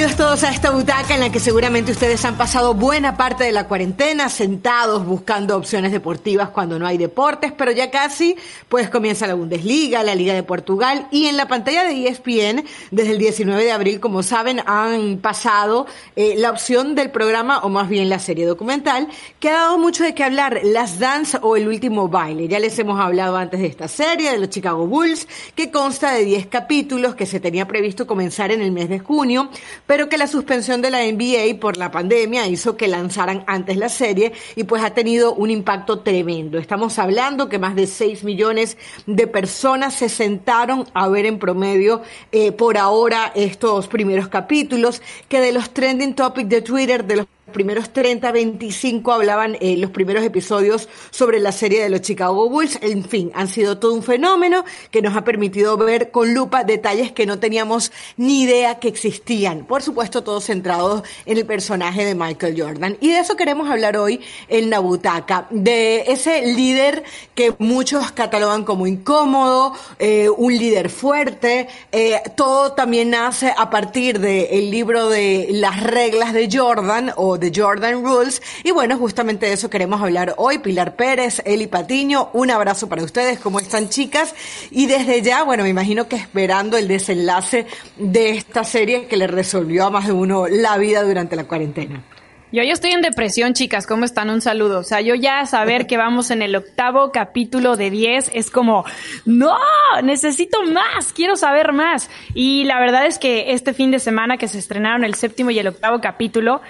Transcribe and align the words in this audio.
Bienvenidos 0.00 0.26
todos 0.26 0.44
a 0.44 0.54
esta 0.54 0.70
butaca 0.70 1.12
en 1.12 1.20
la 1.20 1.30
que 1.30 1.40
seguramente 1.40 1.92
ustedes 1.92 2.24
han 2.24 2.38
pasado 2.38 2.72
buena 2.72 3.18
parte 3.18 3.44
de 3.44 3.52
la 3.52 3.68
cuarentena 3.68 4.30
sentados 4.30 5.04
buscando 5.04 5.54
opciones 5.54 5.92
deportivas 5.92 6.48
cuando 6.48 6.78
no 6.78 6.86
hay 6.86 6.96
deportes, 6.96 7.52
pero 7.52 7.70
ya 7.70 7.90
casi 7.90 8.34
pues 8.70 8.88
comienza 8.88 9.26
la 9.26 9.34
Bundesliga, 9.34 10.02
la 10.02 10.14
Liga 10.14 10.32
de 10.32 10.42
Portugal 10.42 11.06
y 11.10 11.26
en 11.26 11.36
la 11.36 11.48
pantalla 11.48 11.84
de 11.84 12.08
ESPN 12.08 12.64
desde 12.90 13.10
el 13.10 13.18
19 13.18 13.62
de 13.62 13.72
abril, 13.72 14.00
como 14.00 14.22
saben, 14.22 14.62
han 14.64 15.18
pasado 15.18 15.86
eh, 16.16 16.32
la 16.38 16.50
opción 16.50 16.94
del 16.94 17.10
programa 17.10 17.58
o 17.58 17.68
más 17.68 17.90
bien 17.90 18.08
la 18.08 18.20
serie 18.20 18.46
documental 18.46 19.06
que 19.38 19.50
ha 19.50 19.52
dado 19.52 19.76
mucho 19.76 20.02
de 20.02 20.14
qué 20.14 20.24
hablar, 20.24 20.60
Las 20.64 20.98
Dance 20.98 21.36
o 21.42 21.58
El 21.58 21.68
Último 21.68 22.08
Baile. 22.08 22.48
Ya 22.48 22.58
les 22.58 22.78
hemos 22.78 22.98
hablado 22.98 23.36
antes 23.36 23.60
de 23.60 23.66
esta 23.66 23.86
serie 23.86 24.30
de 24.30 24.38
los 24.38 24.48
Chicago 24.48 24.86
Bulls 24.86 25.28
que 25.54 25.70
consta 25.70 26.12
de 26.12 26.24
10 26.24 26.46
capítulos 26.46 27.14
que 27.14 27.26
se 27.26 27.38
tenía 27.38 27.68
previsto 27.68 28.06
comenzar 28.06 28.50
en 28.50 28.62
el 28.62 28.72
mes 28.72 28.88
de 28.88 28.98
junio 28.98 29.50
pero 29.90 29.99
que 30.08 30.18
la 30.18 30.26
suspensión 30.26 30.82
de 30.82 30.90
la 30.90 31.04
NBA 31.04 31.60
por 31.60 31.76
la 31.76 31.90
pandemia 31.90 32.46
hizo 32.46 32.76
que 32.76 32.88
lanzaran 32.88 33.44
antes 33.46 33.76
la 33.76 33.88
serie 33.88 34.32
y 34.56 34.64
pues 34.64 34.82
ha 34.82 34.90
tenido 34.90 35.34
un 35.34 35.50
impacto 35.50 36.00
tremendo. 36.00 36.58
Estamos 36.58 36.98
hablando 36.98 37.48
que 37.48 37.58
más 37.58 37.74
de 37.74 37.86
6 37.86 38.24
millones 38.24 38.76
de 39.06 39.26
personas 39.26 39.94
se 39.94 40.08
sentaron 40.08 40.86
a 40.94 41.08
ver 41.08 41.26
en 41.26 41.38
promedio 41.38 42.02
eh, 42.32 42.52
por 42.52 42.78
ahora 42.78 43.32
estos 43.34 43.88
primeros 43.88 44.28
capítulos, 44.28 45.02
que 45.28 45.40
de 45.40 45.52
los 45.52 45.70
trending 45.70 46.14
topics 46.14 46.48
de 46.48 46.62
Twitter, 46.62 47.04
de 47.04 47.16
los 47.16 47.26
primeros 47.50 47.92
30, 47.92 48.32
25 48.32 49.12
hablaban 49.12 49.56
eh, 49.60 49.76
los 49.76 49.90
primeros 49.90 50.24
episodios 50.24 50.88
sobre 51.10 51.38
la 51.40 51.52
serie 51.52 51.82
de 51.82 51.90
los 51.90 52.00
Chicago 52.00 52.48
Bulls. 52.48 52.78
En 52.82 53.04
fin, 53.04 53.30
han 53.34 53.48
sido 53.48 53.78
todo 53.78 53.94
un 53.94 54.02
fenómeno 54.02 54.64
que 54.90 55.02
nos 55.02 55.16
ha 55.16 55.24
permitido 55.24 55.76
ver 55.76 56.10
con 56.10 56.34
lupa 56.34 56.64
detalles 56.64 57.12
que 57.12 57.26
no 57.26 57.38
teníamos 57.38 57.92
ni 58.16 58.42
idea 58.42 58.78
que 58.78 58.88
existían. 58.88 59.64
Por 59.66 59.82
supuesto, 59.82 60.22
todos 60.22 60.44
centrados 60.44 61.02
en 61.26 61.38
el 61.38 61.46
personaje 61.46 62.04
de 62.04 62.14
Michael 62.14 62.60
Jordan. 62.60 62.96
Y 63.00 63.10
de 63.10 63.18
eso 63.18 63.36
queremos 63.36 63.70
hablar 63.70 63.96
hoy 63.96 64.20
en 64.48 64.70
la 64.70 64.78
butaca, 64.78 65.46
de 65.50 66.04
ese 66.08 66.46
líder 66.54 67.04
que 67.34 67.54
muchos 67.58 68.12
catalogan 68.12 68.64
como 68.64 68.86
incómodo, 68.86 69.72
eh, 69.98 70.28
un 70.28 70.56
líder 70.56 70.90
fuerte. 70.90 71.68
Eh, 71.92 72.20
todo 72.36 72.72
también 72.72 73.10
nace 73.10 73.52
a 73.56 73.70
partir 73.70 74.20
del 74.20 74.70
libro 74.70 75.08
de 75.08 75.48
las 75.50 75.82
reglas 75.82 76.32
de 76.32 76.48
Jordan 76.50 77.12
o 77.16 77.38
The 77.40 77.52
Jordan 77.54 78.04
Rules. 78.04 78.42
Y 78.62 78.70
bueno, 78.70 78.96
justamente 78.98 79.46
de 79.46 79.54
eso 79.54 79.70
queremos 79.70 80.00
hablar 80.00 80.34
hoy. 80.36 80.58
Pilar 80.58 80.94
Pérez, 80.94 81.42
Eli 81.44 81.66
Patiño, 81.66 82.30
un 82.32 82.50
abrazo 82.50 82.88
para 82.88 83.02
ustedes. 83.02 83.40
¿Cómo 83.40 83.58
están, 83.58 83.88
chicas? 83.88 84.34
Y 84.70 84.86
desde 84.86 85.22
ya, 85.22 85.42
bueno, 85.42 85.62
me 85.64 85.70
imagino 85.70 86.06
que 86.06 86.16
esperando 86.16 86.76
el 86.76 86.86
desenlace 86.86 87.66
de 87.96 88.30
esta 88.30 88.62
serie 88.62 89.06
que 89.06 89.16
le 89.16 89.26
resolvió 89.26 89.86
a 89.86 89.90
más 89.90 90.06
de 90.06 90.12
uno 90.12 90.46
la 90.46 90.76
vida 90.78 91.02
durante 91.02 91.34
la 91.34 91.44
cuarentena. 91.44 92.04
Yo 92.52 92.64
ya 92.64 92.72
estoy 92.72 92.90
en 92.90 93.00
depresión, 93.00 93.54
chicas. 93.54 93.86
¿Cómo 93.86 94.04
están? 94.04 94.28
Un 94.28 94.40
saludo. 94.40 94.80
O 94.80 94.82
sea, 94.82 95.00
yo 95.00 95.14
ya 95.14 95.46
saber 95.46 95.86
que 95.86 95.96
vamos 95.96 96.32
en 96.32 96.42
el 96.42 96.56
octavo 96.56 97.12
capítulo 97.12 97.76
de 97.76 97.90
10 97.90 98.32
es 98.34 98.50
como, 98.50 98.84
no, 99.24 99.56
necesito 100.02 100.64
más, 100.64 101.12
quiero 101.12 101.36
saber 101.36 101.72
más. 101.72 102.10
Y 102.34 102.64
la 102.64 102.80
verdad 102.80 103.06
es 103.06 103.20
que 103.20 103.52
este 103.52 103.72
fin 103.72 103.92
de 103.92 104.00
semana 104.00 104.36
que 104.36 104.48
se 104.48 104.58
estrenaron 104.58 105.04
el 105.04 105.14
séptimo 105.14 105.52
y 105.52 105.60
el 105.60 105.68
octavo 105.68 106.00
capítulo, 106.00 106.60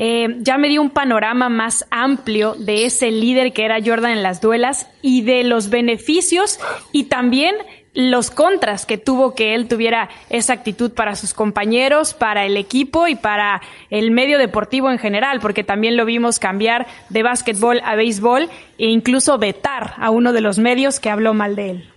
eh, 0.00 0.36
ya 0.38 0.58
me 0.58 0.68
dio 0.68 0.80
un 0.80 0.90
panorama 0.90 1.48
más 1.48 1.84
amplio 1.90 2.54
de 2.54 2.86
ese 2.86 3.10
líder 3.10 3.52
que 3.52 3.64
era 3.64 3.82
Jordan 3.84 4.12
en 4.12 4.22
las 4.22 4.40
duelas 4.40 4.88
y 5.02 5.22
de 5.22 5.42
los 5.42 5.70
beneficios 5.70 6.60
y 6.92 7.04
también 7.04 7.56
los 7.94 8.30
contras 8.30 8.86
que 8.86 8.96
tuvo 8.96 9.34
que 9.34 9.56
él 9.56 9.66
tuviera 9.66 10.08
esa 10.30 10.52
actitud 10.52 10.92
para 10.92 11.16
sus 11.16 11.34
compañeros, 11.34 12.14
para 12.14 12.46
el 12.46 12.56
equipo 12.56 13.08
y 13.08 13.16
para 13.16 13.60
el 13.90 14.12
medio 14.12 14.38
deportivo 14.38 14.88
en 14.88 14.98
general, 14.98 15.40
porque 15.40 15.64
también 15.64 15.96
lo 15.96 16.04
vimos 16.04 16.38
cambiar 16.38 16.86
de 17.08 17.24
básquetbol 17.24 17.80
a 17.84 17.96
béisbol 17.96 18.48
e 18.78 18.86
incluso 18.86 19.36
vetar 19.36 19.94
a 19.96 20.10
uno 20.10 20.32
de 20.32 20.42
los 20.42 20.60
medios 20.60 21.00
que 21.00 21.10
habló 21.10 21.34
mal 21.34 21.56
de 21.56 21.70
él. 21.70 21.90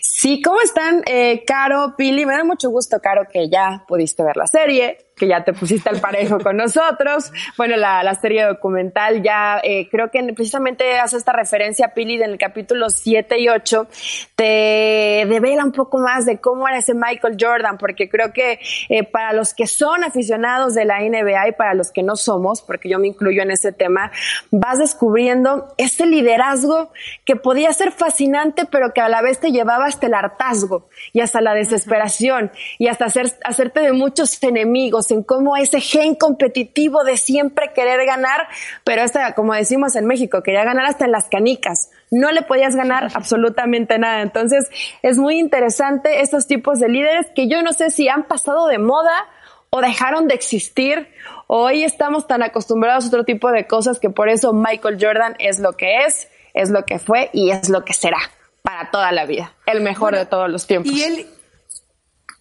Sí, 0.00 0.40
¿cómo 0.40 0.60
están? 0.60 1.02
Eh, 1.06 1.42
Caro, 1.44 1.94
Pili, 1.98 2.24
me 2.24 2.34
da 2.34 2.44
mucho 2.44 2.70
gusto, 2.70 3.00
Caro, 3.02 3.26
que 3.30 3.50
ya 3.50 3.84
pudiste 3.88 4.22
ver 4.22 4.36
la 4.36 4.46
serie 4.46 4.98
que 5.16 5.28
ya 5.28 5.44
te 5.44 5.52
pusiste 5.52 5.88
al 5.88 6.00
parejo 6.00 6.38
con 6.40 6.56
nosotros. 6.56 7.32
Bueno, 7.56 7.76
la, 7.76 8.02
la 8.02 8.14
serie 8.14 8.44
documental 8.44 9.22
ya 9.22 9.60
eh, 9.62 9.88
creo 9.90 10.10
que 10.10 10.22
precisamente 10.34 10.98
hace 10.98 11.16
esta 11.16 11.32
referencia, 11.32 11.88
Pili, 11.94 12.14
en 12.14 12.30
el 12.30 12.38
capítulo 12.38 12.90
7 12.90 13.38
y 13.38 13.48
8, 13.48 13.86
te 14.34 15.24
devela 15.28 15.64
un 15.64 15.72
poco 15.72 15.98
más 15.98 16.26
de 16.26 16.38
cómo 16.38 16.66
era 16.68 16.78
ese 16.78 16.94
Michael 16.94 17.36
Jordan, 17.38 17.78
porque 17.78 18.08
creo 18.08 18.32
que 18.32 18.58
eh, 18.88 19.04
para 19.04 19.32
los 19.32 19.54
que 19.54 19.66
son 19.66 20.04
aficionados 20.04 20.74
de 20.74 20.84
la 20.84 21.00
NBA 21.00 21.48
y 21.48 21.52
para 21.52 21.74
los 21.74 21.92
que 21.92 22.02
no 22.02 22.16
somos, 22.16 22.62
porque 22.62 22.88
yo 22.88 22.98
me 22.98 23.08
incluyo 23.08 23.42
en 23.42 23.50
ese 23.50 23.72
tema, 23.72 24.10
vas 24.50 24.78
descubriendo 24.78 25.74
ese 25.76 26.06
liderazgo 26.06 26.90
que 27.24 27.36
podía 27.36 27.72
ser 27.72 27.92
fascinante, 27.92 28.66
pero 28.70 28.92
que 28.92 29.00
a 29.00 29.08
la 29.08 29.22
vez 29.22 29.40
te 29.40 29.50
llevaba 29.50 29.86
hasta 29.86 30.06
el 30.06 30.14
hartazgo 30.14 30.88
y 31.12 31.20
hasta 31.20 31.40
la 31.40 31.54
desesperación 31.54 32.50
y 32.78 32.88
hasta 32.88 33.06
hacer, 33.06 33.32
hacerte 33.44 33.80
de 33.80 33.92
muchos 33.92 34.42
enemigos 34.42 35.03
en 35.10 35.22
cómo 35.22 35.56
ese 35.56 35.80
gen 35.80 36.14
competitivo 36.14 37.04
de 37.04 37.16
siempre 37.16 37.72
querer 37.74 38.04
ganar, 38.06 38.48
pero 38.84 39.02
esta, 39.02 39.34
como 39.34 39.54
decimos 39.54 39.96
en 39.96 40.06
México, 40.06 40.42
quería 40.42 40.64
ganar 40.64 40.86
hasta 40.86 41.04
en 41.04 41.12
las 41.12 41.28
canicas. 41.28 41.90
No 42.10 42.30
le 42.32 42.42
podías 42.42 42.76
ganar 42.76 43.10
absolutamente 43.14 43.98
nada. 43.98 44.22
Entonces, 44.22 44.68
es 45.02 45.18
muy 45.18 45.38
interesante 45.38 46.20
estos 46.20 46.46
tipos 46.46 46.80
de 46.80 46.88
líderes 46.88 47.26
que 47.34 47.48
yo 47.48 47.62
no 47.62 47.72
sé 47.72 47.90
si 47.90 48.08
han 48.08 48.24
pasado 48.24 48.66
de 48.66 48.78
moda 48.78 49.26
o 49.70 49.80
dejaron 49.80 50.28
de 50.28 50.34
existir. 50.34 51.08
Hoy 51.46 51.82
estamos 51.82 52.26
tan 52.26 52.42
acostumbrados 52.42 53.04
a 53.04 53.08
otro 53.08 53.24
tipo 53.24 53.50
de 53.50 53.66
cosas 53.66 53.98
que 53.98 54.10
por 54.10 54.28
eso 54.28 54.52
Michael 54.52 54.98
Jordan 55.00 55.34
es 55.38 55.58
lo 55.58 55.72
que 55.72 56.04
es, 56.04 56.28
es 56.54 56.70
lo 56.70 56.84
que 56.84 56.98
fue 56.98 57.30
y 57.32 57.50
es 57.50 57.68
lo 57.68 57.84
que 57.84 57.92
será 57.92 58.18
para 58.62 58.90
toda 58.90 59.12
la 59.12 59.26
vida. 59.26 59.52
El 59.66 59.82
mejor 59.82 60.14
de 60.14 60.26
todos 60.26 60.48
los 60.48 60.66
tiempos. 60.66 60.92
Y 60.92 61.02
él, 61.02 61.26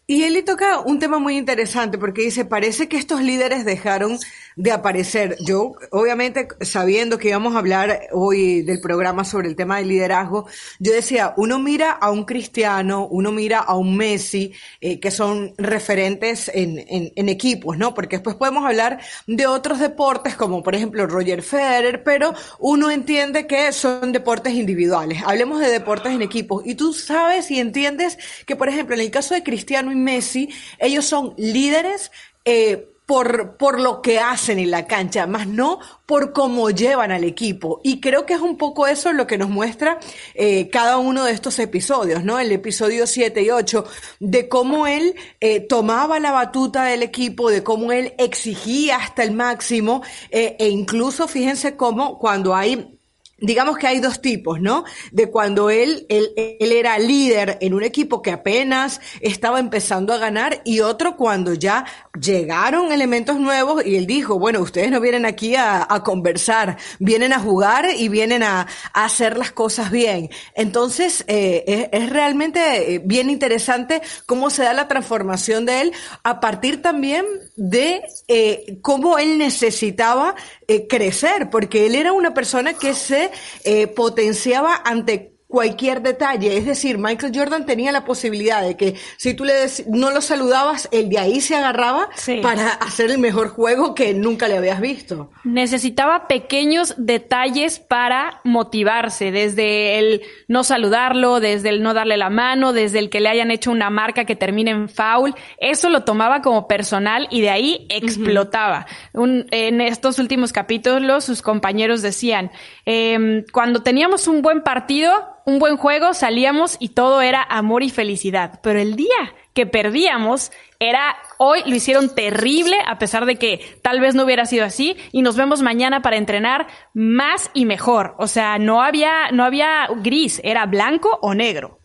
y 0.06 0.24
él 0.24 0.34
le 0.34 0.44
toca 0.44 0.82
un 0.82 1.00
tema 1.00 1.18
muy 1.18 1.38
interesante 1.38 1.98
porque 1.98 2.24
dice, 2.24 2.44
parece 2.44 2.90
que 2.90 2.98
estos 2.98 3.22
líderes 3.22 3.64
dejaron 3.64 4.20
de 4.58 4.72
aparecer. 4.72 5.38
Yo, 5.40 5.76
obviamente, 5.92 6.50
sabiendo 6.60 7.18
que 7.18 7.30
íbamos 7.30 7.56
a 7.56 7.60
hablar 7.60 8.02
hoy 8.12 8.64
del 8.64 8.82
programa 8.82 9.24
sobre 9.24 9.48
el 9.48 9.56
tema 9.56 9.78
del 9.78 9.88
liderazgo, 9.88 10.46
yo 10.80 10.92
decía, 10.92 11.34
uno 11.38 11.58
mira 11.58 11.92
a 11.92 12.12
un 12.12 12.26
cristiano, 12.26 13.08
uno 13.08 13.32
mira 13.32 13.60
a 13.60 13.76
un 13.78 13.96
Messi, 13.96 14.52
eh, 14.82 15.00
que 15.00 15.10
son 15.10 15.54
referentes 15.58 16.52
en, 16.54 16.80
en, 16.80 17.14
en, 17.16 17.30
equipos, 17.30 17.78
¿no? 17.78 17.94
Porque 17.94 18.18
después 18.18 18.36
podemos 18.36 18.66
hablar 18.66 19.00
de 19.28 19.48
otros 19.48 19.80
deportes, 19.80 20.36
como 20.36 20.64
por 20.64 20.76
ejemplo 20.76 21.08
Roger 21.08 21.42
Federer, 21.42 22.04
pero 22.04 22.34
uno 22.60 22.92
entiende 22.92 23.48
que 23.48 23.72
son 23.72 24.12
deportes 24.12 24.54
individuales. 24.54 25.24
Hablemos 25.26 25.62
de 25.62 25.70
deportes 25.70 26.12
en 26.12 26.22
equipos. 26.22 26.64
Y 26.66 26.76
tú 26.76 26.92
sabes 26.94 27.50
y 27.52 27.60
entiendes 27.60 28.18
que, 28.46 28.58
por 28.58 28.68
ejemplo, 28.68 28.96
en 28.96 29.02
el 29.02 29.12
caso 29.12 29.34
de 29.34 29.44
Cristiano 29.44 29.93
Messi, 29.96 30.50
ellos 30.80 31.06
son 31.06 31.34
líderes, 31.38 32.12
eh, 32.46 32.90
por, 33.06 33.58
por 33.58 33.82
lo 33.82 34.02
que 34.02 34.20
hacen 34.20 34.60
en 34.60 34.72
la 34.72 34.88
cancha, 34.88 35.28
más 35.28 35.46
no 35.46 35.80
por 36.06 36.32
cómo 36.32 36.70
llevan 36.70 37.12
al 37.12 37.26
equipo. 37.26 37.82
Y 37.84 38.00
creo 38.00 38.26
que 38.26 38.34
es 38.34 38.40
un 38.40 38.58
poco 38.58 38.88
eso 38.88 39.12
lo 39.12 39.28
que 39.28 39.38
nos 39.38 39.50
muestra 39.50 40.00
eh, 40.36 40.70
cada 40.70 40.98
uno 40.98 41.26
de 41.26 41.34
estos 41.34 41.60
episodios, 41.60 42.24
¿no? 42.24 42.40
El 42.40 42.52
episodio 42.54 43.06
7 43.06 43.42
y 43.42 43.50
8, 43.50 43.86
de 44.22 44.48
cómo 44.48 44.88
él 44.88 45.16
eh, 45.42 45.60
tomaba 45.60 46.20
la 46.20 46.32
batuta 46.32 46.86
del 46.86 47.04
equipo, 47.04 47.50
de 47.50 47.62
cómo 47.62 47.92
él 47.92 48.14
exigía 48.18 48.96
hasta 48.96 49.24
el 49.24 49.32
máximo, 49.32 50.02
e 50.32 50.70
incluso 50.70 51.28
fíjense 51.28 51.76
cómo 51.76 52.18
cuando 52.18 52.56
hay 52.56 52.98
digamos 53.44 53.78
que 53.78 53.88
hay 53.88 54.00
dos 54.00 54.22
tipos, 54.22 54.62
¿no? 54.62 54.86
De 55.12 55.30
cuando 55.30 55.70
él, 55.70 56.06
él, 56.08 56.32
él, 56.38 56.72
era 56.72 56.98
líder 56.98 57.58
en 57.60 57.74
un 57.74 57.84
equipo 57.84 58.22
que 58.22 58.32
apenas 58.32 59.02
estaba 59.20 59.60
empezando 59.60 60.14
a 60.14 60.18
ganar 60.18 60.62
y 60.64 60.80
otro 60.80 61.18
cuando 61.18 61.54
ya 61.54 61.86
llegaron 62.20 62.94
elementos 62.94 63.38
nuevos 63.40 63.86
y 63.86 63.98
él 63.98 64.08
dijo, 64.08 64.40
bueno, 64.40 64.62
ustedes 64.62 64.92
no 64.92 65.02
vienen 65.02 65.26
aquí 65.26 65.58
a, 65.58 65.86
a 65.88 66.04
conversar, 66.04 66.78
vienen 67.00 67.34
a 67.34 67.40
jugar 67.40 67.88
y 67.98 68.08
vienen 68.08 68.44
a, 68.44 68.66
a 68.94 69.06
hacer 69.06 69.38
las 69.38 69.52
cosas 69.52 69.92
bien. 69.92 70.30
Entonces, 70.56 71.26
eh, 71.28 71.66
es, 71.68 72.02
es, 72.02 72.10
realmente 72.10 73.02
bien 73.04 73.30
interesante 73.30 74.02
cómo 74.26 74.52
se 74.52 74.64
da 74.64 74.74
la 74.74 74.88
transformación 74.88 75.66
de 75.66 75.82
él 75.82 75.92
a 76.24 76.40
partir 76.40 76.82
también 76.82 77.26
de 77.56 78.04
eh, 78.28 78.78
cómo 78.82 79.18
él 79.18 79.38
necesitaba 79.38 80.36
eh, 80.68 80.88
crecer, 80.88 81.50
porque 81.50 81.86
él 81.86 81.96
era 81.96 82.14
una 82.14 82.34
persona 82.34 82.74
que 82.74 82.94
se 82.94 83.32
eh, 83.64 83.88
potenciaba 83.88 84.82
ante 84.84 85.33
cualquier 85.54 86.02
detalle. 86.02 86.58
Es 86.58 86.66
decir, 86.66 86.98
Michael 86.98 87.32
Jordan 87.32 87.68
tenía 87.68 87.92
la 87.92 88.06
posibilidad 88.06 88.64
de 88.64 88.76
que 88.76 88.96
si 89.18 89.36
tú 89.36 89.46
le 89.46 89.54
no 89.88 90.10
lo 90.10 90.20
saludabas, 90.20 90.90
él 90.92 91.10
de 91.10 91.20
ahí 91.20 91.42
se 91.42 91.56
agarraba 91.56 92.10
para 92.42 92.70
hacer 92.70 93.12
el 93.12 93.20
mejor 93.20 93.50
juego 93.50 93.94
que 93.94 94.16
nunca 94.16 94.48
le 94.48 94.58
habías 94.58 94.82
visto. 94.82 95.30
Necesitaba 95.44 96.28
pequeños 96.28 96.96
detalles 96.98 97.78
para 97.78 98.42
motivarse, 98.44 99.32
desde 99.32 100.00
el 100.00 100.24
no 100.48 100.64
saludarlo, 100.64 101.40
desde 101.40 101.70
el 101.70 101.84
no 101.84 101.94
darle 101.94 102.18
la 102.18 102.32
mano, 102.32 102.74
desde 102.74 102.98
el 102.98 103.12
que 103.12 103.20
le 103.20 103.30
hayan 103.30 103.52
hecho 103.52 103.70
una 103.70 103.92
marca 103.92 104.26
que 104.26 104.36
termine 104.36 104.72
en 104.72 104.90
foul. 104.90 105.36
Eso 105.60 105.92
lo 105.92 106.04
tomaba 106.04 106.42
como 106.42 106.68
personal 106.68 107.28
y 107.30 107.42
de 107.42 107.52
ahí 107.52 107.86
explotaba. 107.90 108.88
en 109.14 109.82
estos 109.82 110.18
últimos 110.18 110.52
capítulos, 110.52 111.26
sus 111.26 111.44
compañeros 111.44 112.02
decían, 112.02 112.50
em, 112.86 113.46
cuando 113.52 113.84
teníamos 113.84 114.28
un 114.28 114.42
buen 114.42 114.64
partido, 114.64 115.34
un 115.46 115.60
buen 115.60 115.78
juego, 115.78 116.14
salíamos 116.14 116.78
y 116.80 116.90
todo 116.90 117.22
era 117.22 117.44
amor 117.44 117.84
y 117.84 117.90
felicidad. 117.90 118.60
Pero 118.62 118.80
el 118.80 118.96
día 118.96 119.34
que 119.54 119.66
perdíamos 119.66 120.52
era 120.80 121.16
hoy 121.38 121.62
lo 121.66 121.76
hicieron 121.76 122.14
terrible 122.14 122.78
a 122.88 122.98
pesar 122.98 123.26
de 123.26 123.36
que 123.36 123.60
tal 123.82 124.00
vez 124.00 124.16
no 124.16 124.24
hubiera 124.24 124.46
sido 124.46 124.66
así 124.66 124.98
y 125.12 125.22
nos 125.22 125.38
vemos 125.38 125.62
mañana 125.62 126.02
para 126.02 126.18
entrenar 126.18 126.68
más 126.94 127.52
y 127.54 127.66
mejor. 127.66 128.16
O 128.18 128.28
sea, 128.28 128.58
no 128.58 128.82
había 128.82 129.32
no 129.32 129.44
había 129.44 129.88
gris, 129.98 130.42
era 130.44 130.66
blanco 130.66 131.20
o 131.22 131.34
negro. 131.34 131.80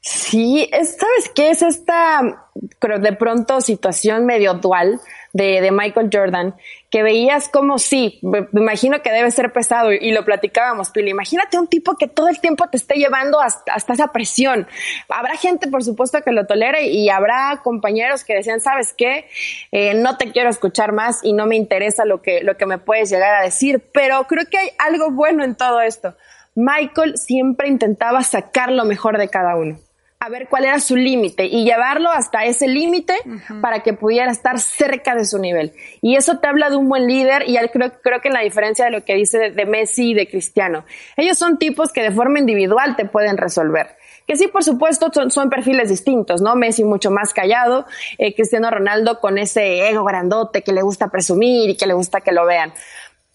Sí, 0.00 0.68
¿sabes 0.72 1.30
qué 1.34 1.50
es 1.50 1.62
esta 1.62 2.48
creo 2.78 2.98
de 2.98 3.12
pronto 3.12 3.60
situación 3.60 4.26
medio 4.26 4.54
dual 4.54 5.00
de, 5.32 5.60
de 5.60 5.70
Michael 5.70 6.10
Jordan? 6.12 6.56
Que 6.90 7.04
veías 7.04 7.48
como 7.48 7.78
sí, 7.78 8.18
me 8.22 8.48
imagino 8.52 9.00
que 9.00 9.12
debe 9.12 9.30
ser 9.30 9.52
pesado 9.52 9.92
y 9.92 10.10
lo 10.10 10.24
platicábamos, 10.24 10.90
Pili. 10.90 11.10
Imagínate 11.10 11.56
un 11.56 11.68
tipo 11.68 11.96
que 11.96 12.08
todo 12.08 12.28
el 12.28 12.40
tiempo 12.40 12.66
te 12.68 12.76
esté 12.76 12.96
llevando 12.96 13.40
hasta, 13.40 13.76
esa 13.76 14.08
presión. 14.08 14.66
Habrá 15.08 15.36
gente, 15.36 15.68
por 15.68 15.84
supuesto, 15.84 16.20
que 16.22 16.32
lo 16.32 16.46
tolere 16.46 16.88
y 16.88 17.08
habrá 17.08 17.60
compañeros 17.62 18.24
que 18.24 18.34
decían, 18.34 18.60
¿sabes 18.60 18.92
qué? 18.92 19.26
Eh, 19.70 19.94
no 19.94 20.16
te 20.16 20.32
quiero 20.32 20.50
escuchar 20.50 20.92
más 20.92 21.20
y 21.22 21.32
no 21.32 21.46
me 21.46 21.54
interesa 21.54 22.04
lo 22.04 22.22
que, 22.22 22.42
lo 22.42 22.56
que 22.56 22.66
me 22.66 22.78
puedes 22.78 23.08
llegar 23.08 23.36
a 23.36 23.44
decir, 23.44 23.80
pero 23.92 24.26
creo 24.26 24.46
que 24.50 24.58
hay 24.58 24.70
algo 24.78 25.12
bueno 25.12 25.44
en 25.44 25.54
todo 25.54 25.80
esto. 25.80 26.16
Michael 26.56 27.16
siempre 27.18 27.68
intentaba 27.68 28.24
sacar 28.24 28.72
lo 28.72 28.84
mejor 28.84 29.16
de 29.16 29.28
cada 29.28 29.54
uno 29.54 29.78
a 30.22 30.28
ver 30.28 30.48
cuál 30.48 30.66
era 30.66 30.78
su 30.80 30.96
límite 30.96 31.46
y 31.46 31.64
llevarlo 31.64 32.10
hasta 32.10 32.44
ese 32.44 32.68
límite 32.68 33.14
para 33.62 33.82
que 33.82 33.94
pudiera 33.94 34.30
estar 34.30 34.60
cerca 34.60 35.14
de 35.14 35.24
su 35.24 35.38
nivel. 35.38 35.72
Y 36.02 36.16
eso 36.16 36.38
te 36.38 36.46
habla 36.46 36.68
de 36.68 36.76
un 36.76 36.90
buen 36.90 37.06
líder 37.06 37.44
y 37.48 37.56
creo, 37.68 37.90
creo 38.02 38.20
que 38.20 38.28
en 38.28 38.34
la 38.34 38.42
diferencia 38.42 38.84
de 38.84 38.90
lo 38.90 39.02
que 39.02 39.14
dice 39.14 39.50
de, 39.50 39.64
Messi 39.64 40.10
y 40.10 40.14
de 40.14 40.28
Cristiano. 40.28 40.84
Ellos 41.16 41.38
son 41.38 41.58
tipos 41.58 41.90
que 41.90 42.02
de 42.02 42.10
forma 42.10 42.38
individual 42.38 42.96
te 42.96 43.06
pueden 43.06 43.38
resolver. 43.38 43.96
Que 44.26 44.36
sí, 44.36 44.46
por 44.46 44.62
supuesto, 44.62 45.10
son, 45.30 45.48
perfiles 45.48 45.88
distintos, 45.88 46.42
¿no? 46.42 46.54
Messi 46.54 46.84
mucho 46.84 47.10
más 47.10 47.32
callado, 47.32 47.86
eh, 48.18 48.34
Cristiano 48.34 48.70
Ronaldo 48.70 49.20
con 49.20 49.38
ese 49.38 49.88
ego 49.88 50.04
grandote 50.04 50.60
que 50.60 50.72
le 50.72 50.82
gusta 50.82 51.08
presumir 51.08 51.70
y 51.70 51.76
que 51.76 51.86
le 51.86 51.94
gusta 51.94 52.20
que 52.20 52.32
lo 52.32 52.44
vean 52.44 52.74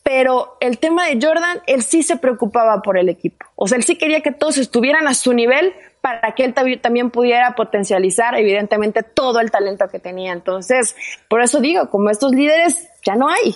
pero 0.05 0.55
el 0.59 0.77
tema 0.77 1.07
de 1.07 1.17
Jordan, 1.19 1.61
él 1.65 1.81
sí 1.81 2.03
se 2.03 2.17
preocupaba 2.17 2.83
por 2.83 2.99
el 2.99 3.09
equipo. 3.09 3.47
O 3.55 3.67
sea, 3.67 3.79
él 3.79 3.83
sí 3.83 3.97
quería 3.97 4.21
que 4.21 4.31
todos 4.31 4.59
estuvieran 4.59 5.07
a 5.07 5.15
su 5.15 5.33
nivel 5.33 5.73
para 5.99 6.35
que 6.35 6.45
él 6.45 6.53
también 6.53 7.09
pudiera 7.09 7.55
potencializar, 7.55 8.35
evidentemente, 8.35 9.01
todo 9.01 9.39
el 9.39 9.49
talento 9.49 9.87
que 9.87 9.97
tenía. 9.97 10.31
Entonces, 10.31 10.95
por 11.27 11.41
eso 11.41 11.59
digo, 11.59 11.89
como 11.89 12.11
estos 12.11 12.33
líderes 12.33 12.87
ya 13.03 13.15
no 13.15 13.29
hay. 13.29 13.55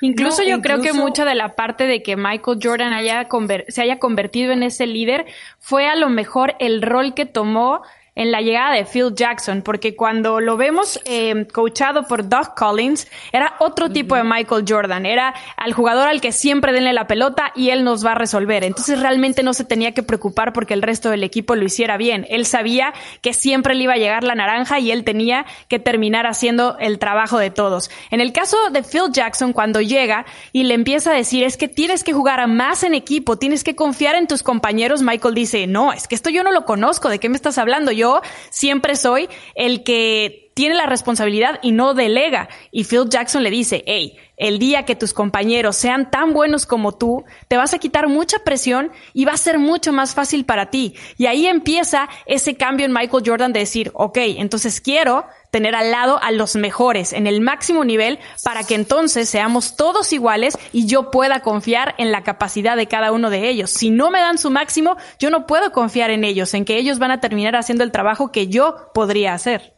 Incluso 0.00 0.42
yo 0.42 0.62
creo 0.62 0.80
que 0.80 0.94
mucha 0.94 1.26
de 1.26 1.34
la 1.34 1.54
parte 1.54 1.84
de 1.84 2.02
que 2.02 2.16
Michael 2.16 2.58
Jordan 2.62 2.94
haya 2.94 3.28
se 3.68 3.82
haya 3.82 3.98
convertido 3.98 4.54
en 4.54 4.62
ese 4.62 4.86
líder 4.86 5.26
fue 5.58 5.86
a 5.86 5.96
lo 5.96 6.08
mejor 6.08 6.54
el 6.60 6.80
rol 6.80 7.12
que 7.12 7.26
tomó 7.26 7.82
en 8.16 8.32
la 8.32 8.40
llegada 8.40 8.74
de 8.74 8.86
Phil 8.86 9.14
Jackson, 9.14 9.60
porque 9.62 9.94
cuando 9.94 10.40
lo 10.40 10.56
vemos 10.56 10.98
eh, 11.04 11.46
coachado 11.52 12.08
por 12.08 12.28
Doug 12.28 12.54
Collins, 12.56 13.06
era 13.30 13.54
otro 13.60 13.90
tipo 13.90 14.16
de 14.16 14.24
Michael 14.24 14.64
Jordan, 14.66 15.04
era 15.04 15.34
al 15.56 15.74
jugador 15.74 16.08
al 16.08 16.22
que 16.22 16.32
siempre 16.32 16.72
denle 16.72 16.94
la 16.94 17.06
pelota 17.06 17.52
y 17.54 17.70
él 17.70 17.84
nos 17.84 18.04
va 18.04 18.12
a 18.12 18.14
resolver. 18.14 18.64
Entonces 18.64 19.00
realmente 19.00 19.42
no 19.42 19.52
se 19.52 19.64
tenía 19.64 19.92
que 19.92 20.02
preocupar 20.02 20.54
porque 20.54 20.72
el 20.72 20.80
resto 20.80 21.10
del 21.10 21.24
equipo 21.24 21.54
lo 21.54 21.64
hiciera 21.64 21.98
bien. 21.98 22.26
Él 22.30 22.46
sabía 22.46 22.94
que 23.20 23.34
siempre 23.34 23.74
le 23.74 23.84
iba 23.84 23.92
a 23.92 23.98
llegar 23.98 24.24
la 24.24 24.34
naranja 24.34 24.80
y 24.80 24.90
él 24.90 25.04
tenía 25.04 25.44
que 25.68 25.78
terminar 25.78 26.26
haciendo 26.26 26.78
el 26.80 26.98
trabajo 26.98 27.38
de 27.38 27.50
todos. 27.50 27.90
En 28.10 28.22
el 28.22 28.32
caso 28.32 28.56
de 28.72 28.82
Phil 28.82 29.12
Jackson, 29.12 29.52
cuando 29.52 29.82
llega 29.82 30.24
y 30.52 30.64
le 30.64 30.72
empieza 30.72 31.10
a 31.10 31.14
decir 31.14 31.44
es 31.44 31.58
que 31.58 31.68
tienes 31.68 32.02
que 32.02 32.14
jugar 32.14 32.46
más 32.48 32.82
en 32.82 32.94
equipo, 32.94 33.36
tienes 33.36 33.62
que 33.62 33.76
confiar 33.76 34.14
en 34.14 34.26
tus 34.26 34.42
compañeros, 34.42 35.02
Michael 35.02 35.34
dice, 35.34 35.66
no, 35.66 35.92
es 35.92 36.08
que 36.08 36.14
esto 36.14 36.30
yo 36.30 36.42
no 36.42 36.52
lo 36.52 36.64
conozco, 36.64 37.10
¿de 37.10 37.18
qué 37.18 37.28
me 37.28 37.36
estás 37.36 37.58
hablando? 37.58 37.92
Yo 37.92 38.05
siempre 38.50 38.96
soy 38.96 39.28
el 39.54 39.82
que 39.84 40.46
tiene 40.56 40.74
la 40.74 40.86
responsabilidad 40.86 41.58
y 41.62 41.72
no 41.72 41.92
delega. 41.92 42.48
Y 42.70 42.84
Phil 42.84 43.10
Jackson 43.10 43.42
le 43.42 43.50
dice, 43.50 43.84
hey, 43.86 44.16
el 44.38 44.58
día 44.58 44.84
que 44.84 44.96
tus 44.96 45.12
compañeros 45.12 45.76
sean 45.76 46.10
tan 46.10 46.32
buenos 46.32 46.64
como 46.64 46.92
tú, 46.92 47.24
te 47.48 47.58
vas 47.58 47.74
a 47.74 47.78
quitar 47.78 48.08
mucha 48.08 48.38
presión 48.38 48.90
y 49.12 49.26
va 49.26 49.32
a 49.32 49.36
ser 49.36 49.58
mucho 49.58 49.92
más 49.92 50.14
fácil 50.14 50.46
para 50.46 50.70
ti. 50.70 50.94
Y 51.18 51.26
ahí 51.26 51.46
empieza 51.46 52.08
ese 52.24 52.56
cambio 52.56 52.86
en 52.86 52.92
Michael 52.94 53.22
Jordan 53.26 53.52
de 53.52 53.60
decir, 53.60 53.90
ok, 53.92 54.16
entonces 54.38 54.80
quiero 54.80 55.26
tener 55.56 55.74
al 55.74 55.90
lado 55.90 56.22
a 56.22 56.32
los 56.32 56.54
mejores 56.54 57.14
en 57.14 57.26
el 57.26 57.40
máximo 57.40 57.82
nivel 57.82 58.18
para 58.44 58.64
que 58.64 58.74
entonces 58.74 59.26
seamos 59.26 59.74
todos 59.74 60.12
iguales 60.12 60.58
y 60.70 60.84
yo 60.84 61.10
pueda 61.10 61.40
confiar 61.40 61.94
en 61.96 62.12
la 62.12 62.22
capacidad 62.24 62.76
de 62.76 62.88
cada 62.88 63.10
uno 63.10 63.30
de 63.30 63.48
ellos. 63.48 63.70
Si 63.70 63.88
no 63.88 64.10
me 64.10 64.20
dan 64.20 64.36
su 64.36 64.50
máximo, 64.50 64.98
yo 65.18 65.30
no 65.30 65.46
puedo 65.46 65.72
confiar 65.72 66.10
en 66.10 66.24
ellos, 66.24 66.52
en 66.52 66.66
que 66.66 66.76
ellos 66.76 66.98
van 66.98 67.10
a 67.10 67.20
terminar 67.20 67.56
haciendo 67.56 67.84
el 67.84 67.90
trabajo 67.90 68.32
que 68.32 68.48
yo 68.48 68.90
podría 68.92 69.32
hacer. 69.32 69.75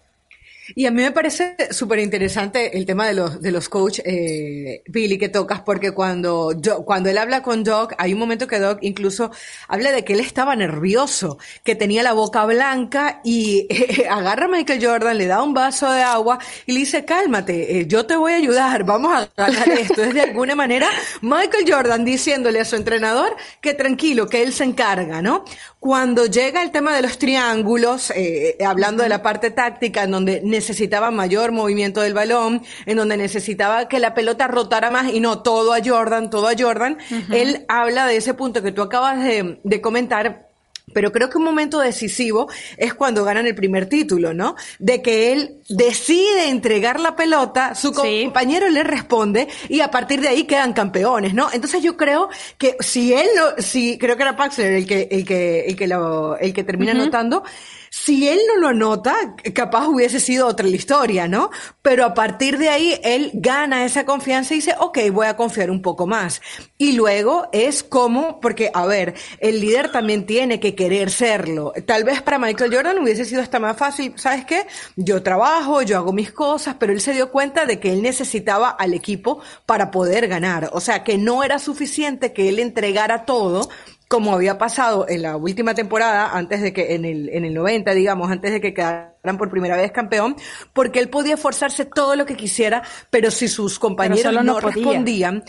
Y 0.75 0.87
a 0.87 0.91
mí 0.91 1.03
me 1.03 1.13
parece 1.13 1.57
súper 1.71 1.99
interesante 2.01 2.77
el 2.77 2.85
tema 2.85 3.07
de 3.07 3.15
los, 3.15 3.41
de 3.41 3.51
los 3.53 3.69
coach, 3.69 4.01
eh, 4.05 4.83
Billy, 4.87 5.19
que 5.19 5.29
tocas, 5.29 5.63
porque 5.63 5.93
cuando, 5.93 6.55
cuando 6.85 7.09
él 7.09 7.19
habla 7.19 7.43
con 7.43 7.65
Doc, 7.65 7.95
hay 7.99 8.13
un 8.13 8.19
momento 8.19 8.47
que 8.47 8.59
Doc 8.59 8.79
incluso 8.83 9.31
habla 9.67 9.93
de 9.93 10.05
que 10.05 10.13
él 10.13 10.21
estaba 10.21 10.55
nervioso, 10.57 11.39
que 11.65 11.75
tenía 11.75 12.03
la 12.03 12.13
boca 12.13 12.45
blanca 12.45 13.21
y 13.25 13.67
agarra 14.11 14.45
a 14.47 14.49
Michael 14.49 14.85
Jordan, 14.85 15.17
le 15.17 15.27
da 15.27 15.43
un 15.43 15.55
vaso 15.55 15.91
de 15.91 16.03
agua 16.03 16.39
y 16.67 16.73
le 16.73 16.81
dice, 16.81 17.05
cálmate, 17.05 17.81
eh, 17.81 17.87
yo 17.87 18.07
te 18.07 18.17
voy 18.17 18.33
a 18.33 18.37
ayudar, 18.37 18.85
vamos 18.85 19.13
a 19.13 19.31
ganar 19.37 19.69
esto. 19.71 20.03
Es 20.03 20.15
de 20.15 20.21
alguna 20.21 20.55
manera 20.55 20.89
Michael 21.23 21.65
Jordan 21.67 22.05
diciéndole 22.05 22.61
a 22.61 22.65
su 22.65 22.77
entrenador 22.77 23.37
que 23.61 23.75
tranquilo, 23.75 24.29
que 24.29 24.43
él 24.43 24.53
se 24.53 24.65
encarga, 24.65 25.23
¿no? 25.23 25.45
Cuando 25.81 26.27
llega 26.27 26.63
el 26.63 26.73
tema 26.73 26.95
de 26.95 27.03
los 27.03 27.19
triángulos, 27.19 28.11
eh, 28.15 28.57
hablando 28.67 29.03
de 29.03 29.09
la 29.09 29.23
parte 29.23 29.51
táctica, 29.51 30.03
en 30.03 30.11
donde 30.11 30.41
necesitaba 30.59 31.11
mayor 31.11 31.53
movimiento 31.53 32.01
del 32.01 32.15
balón, 32.15 32.63
en 32.87 32.97
donde 32.97 33.17
necesitaba 33.17 33.89
que 33.89 34.01
la 34.01 34.13
pelota 34.15 34.49
rotara 34.49 34.91
más 34.91 35.13
y 35.13 35.21
no 35.21 35.43
todo 35.43 35.73
a 35.73 35.79
Jordan, 35.85 36.31
todo 36.31 36.49
a 36.49 36.55
Jordan, 36.59 36.99
él 37.31 37.65
habla 37.69 38.07
de 38.07 38.17
ese 38.17 38.35
punto 38.35 38.63
que 38.63 38.73
tú 38.73 38.83
acabas 38.83 39.23
de, 39.23 39.61
de 39.63 39.81
comentar 39.81 40.49
pero 40.95 41.13
creo 41.13 41.29
que 41.29 41.39
un 41.39 41.45
momento 41.45 41.81
decisivo 41.81 42.49
es 42.77 42.95
cuando 42.95 43.25
ganan 43.25 43.47
el 43.47 43.55
primer 43.55 43.91
título, 43.91 44.33
¿no? 44.35 44.57
De 44.79 45.03
que 45.03 45.33
él 45.33 45.57
decide 45.69 46.49
entregar 46.49 46.99
la 46.99 47.15
pelota, 47.15 47.75
su 47.75 47.93
compañero 47.93 48.69
le 48.71 48.85
responde 48.85 49.49
y 49.69 49.81
a 49.81 49.91
partir 49.91 50.21
de 50.21 50.29
ahí 50.29 50.45
quedan 50.45 50.73
campeones, 50.73 51.35
¿no? 51.35 51.49
Entonces 51.53 51.83
yo 51.83 51.97
creo 51.97 52.31
que 52.57 52.77
si 52.81 53.13
él 53.13 53.29
si 53.59 53.99
creo 53.99 54.17
que 54.17 54.23
era 54.23 54.37
Paxler 54.37 54.73
el 54.73 54.87
que, 54.87 55.09
el 55.11 55.25
que, 55.25 55.67
el 55.67 55.77
que 55.77 55.87
lo, 55.87 56.39
el 56.39 56.53
que 56.53 56.65
termina 56.65 56.93
anotando, 56.93 57.43
si 57.91 58.29
él 58.29 58.39
no 58.49 58.57
lo 58.61 58.69
anota, 58.69 59.37
capaz 59.55 59.89
hubiese 59.89 60.21
sido 60.21 60.47
otra 60.47 60.67
la 60.67 60.77
historia, 60.77 61.29
¿no? 61.29 61.51
Pero 61.83 62.05
a 62.05 62.15
partir 62.15 62.59
de 62.59 62.69
ahí 62.69 63.01
él 63.03 63.31
gana 63.35 63.85
esa 63.85 64.05
confianza 64.05 64.55
y 64.55 64.59
dice, 64.59 64.75
ok, 64.79 64.99
voy 65.13 65.27
a 65.27 65.37
confiar 65.37 65.71
un 65.71 65.83
poco 65.83 66.07
más. 66.07 66.41
Y 66.77 66.93
luego 66.93 67.49
es 67.53 67.83
como, 67.83 68.41
porque, 68.41 68.71
a 68.73 68.87
ver, 68.87 69.15
el 69.41 69.61
líder 69.61 69.91
también 69.91 70.27
tiene 70.27 70.61
que 70.61 70.75
querer 70.75 71.11
serlo. 71.11 71.73
Tal 71.87 72.05
vez 72.05 72.23
para 72.23 72.39
Michael 72.39 72.75
Jordan 72.75 72.99
hubiese 72.99 73.25
sido 73.25 73.43
hasta 73.43 73.59
más 73.59 73.77
fácil, 73.77 74.15
¿sabes 74.17 74.45
qué? 74.45 74.67
Yo 74.97 75.23
trabajo, 75.23 75.83
yo 75.83 75.97
hago 75.97 76.13
mis 76.13 76.33
cosas, 76.33 76.77
pero 76.79 76.93
él 76.93 77.01
se 77.01 77.13
dio 77.13 77.31
cuenta 77.31 77.67
de 77.67 77.81
que 77.81 77.93
él 77.93 78.03
necesitaba 78.03 78.71
al 78.71 78.95
equipo 78.95 79.41
para 79.67 79.91
poder 79.91 80.29
ganar. 80.29 80.71
O 80.73 80.81
sea, 80.81 81.05
que 81.05 81.19
no 81.19 81.43
era 81.43 81.59
suficiente 81.59 82.33
que 82.33 82.49
él 82.49 82.59
entregara 82.59 83.25
todo, 83.25 83.69
como 84.09 84.35
había 84.35 84.57
pasado 84.57 85.07
en 85.09 85.23
la 85.23 85.37
última 85.37 85.75
temporada, 85.75 86.31
antes 86.33 86.63
de 86.63 86.73
que, 86.73 86.95
en 86.95 87.05
el, 87.05 87.29
en 87.29 87.45
el 87.45 87.53
90, 87.53 87.93
digamos, 87.93 88.31
antes 88.31 88.51
de 88.51 88.61
que 88.61 88.73
quedaran 88.73 89.37
por 89.37 89.51
primera 89.51 89.77
vez 89.77 89.93
campeón, 89.93 90.35
porque 90.73 90.99
él 90.99 91.11
podía 91.11 91.35
esforzarse 91.35 91.85
todo 91.85 92.17
lo 92.17 92.25
que 92.25 92.35
quisiera, 92.35 92.83
pero 93.11 93.31
si 93.31 93.49
sus 93.49 93.79
compañeros 93.79 94.43
no, 94.43 94.61
respondían, 94.61 95.45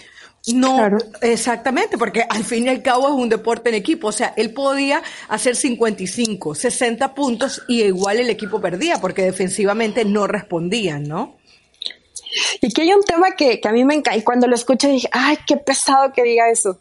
no, 0.53 0.89
exactamente, 1.21 1.97
porque 1.97 2.25
al 2.29 2.43
fin 2.43 2.65
y 2.65 2.69
al 2.69 2.81
cabo 2.81 3.07
es 3.07 3.13
un 3.13 3.29
deporte 3.29 3.69
en 3.69 3.75
equipo. 3.75 4.07
O 4.07 4.11
sea, 4.11 4.33
él 4.37 4.53
podía 4.53 5.01
hacer 5.27 5.55
55, 5.55 6.55
60 6.55 7.13
puntos 7.13 7.63
y 7.67 7.83
igual 7.83 8.19
el 8.19 8.29
equipo 8.29 8.61
perdía 8.61 8.99
porque 8.99 9.23
defensivamente 9.23 10.05
no 10.05 10.27
respondían, 10.27 11.03
¿no? 11.03 11.38
Y 12.61 12.71
que 12.71 12.83
hay 12.83 12.93
un 12.93 13.03
tema 13.03 13.31
que, 13.31 13.59
que 13.59 13.67
a 13.67 13.71
mí 13.71 13.83
me 13.83 13.95
encanta, 13.95 14.17
y 14.17 14.23
cuando 14.23 14.47
lo 14.47 14.55
escuché 14.55 14.87
dije, 14.89 15.09
ay, 15.11 15.37
qué 15.47 15.57
pesado 15.57 16.11
que 16.13 16.23
diga 16.23 16.49
eso. 16.49 16.79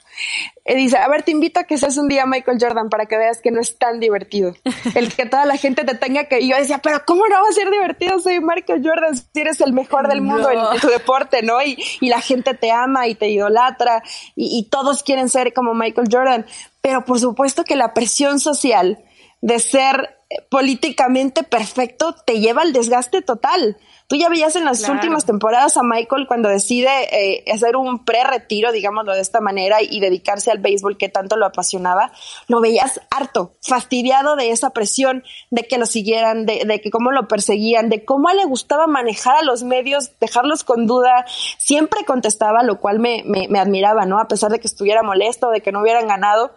Y 0.66 0.74
dice, 0.74 0.98
a 0.98 1.08
ver, 1.08 1.22
te 1.22 1.30
invito 1.30 1.60
a 1.60 1.64
que 1.64 1.78
seas 1.78 1.96
un 1.96 2.08
día 2.08 2.26
Michael 2.26 2.58
Jordan 2.60 2.90
para 2.90 3.06
que 3.06 3.16
veas 3.16 3.40
que 3.40 3.50
no 3.50 3.60
es 3.60 3.78
tan 3.78 4.00
divertido. 4.00 4.54
El 4.94 5.14
que 5.14 5.24
toda 5.24 5.46
la 5.46 5.56
gente 5.56 5.84
te 5.84 5.94
tenga 5.94 6.24
que... 6.24 6.40
Y 6.40 6.50
yo 6.50 6.56
decía, 6.56 6.78
pero 6.78 7.02
¿cómo 7.06 7.26
no 7.26 7.36
va 7.36 7.48
a 7.48 7.52
ser 7.52 7.70
divertido? 7.70 8.18
Soy 8.18 8.40
Michael 8.40 8.82
Jordan, 8.84 9.16
si 9.16 9.24
eres 9.40 9.60
el 9.62 9.72
mejor 9.72 10.08
del 10.08 10.20
mundo 10.20 10.50
en, 10.50 10.80
tu 10.80 10.88
deporte, 10.88 11.42
¿no? 11.42 11.62
Y, 11.62 11.82
y, 12.00 12.08
la 12.08 12.20
gente 12.20 12.52
te 12.52 12.70
ama 12.70 13.06
y 13.06 13.14
te 13.14 13.28
idolatra 13.28 14.02
y, 14.36 14.58
y 14.58 14.64
todos 14.64 15.02
quieren 15.02 15.30
ser 15.30 15.54
como 15.54 15.72
Michael 15.72 16.08
Jordan. 16.10 16.44
Pero 16.82 17.04
por 17.04 17.18
supuesto 17.18 17.64
que 17.64 17.76
la 17.76 17.94
presión 17.94 18.38
social 18.38 18.98
de 19.40 19.58
ser 19.58 20.18
políticamente 20.50 21.42
perfecto 21.42 22.14
te 22.26 22.40
lleva 22.40 22.62
al 22.62 22.72
desgaste 22.72 23.22
total. 23.22 23.78
Tú 24.08 24.16
ya 24.16 24.30
veías 24.30 24.56
en 24.56 24.64
las 24.64 24.88
últimas 24.88 25.26
temporadas 25.26 25.76
a 25.76 25.82
Michael 25.82 26.26
cuando 26.26 26.48
decide 26.48 26.88
eh, 27.12 27.44
hacer 27.52 27.76
un 27.76 28.06
pre-retiro, 28.06 28.72
digámoslo 28.72 29.14
de 29.14 29.20
esta 29.20 29.42
manera, 29.42 29.82
y 29.82 30.00
dedicarse 30.00 30.50
al 30.50 30.58
béisbol 30.58 30.96
que 30.96 31.10
tanto 31.10 31.36
lo 31.36 31.44
apasionaba, 31.44 32.10
lo 32.46 32.62
veías 32.62 33.02
harto, 33.10 33.56
fastidiado 33.60 34.34
de 34.34 34.50
esa 34.50 34.70
presión, 34.70 35.24
de 35.50 35.64
que 35.64 35.76
lo 35.76 35.84
siguieran, 35.84 36.46
de, 36.46 36.64
de 36.64 36.80
que 36.80 36.90
cómo 36.90 37.10
lo 37.10 37.28
perseguían, 37.28 37.90
de 37.90 38.06
cómo 38.06 38.30
le 38.30 38.46
gustaba 38.46 38.86
manejar 38.86 39.36
a 39.36 39.42
los 39.42 39.62
medios, 39.62 40.18
dejarlos 40.20 40.64
con 40.64 40.86
duda, 40.86 41.26
siempre 41.58 42.06
contestaba, 42.06 42.62
lo 42.62 42.80
cual 42.80 43.00
me, 43.00 43.24
me, 43.26 43.46
me 43.48 43.58
admiraba, 43.58 44.06
¿no? 44.06 44.18
A 44.20 44.28
pesar 44.28 44.50
de 44.50 44.58
que 44.58 44.68
estuviera 44.68 45.02
molesto, 45.02 45.50
de 45.50 45.60
que 45.60 45.70
no 45.70 45.82
hubieran 45.82 46.08
ganado 46.08 46.52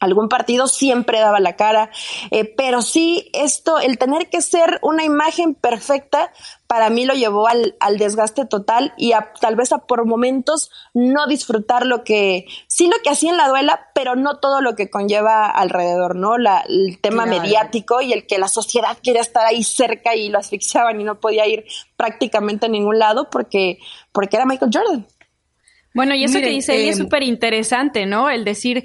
algún 0.00 0.28
partido 0.28 0.66
siempre 0.66 1.20
daba 1.20 1.38
la 1.40 1.56
cara, 1.56 1.90
eh, 2.30 2.44
pero 2.44 2.82
sí 2.82 3.30
esto, 3.32 3.78
el 3.78 3.98
tener 3.98 4.28
que 4.28 4.40
ser 4.40 4.78
una 4.82 5.04
imagen 5.04 5.54
perfecta, 5.54 6.32
para 6.66 6.88
mí 6.88 7.04
lo 7.04 7.14
llevó 7.14 7.48
al, 7.48 7.76
al 7.80 7.98
desgaste 7.98 8.46
total 8.46 8.94
y 8.96 9.12
a, 9.12 9.32
tal 9.40 9.56
vez 9.56 9.72
a 9.72 9.78
por 9.78 10.06
momentos 10.06 10.70
no 10.94 11.26
disfrutar 11.26 11.84
lo 11.84 12.02
que, 12.02 12.46
sí 12.66 12.86
lo 12.86 12.96
que 13.02 13.10
hacía 13.10 13.30
en 13.30 13.36
la 13.36 13.48
duela, 13.48 13.88
pero 13.94 14.16
no 14.16 14.38
todo 14.38 14.60
lo 14.60 14.74
que 14.74 14.88
conlleva 14.88 15.46
alrededor, 15.46 16.16
¿no? 16.16 16.38
La, 16.38 16.64
el 16.66 16.98
tema 17.00 17.26
mediático 17.26 18.00
y 18.00 18.12
el 18.12 18.26
que 18.26 18.38
la 18.38 18.48
sociedad 18.48 18.96
quiere 19.02 19.20
estar 19.20 19.44
ahí 19.44 19.62
cerca 19.62 20.14
y 20.14 20.30
lo 20.30 20.38
asfixiaban 20.38 21.00
y 21.00 21.04
no 21.04 21.20
podía 21.20 21.46
ir 21.46 21.66
prácticamente 21.96 22.66
a 22.66 22.68
ningún 22.70 22.98
lado 22.98 23.28
porque, 23.28 23.78
porque 24.12 24.36
era 24.36 24.46
Michael 24.46 24.70
Jordan. 24.72 25.06
Bueno, 25.92 26.14
y 26.14 26.24
eso 26.24 26.38
que 26.38 26.50
dice 26.50 26.76
ella 26.76 26.92
es 26.92 26.98
em, 26.98 27.04
súper 27.04 27.22
interesante, 27.24 28.06
¿no? 28.06 28.30
El 28.30 28.44
decir, 28.44 28.84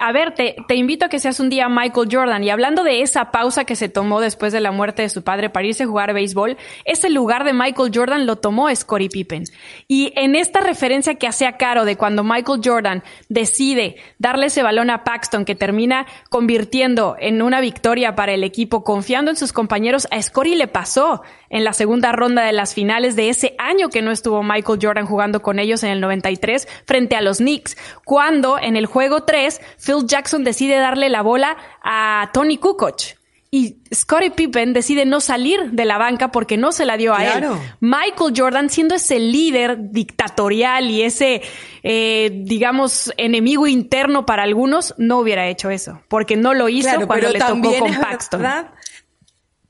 a 0.00 0.12
ver, 0.12 0.34
te, 0.34 0.56
te, 0.66 0.74
invito 0.74 1.04
a 1.04 1.08
que 1.08 1.20
seas 1.20 1.38
un 1.38 1.48
día 1.48 1.68
Michael 1.68 2.08
Jordan. 2.10 2.42
Y 2.42 2.50
hablando 2.50 2.82
de 2.82 3.02
esa 3.02 3.30
pausa 3.30 3.64
que 3.64 3.76
se 3.76 3.88
tomó 3.88 4.20
después 4.20 4.52
de 4.52 4.60
la 4.60 4.72
muerte 4.72 5.02
de 5.02 5.08
su 5.08 5.22
padre 5.22 5.48
para 5.48 5.66
irse 5.66 5.84
a 5.84 5.86
jugar 5.86 6.12
béisbol, 6.12 6.56
ese 6.84 7.08
lugar 7.08 7.44
de 7.44 7.52
Michael 7.52 7.92
Jordan 7.94 8.26
lo 8.26 8.36
tomó 8.36 8.74
Scottie 8.74 9.08
Pippen. 9.08 9.44
Y 9.86 10.12
en 10.16 10.34
esta 10.34 10.60
referencia 10.60 11.14
que 11.14 11.28
hacía 11.28 11.56
Caro 11.56 11.84
de 11.84 11.96
cuando 11.96 12.24
Michael 12.24 12.60
Jordan 12.64 13.02
decide 13.28 13.96
darle 14.18 14.46
ese 14.46 14.62
balón 14.62 14.90
a 14.90 15.04
Paxton 15.04 15.44
que 15.44 15.54
termina 15.54 16.06
convirtiendo 16.28 17.16
en 17.18 17.42
una 17.42 17.60
victoria 17.60 18.14
para 18.16 18.32
el 18.32 18.44
equipo, 18.44 18.82
confiando 18.82 19.30
en 19.30 19.36
sus 19.36 19.52
compañeros, 19.52 20.08
a 20.10 20.20
Scottie 20.20 20.56
le 20.56 20.68
pasó 20.68 21.22
en 21.50 21.64
la 21.64 21.72
segunda 21.72 22.12
ronda 22.12 22.44
de 22.44 22.52
las 22.52 22.74
finales 22.74 23.16
de 23.16 23.28
ese 23.28 23.54
año 23.58 23.88
que 23.88 24.02
no 24.02 24.12
estuvo 24.12 24.42
Michael 24.42 24.78
Jordan 24.80 25.06
jugando 25.06 25.42
con 25.42 25.58
ellos 25.58 25.82
en 25.82 25.90
el 25.90 26.00
93 26.00 26.66
frente 26.86 27.16
a 27.16 27.20
los 27.20 27.38
Knicks, 27.38 27.76
cuando 28.04 28.58
en 28.58 28.76
el 28.76 28.86
juego 28.86 29.24
3 29.24 29.49
Phil 29.84 30.06
Jackson 30.06 30.44
decide 30.44 30.76
darle 30.76 31.08
la 31.08 31.22
bola 31.22 31.56
a 31.82 32.30
Tony 32.32 32.58
Kukoc. 32.58 33.18
Y 33.52 33.78
Scottie 33.92 34.30
Pippen 34.30 34.72
decide 34.72 35.04
no 35.06 35.20
salir 35.20 35.72
de 35.72 35.84
la 35.84 35.98
banca 35.98 36.30
porque 36.30 36.56
no 36.56 36.70
se 36.70 36.86
la 36.86 36.96
dio 36.96 37.14
a 37.14 37.24
él. 37.24 37.44
Michael 37.80 38.32
Jordan, 38.36 38.70
siendo 38.70 38.94
ese 38.94 39.18
líder 39.18 39.90
dictatorial 39.90 40.88
y 40.88 41.02
ese, 41.02 41.42
eh, 41.82 42.30
digamos, 42.44 43.12
enemigo 43.16 43.66
interno 43.66 44.24
para 44.24 44.44
algunos, 44.44 44.94
no 44.98 45.18
hubiera 45.18 45.48
hecho 45.48 45.68
eso. 45.68 46.00
Porque 46.06 46.36
no 46.36 46.54
lo 46.54 46.68
hizo 46.68 47.08
cuando 47.08 47.30
le 47.30 47.40
tocó 47.40 47.76
con 47.80 47.94
Paxton. 47.96 48.40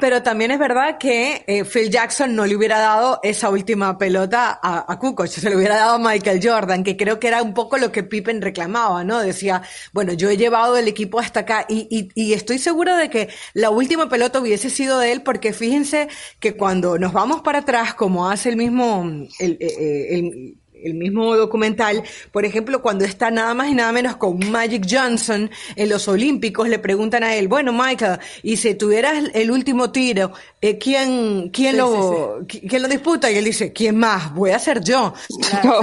Pero 0.00 0.22
también 0.22 0.50
es 0.50 0.58
verdad 0.58 0.98
que 0.98 1.44
eh, 1.46 1.64
Phil 1.64 1.90
Jackson 1.90 2.34
no 2.34 2.46
le 2.46 2.56
hubiera 2.56 2.78
dado 2.78 3.20
esa 3.22 3.50
última 3.50 3.98
pelota 3.98 4.58
a, 4.62 4.92
a 4.92 5.26
se 5.26 5.50
le 5.50 5.56
hubiera 5.56 5.76
dado 5.76 5.94
a 5.94 5.98
Michael 5.98 6.40
Jordan, 6.42 6.82
que 6.84 6.96
creo 6.96 7.20
que 7.20 7.28
era 7.28 7.42
un 7.42 7.54
poco 7.54 7.78
lo 7.78 7.92
que 7.92 8.02
Pippen 8.02 8.40
reclamaba, 8.40 9.04
¿no? 9.04 9.20
Decía, 9.20 9.62
bueno, 9.92 10.12
yo 10.12 10.30
he 10.30 10.36
llevado 10.36 10.76
el 10.76 10.88
equipo 10.88 11.18
hasta 11.18 11.40
acá 11.40 11.66
y, 11.68 11.86
y, 11.90 12.08
y 12.14 12.32
estoy 12.32 12.58
seguro 12.58 12.96
de 12.96 13.10
que 13.10 13.28
la 13.54 13.70
última 13.70 14.08
pelota 14.08 14.40
hubiese 14.40 14.70
sido 14.70 14.98
de 14.98 15.12
él, 15.12 15.22
porque 15.22 15.52
fíjense 15.52 16.08
que 16.38 16.56
cuando 16.56 16.98
nos 16.98 17.12
vamos 17.12 17.42
para 17.42 17.60
atrás, 17.60 17.94
como 17.94 18.28
hace 18.30 18.48
el 18.48 18.56
mismo, 18.56 19.04
el, 19.38 19.56
el, 19.60 19.60
el 19.60 20.56
el 20.84 20.94
mismo 20.94 21.36
documental, 21.36 22.02
por 22.32 22.44
ejemplo, 22.44 22.82
cuando 22.82 23.04
está 23.04 23.30
nada 23.30 23.54
más 23.54 23.68
y 23.68 23.74
nada 23.74 23.92
menos 23.92 24.16
con 24.16 24.38
Magic 24.50 24.86
Johnson 24.88 25.50
en 25.76 25.88
los 25.88 26.08
Olímpicos, 26.08 26.68
le 26.68 26.78
preguntan 26.78 27.22
a 27.22 27.34
él, 27.34 27.48
bueno, 27.48 27.72
Michael, 27.72 28.18
y 28.42 28.56
si 28.56 28.74
tuvieras 28.74 29.30
el 29.34 29.50
último 29.50 29.90
tiro, 29.90 30.32
eh, 30.60 30.78
¿quién, 30.78 31.50
quién, 31.50 31.76
lo, 31.76 32.44
¿quién 32.46 32.82
lo 32.82 32.88
disputa? 32.88 33.30
Y 33.30 33.36
él 33.36 33.44
dice, 33.44 33.72
¿quién 33.72 33.96
más? 33.96 34.34
Voy 34.34 34.50
a 34.50 34.58
ser 34.58 34.82
yo. 34.82 35.14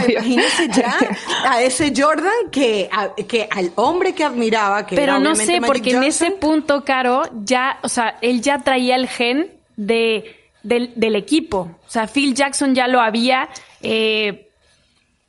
Imagínese 0.08 0.70
ya 0.70 0.98
a 1.46 1.62
ese 1.62 1.94
Jordan 1.96 2.52
que, 2.52 2.90
que 3.28 3.48
al 3.50 3.72
hombre 3.76 4.14
que 4.14 4.24
admiraba, 4.24 4.86
que 4.86 4.96
Pero 4.96 5.20
no 5.20 5.36
sé, 5.36 5.62
porque 5.66 5.92
en 5.92 6.04
ese 6.04 6.32
punto, 6.32 6.84
Caro, 6.84 7.24
ya, 7.44 7.80
o 7.84 7.90
sea, 7.90 8.18
él 8.22 8.42
ya 8.42 8.60
traía 8.60 8.96
el 8.96 9.08
gen 9.08 9.52
de, 9.76 10.36
del, 10.64 10.92
del 10.96 11.16
equipo. 11.16 11.70
O 11.88 11.90
sea, 11.90 12.08
Phil 12.08 12.34
Jackson 12.34 12.76
ya 12.76 12.88
lo 12.88 13.00
había, 13.00 13.50
eh, 13.82 14.47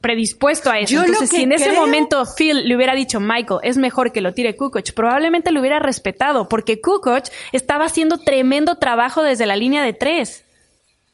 predispuesto 0.00 0.71
a 0.71 0.78
eso. 0.78 1.00
Entonces, 1.00 1.31
si 1.31 1.43
en 1.43 1.52
ese 1.52 1.73
momento 1.73 2.25
Phil 2.37 2.69
le 2.69 2.76
hubiera 2.76 2.95
dicho, 2.95 3.21
Michael, 3.21 3.61
es 3.62 3.76
mejor 3.76 4.12
que 4.12 4.21
lo 4.21 4.33
tire 4.33 4.57
Kukoc, 4.57 4.93
probablemente 4.93 5.50
lo 5.50 5.61
hubiera 5.61 5.78
respetado, 5.78 6.49
porque 6.49 6.81
Kukoc 6.81 7.25
estaba 7.52 7.87
haciendo 7.87 8.19
tremendo 8.19 8.76
trabajo 8.76 9.23
desde 9.23 9.47
la 9.47 9.57
línea 9.57 9.83
de 9.83 9.93
tres. 9.93 10.45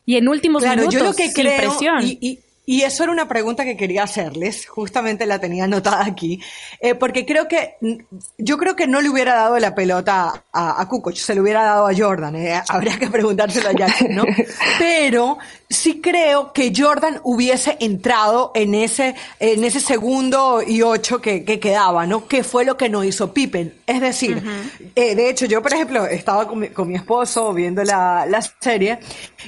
Y 0.06 0.16
en 0.16 0.28
últimos 0.28 0.62
minutos, 0.62 0.92
yo 0.92 1.04
lo 1.04 1.14
que 1.14 1.28
sin 1.28 1.44
presión. 1.44 2.02
Y 2.02 2.40
eso 2.66 3.02
era 3.02 3.12
una 3.12 3.28
pregunta 3.28 3.64
que 3.64 3.76
quería 3.76 4.04
hacerles, 4.04 4.66
justamente 4.66 5.26
la 5.26 5.38
tenía 5.38 5.64
anotada 5.64 6.04
aquí, 6.04 6.40
eh, 6.80 6.94
porque 6.94 7.26
creo 7.26 7.46
que, 7.46 7.76
yo 8.38 8.56
creo 8.56 8.74
que 8.74 8.86
no 8.86 9.02
le 9.02 9.10
hubiera 9.10 9.34
dado 9.34 9.58
la 9.58 9.74
pelota 9.74 10.44
a, 10.50 10.80
a 10.80 10.88
Kukoc, 10.88 11.14
se 11.14 11.34
le 11.34 11.42
hubiera 11.42 11.62
dado 11.62 11.86
a 11.86 11.94
Jordan, 11.94 12.36
eh, 12.36 12.62
habría 12.68 12.98
que 12.98 13.08
preguntárselo 13.08 13.68
a 13.68 13.72
Jackson, 13.72 14.14
¿no? 14.14 14.24
Pero 14.78 15.38
sí 15.68 16.00
creo 16.00 16.52
que 16.52 16.72
Jordan 16.74 17.20
hubiese 17.24 17.76
entrado 17.80 18.52
en 18.54 18.74
ese, 18.74 19.14
en 19.40 19.62
ese 19.64 19.80
segundo 19.80 20.62
y 20.66 20.80
ocho 20.82 21.20
que, 21.20 21.44
que 21.44 21.60
quedaba, 21.60 22.06
¿no? 22.06 22.26
Que 22.26 22.44
fue 22.44 22.64
lo 22.64 22.76
que 22.76 22.88
no 22.88 23.04
hizo 23.04 23.34
Pippen. 23.34 23.74
Es 23.86 24.00
decir, 24.00 24.42
eh, 24.94 25.14
de 25.14 25.28
hecho, 25.28 25.46
yo, 25.46 25.60
por 25.60 25.74
ejemplo, 25.74 26.06
estaba 26.06 26.48
con 26.48 26.60
mi, 26.60 26.68
con 26.68 26.88
mi 26.88 26.94
esposo 26.94 27.52
viendo 27.52 27.84
la, 27.84 28.24
la 28.26 28.40
serie 28.40 29.00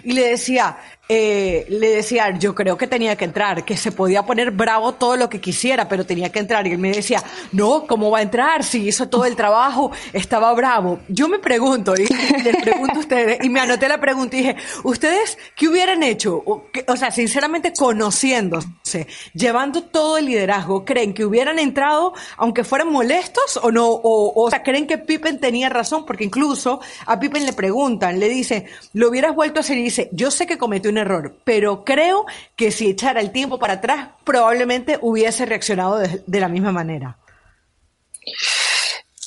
y 0.04 0.12
le 0.12 0.28
decía, 0.28 0.76
eh, 1.08 1.66
le 1.68 1.90
decía, 1.90 2.36
yo 2.36 2.52
creo 2.54 2.76
que 2.76 2.88
tenía 2.88 3.14
que 3.16 3.24
entrar, 3.24 3.64
que 3.64 3.76
se 3.76 3.92
podía 3.92 4.24
poner 4.24 4.50
bravo 4.50 4.94
todo 4.94 5.16
lo 5.16 5.28
que 5.28 5.40
quisiera, 5.40 5.88
pero 5.88 6.04
tenía 6.04 6.32
que 6.32 6.40
entrar. 6.40 6.66
Y 6.66 6.72
él 6.72 6.78
me 6.78 6.90
decía, 6.90 7.22
no, 7.52 7.86
¿cómo 7.86 8.10
va 8.10 8.18
a 8.18 8.22
entrar? 8.22 8.64
Si 8.64 8.88
hizo 8.88 9.08
todo 9.08 9.24
el 9.24 9.36
trabajo, 9.36 9.92
estaba 10.12 10.52
bravo. 10.54 10.98
Yo 11.08 11.28
me 11.28 11.38
pregunto, 11.38 11.94
y 11.94 12.06
les 12.42 12.56
pregunto 12.56 12.96
a 12.96 13.00
ustedes, 13.00 13.38
y 13.44 13.48
me 13.48 13.60
anoté 13.60 13.88
la 13.88 14.00
pregunta 14.00 14.36
y 14.36 14.40
dije, 14.40 14.56
¿ustedes 14.82 15.38
qué 15.54 15.68
hubieran 15.68 16.02
hecho? 16.02 16.42
O, 16.44 16.96
sea, 16.96 17.12
sinceramente 17.12 17.72
conociéndose, 17.72 19.06
llevando 19.32 19.84
todo 19.84 20.18
el 20.18 20.26
liderazgo, 20.26 20.84
¿creen 20.84 21.14
que 21.14 21.24
hubieran 21.24 21.60
entrado 21.60 22.14
aunque 22.36 22.64
fueran 22.64 22.90
molestos 22.90 23.60
o 23.62 23.70
no? 23.70 23.88
O, 23.88 24.44
o 24.44 24.50
sea, 24.50 24.64
¿creen 24.64 24.88
que 24.88 24.98
Pippen 24.98 25.38
tenía 25.38 25.68
razón? 25.68 26.04
Porque 26.04 26.24
incluso 26.24 26.80
a 27.06 27.20
Pippen 27.20 27.46
le 27.46 27.52
preguntan, 27.52 28.18
le 28.18 28.28
dice, 28.28 28.66
¿lo 28.92 29.08
hubieras 29.08 29.36
vuelto 29.36 29.60
a 29.60 29.62
hacer? 29.62 29.78
Y 29.78 29.84
dice, 29.84 30.08
yo 30.12 30.32
sé 30.32 30.46
que 30.46 30.58
cometió 30.58 30.90
un 30.90 30.95
error, 30.98 31.36
pero 31.44 31.84
creo 31.84 32.26
que 32.56 32.70
si 32.70 32.88
echara 32.88 33.20
el 33.20 33.32
tiempo 33.32 33.58
para 33.58 33.74
atrás, 33.74 34.10
probablemente 34.24 34.98
hubiese 35.00 35.46
reaccionado 35.46 35.98
de, 35.98 36.22
de 36.26 36.40
la 36.40 36.48
misma 36.48 36.72
manera. 36.72 37.18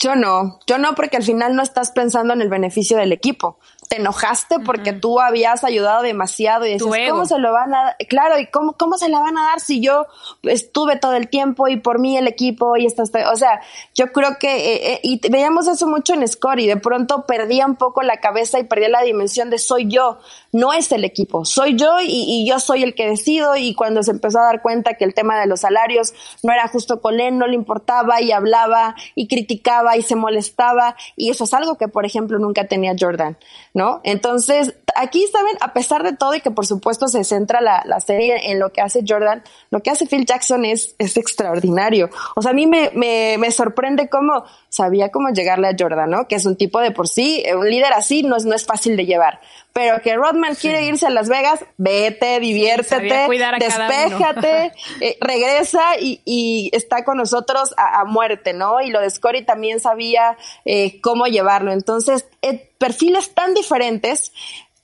Yo 0.02 0.16
no, 0.16 0.60
yo 0.66 0.78
no 0.78 0.96
porque 0.96 1.18
al 1.18 1.24
final 1.24 1.56
no 1.56 1.62
estás 1.62 1.92
pensando 1.92 2.34
en 2.34 2.42
el 2.42 2.50
beneficio 2.50 2.98
del 2.98 3.12
equipo 3.12 3.60
te 3.90 3.96
enojaste 3.96 4.60
porque 4.60 4.94
tú 4.94 5.20
habías 5.20 5.64
ayudado 5.64 6.04
demasiado 6.04 6.64
y 6.68 6.74
decías, 6.74 7.10
¿cómo 7.10 7.26
se 7.26 7.40
lo 7.40 7.52
van 7.52 7.74
a 7.74 7.84
dar? 7.86 7.98
Claro, 8.08 8.38
¿y 8.38 8.46
cómo, 8.46 8.74
cómo 8.74 9.00
se 9.00 9.10
la 9.10 9.20
van 9.20 9.36
a 9.36 9.46
dar 9.46 9.60
si 9.60 9.82
yo 9.82 10.06
estuve 10.44 10.98
todo 10.98 11.14
el 11.16 11.28
tiempo 11.28 11.68
y 11.68 11.78
por 11.78 12.00
mí 12.00 12.16
el 12.16 12.28
equipo 12.28 12.78
y 12.78 12.86
esto, 12.86 13.02
o 13.02 13.36
sea, 13.36 13.62
yo 13.96 14.12
creo 14.12 14.38
que, 14.40 14.76
eh, 14.76 14.94
eh, 14.94 15.00
y 15.02 15.20
veíamos 15.32 15.68
eso 15.68 15.88
mucho 15.88 16.14
en 16.14 16.28
Score 16.28 16.60
y 16.60 16.68
de 16.68 16.78
pronto 16.78 17.26
perdía 17.26 17.66
un 17.66 17.78
poco 17.78 18.04
la 18.04 18.18
cabeza 18.18 18.60
y 18.60 18.64
perdía 18.64 18.90
la 18.90 19.02
dimensión 19.02 19.50
de 19.50 19.58
soy 19.58 19.88
yo, 19.90 20.20
no 20.52 20.72
es 20.72 20.92
el 20.92 21.04
equipo, 21.04 21.44
soy 21.44 21.76
yo 21.76 22.00
y, 22.00 22.26
y 22.28 22.48
yo 22.48 22.60
soy 22.60 22.84
el 22.84 22.94
que 22.94 23.10
decido 23.10 23.56
y 23.56 23.74
cuando 23.74 24.04
se 24.04 24.12
empezó 24.12 24.38
a 24.38 24.44
dar 24.44 24.62
cuenta 24.62 24.94
que 24.94 25.06
el 25.06 25.16
tema 25.16 25.40
de 25.40 25.48
los 25.48 25.62
salarios 25.62 26.14
no 26.44 26.54
era 26.54 26.68
justo 26.68 27.02
con 27.02 27.20
él, 27.20 27.40
no 27.40 27.48
le 27.48 27.56
importaba 27.56 28.22
y 28.22 28.34
hablaba 28.34 28.96
y 29.16 29.28
criticaba 29.28 29.98
y 29.98 30.04
se 30.04 30.16
molestaba 30.16 30.96
y 31.16 31.32
eso 31.32 31.46
es 31.46 31.56
algo 31.56 31.76
que, 31.76 31.88
por 31.88 32.06
ejemplo, 32.06 32.38
nunca 32.38 32.68
tenía 32.68 32.94
Jordan. 32.98 33.36
¿no? 33.79 33.79
Entonces, 34.04 34.76
aquí, 35.00 35.26
¿saben? 35.28 35.56
A 35.62 35.74
pesar 35.74 36.04
de 36.04 36.14
todo 36.14 36.36
y 36.36 36.42
que 36.42 36.52
por 36.52 36.66
supuesto 36.66 37.08
se 37.08 37.24
centra 37.24 37.62
la, 37.62 37.84
la 37.86 38.00
serie 38.00 38.52
en 38.52 38.60
lo 38.60 38.72
que 38.72 38.82
hace 38.82 39.04
Jordan, 39.08 39.44
lo 39.72 39.82
que 39.82 39.90
hace 39.90 40.06
Phil 40.06 40.26
Jackson 40.26 40.66
es, 40.66 40.96
es 40.98 41.18
extraordinario. 41.18 42.10
O 42.36 42.42
sea, 42.42 42.52
a 42.52 42.54
mí 42.54 42.68
me, 42.68 42.92
me, 42.94 43.38
me 43.38 43.52
sorprende 43.52 44.10
cómo 44.10 44.44
sabía 44.70 45.10
cómo 45.10 45.30
llegarle 45.30 45.68
a 45.68 45.76
Jordan, 45.78 46.10
¿no? 46.10 46.28
Que 46.28 46.36
es 46.36 46.46
un 46.46 46.56
tipo 46.56 46.80
de 46.80 46.92
por 46.92 47.08
sí, 47.08 47.44
un 47.56 47.70
líder 47.70 47.94
así 47.94 48.24
no 48.24 48.38
es, 48.38 48.46
no 48.46 48.56
es 48.56 48.66
fácil 48.66 48.96
de 48.96 49.06
llevar. 49.06 49.40
Pero 49.74 50.02
que 50.02 50.16
Rodman 50.16 50.56
quiere 50.56 50.86
irse 50.86 51.06
a 51.06 51.10
Las 51.10 51.30
Vegas, 51.30 51.64
vete, 51.78 52.40
diviértete, 52.40 53.28
despéjate, 53.60 54.72
eh, 55.02 55.18
regresa 55.22 55.98
y, 56.00 56.22
y, 56.26 56.70
está 56.74 57.04
con 57.04 57.18
nosotros 57.18 57.74
a, 57.78 58.02
a, 58.02 58.06
muerte, 58.06 58.54
¿no? 58.54 58.82
Y 58.82 58.90
lo 58.90 59.00
de 59.00 59.10
Scotty 59.10 59.44
también 59.44 59.80
sabía 59.80 60.38
eh, 60.66 61.00
cómo 61.02 61.28
llevarlo. 61.28 61.72
Entonces, 61.72 62.26
eh, 62.42 62.72
perfiles 62.80 63.34
tan 63.36 63.54
diferentes, 63.54 64.32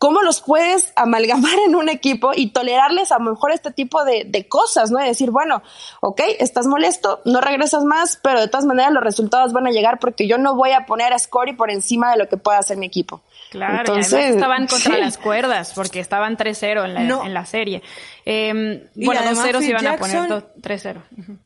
¿cómo 0.06 0.22
los 0.22 0.40
puedes 0.40 0.94
amalgamar 0.96 1.58
en 1.66 1.76
un 1.76 1.90
equipo 1.90 2.30
y 2.36 2.52
tolerarles 2.52 3.12
a 3.12 3.18
lo 3.18 3.32
mejor 3.32 3.52
este 3.52 3.72
tipo 3.72 4.06
de, 4.06 4.24
de, 4.28 4.48
cosas, 4.48 4.92
¿no? 4.92 5.04
Y 5.04 5.08
decir, 5.08 5.32
bueno, 5.32 5.64
ok, 6.00 6.22
estás 6.38 6.68
molesto, 6.68 7.24
no 7.26 7.42
regresas 7.42 7.84
más, 7.86 8.20
pero 8.22 8.40
de 8.40 8.48
todas 8.48 8.68
maneras 8.68 8.92
los 8.92 9.04
resultados 9.04 9.52
van 9.52 9.66
a 9.66 9.72
llegar 9.72 9.98
porque 9.98 10.28
yo 10.28 10.38
no 10.38 10.56
voy 10.56 10.74
a 10.74 10.86
poner 10.86 11.12
a 11.12 11.18
Scotty 11.18 11.54
por 11.54 11.72
encima 11.72 12.12
de 12.12 12.18
lo 12.20 12.30
que 12.30 12.38
pueda 12.38 12.60
hacer 12.60 12.78
mi 12.78 12.86
equipo. 12.86 13.24
Claro, 13.50 13.80
Entonces, 13.80 14.36
estaban 14.36 14.68
contra 14.68 14.94
sí. 14.94 15.02
las 15.02 15.18
cuerdas 15.18 15.74
porque 15.74 16.02
estaban 16.02 16.38
3-0 16.38 16.86
en, 16.86 16.94
la, 16.94 17.00
no. 17.00 17.26
en 17.26 17.34
la 17.34 17.48
serie. 17.48 17.82
Eh, 18.26 18.88
bueno, 18.94 19.22
2-0 19.22 19.60
se 19.60 19.70
iban 19.72 19.88
a 19.88 19.98
poner 19.98 20.30
3-0. 20.30 21.02
Uh 21.18 21.22
-huh. 21.22 21.38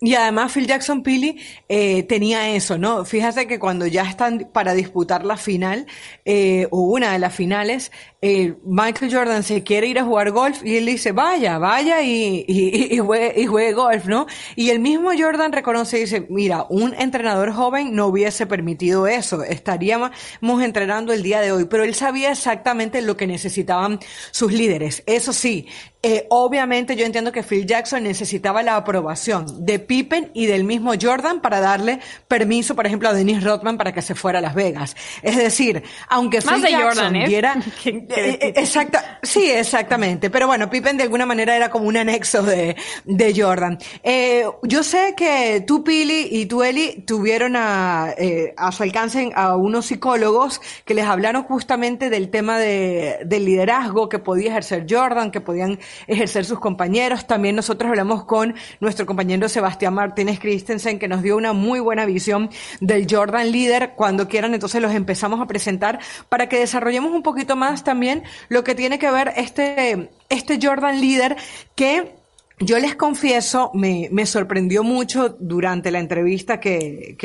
Y 0.00 0.14
además 0.16 0.52
Phil 0.52 0.66
Jackson 0.66 1.02
Pili 1.02 1.40
eh, 1.68 2.02
tenía 2.02 2.50
eso, 2.50 2.76
¿no? 2.76 3.04
Fíjate 3.04 3.46
que 3.46 3.58
cuando 3.58 3.86
ya 3.86 4.02
están 4.02 4.50
para 4.52 4.74
disputar 4.74 5.24
la 5.24 5.36
final, 5.36 5.86
eh, 6.24 6.66
o 6.70 6.80
una 6.80 7.12
de 7.12 7.18
las 7.18 7.34
finales, 7.34 7.90
eh, 8.26 8.54
Michael 8.64 9.14
Jordan 9.14 9.42
se 9.42 9.62
quiere 9.62 9.86
ir 9.86 9.98
a 9.98 10.04
jugar 10.04 10.30
golf 10.30 10.64
y 10.64 10.78
él 10.78 10.86
dice, 10.86 11.12
vaya, 11.12 11.58
vaya 11.58 12.00
y, 12.00 12.42
y, 12.48 12.94
y, 12.94 12.98
juegue, 12.98 13.38
y 13.38 13.44
juegue 13.44 13.74
golf, 13.74 14.06
¿no? 14.06 14.26
Y 14.56 14.70
el 14.70 14.78
mismo 14.78 15.10
Jordan 15.14 15.52
reconoce 15.52 15.98
y 15.98 16.00
dice, 16.00 16.26
mira, 16.30 16.64
un 16.70 16.94
entrenador 16.94 17.52
joven 17.52 17.94
no 17.94 18.06
hubiese 18.06 18.46
permitido 18.46 19.06
eso, 19.06 19.42
estaríamos 19.42 20.10
entrenando 20.40 21.12
el 21.12 21.22
día 21.22 21.42
de 21.42 21.52
hoy, 21.52 21.66
pero 21.66 21.84
él 21.84 21.94
sabía 21.94 22.30
exactamente 22.30 23.02
lo 23.02 23.14
que 23.18 23.26
necesitaban 23.26 24.00
sus 24.30 24.50
líderes. 24.54 25.02
Eso 25.04 25.34
sí, 25.34 25.66
eh, 26.06 26.26
obviamente 26.28 26.96
yo 26.96 27.06
entiendo 27.06 27.32
que 27.32 27.42
Phil 27.42 27.64
Jackson 27.64 28.02
necesitaba 28.02 28.62
la 28.62 28.76
aprobación 28.76 29.64
de 29.64 29.78
Pippen 29.78 30.30
y 30.34 30.44
del 30.44 30.64
mismo 30.64 30.92
Jordan 31.00 31.40
para 31.40 31.60
darle 31.60 31.98
permiso, 32.28 32.76
por 32.76 32.86
ejemplo, 32.86 33.08
a 33.08 33.14
Dennis 33.14 33.42
Rodman 33.42 33.78
para 33.78 33.92
que 33.92 34.02
se 34.02 34.14
fuera 34.14 34.40
a 34.40 34.42
Las 34.42 34.54
Vegas. 34.54 34.94
Es 35.22 35.38
decir, 35.38 35.82
aunque 36.10 36.42
Más 36.42 36.56
Phil 36.56 36.62
de 36.62 36.70
Jackson 36.72 36.88
Jordan, 36.88 37.16
¿eh? 37.16 37.26
diera, 37.26 37.56
eh, 37.86 38.06
exacta, 38.16 39.18
sí, 39.22 39.50
exactamente. 39.50 40.30
Pero 40.30 40.46
bueno, 40.46 40.70
Pippen 40.70 40.96
de 40.96 41.02
alguna 41.04 41.26
manera 41.26 41.56
era 41.56 41.70
como 41.70 41.86
un 41.86 41.96
anexo 41.96 42.42
de, 42.42 42.76
de 43.04 43.34
Jordan. 43.34 43.78
Eh, 44.02 44.44
yo 44.62 44.82
sé 44.82 45.14
que 45.16 45.62
tú, 45.66 45.84
Pili, 45.84 46.28
y 46.30 46.46
tú, 46.46 46.62
Eli, 46.62 47.02
tuvieron 47.06 47.56
a, 47.56 48.14
eh, 48.16 48.54
a 48.56 48.72
su 48.72 48.82
alcance 48.82 49.30
a 49.34 49.56
unos 49.56 49.86
psicólogos 49.86 50.60
que 50.84 50.94
les 50.94 51.06
hablaron 51.06 51.44
justamente 51.44 52.10
del 52.10 52.30
tema 52.30 52.58
de, 52.58 53.18
del 53.24 53.44
liderazgo 53.44 54.08
que 54.08 54.18
podía 54.18 54.50
ejercer 54.50 54.86
Jordan, 54.88 55.30
que 55.30 55.40
podían 55.40 55.78
ejercer 56.06 56.44
sus 56.44 56.60
compañeros. 56.60 57.26
También 57.26 57.56
nosotros 57.56 57.88
hablamos 57.88 58.24
con 58.24 58.54
nuestro 58.80 59.06
compañero 59.06 59.48
Sebastián 59.48 59.94
Martínez 59.94 60.38
Christensen, 60.38 60.98
que 60.98 61.08
nos 61.08 61.22
dio 61.22 61.36
una 61.36 61.52
muy 61.52 61.80
buena 61.80 62.06
visión 62.06 62.50
del 62.80 63.06
Jordan 63.08 63.50
líder. 63.50 63.92
Cuando 63.96 64.28
quieran, 64.28 64.54
entonces 64.54 64.80
los 64.80 64.92
empezamos 64.94 65.40
a 65.40 65.46
presentar 65.46 65.98
para 66.28 66.48
que 66.48 66.58
desarrollemos 66.58 67.12
un 67.12 67.22
poquito 67.22 67.56
más 67.56 67.84
también 67.84 68.03
lo 68.48 68.64
que 68.64 68.74
tiene 68.74 68.98
que 68.98 69.10
ver 69.10 69.32
este, 69.36 70.10
este 70.28 70.58
Jordan 70.60 71.00
líder 71.00 71.36
que 71.74 72.14
yo 72.60 72.78
les 72.78 72.94
confieso, 72.94 73.72
me, 73.74 74.26
sorprendió 74.26 74.84
mucho 74.84 75.30
durante 75.40 75.90
la 75.90 75.98
entrevista 75.98 76.60
que, 76.60 77.16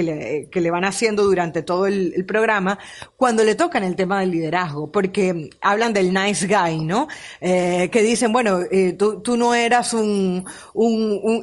le, 0.51 0.71
van 0.71 0.85
haciendo 0.85 1.23
durante 1.23 1.61
todo 1.61 1.85
el, 1.85 2.25
programa, 2.25 2.79
cuando 3.15 3.43
le 3.43 3.53
tocan 3.53 3.83
el 3.83 3.95
tema 3.95 4.19
del 4.21 4.31
liderazgo, 4.31 4.91
porque 4.91 5.51
hablan 5.61 5.93
del 5.93 6.13
nice 6.13 6.47
guy, 6.47 6.79
¿no? 6.83 7.07
Eh, 7.41 7.89
que 7.91 8.01
dicen, 8.01 8.33
bueno, 8.33 8.59
eh, 8.71 8.93
tú, 8.93 9.37
no 9.37 9.53
eras 9.53 9.93
un, 9.93 10.45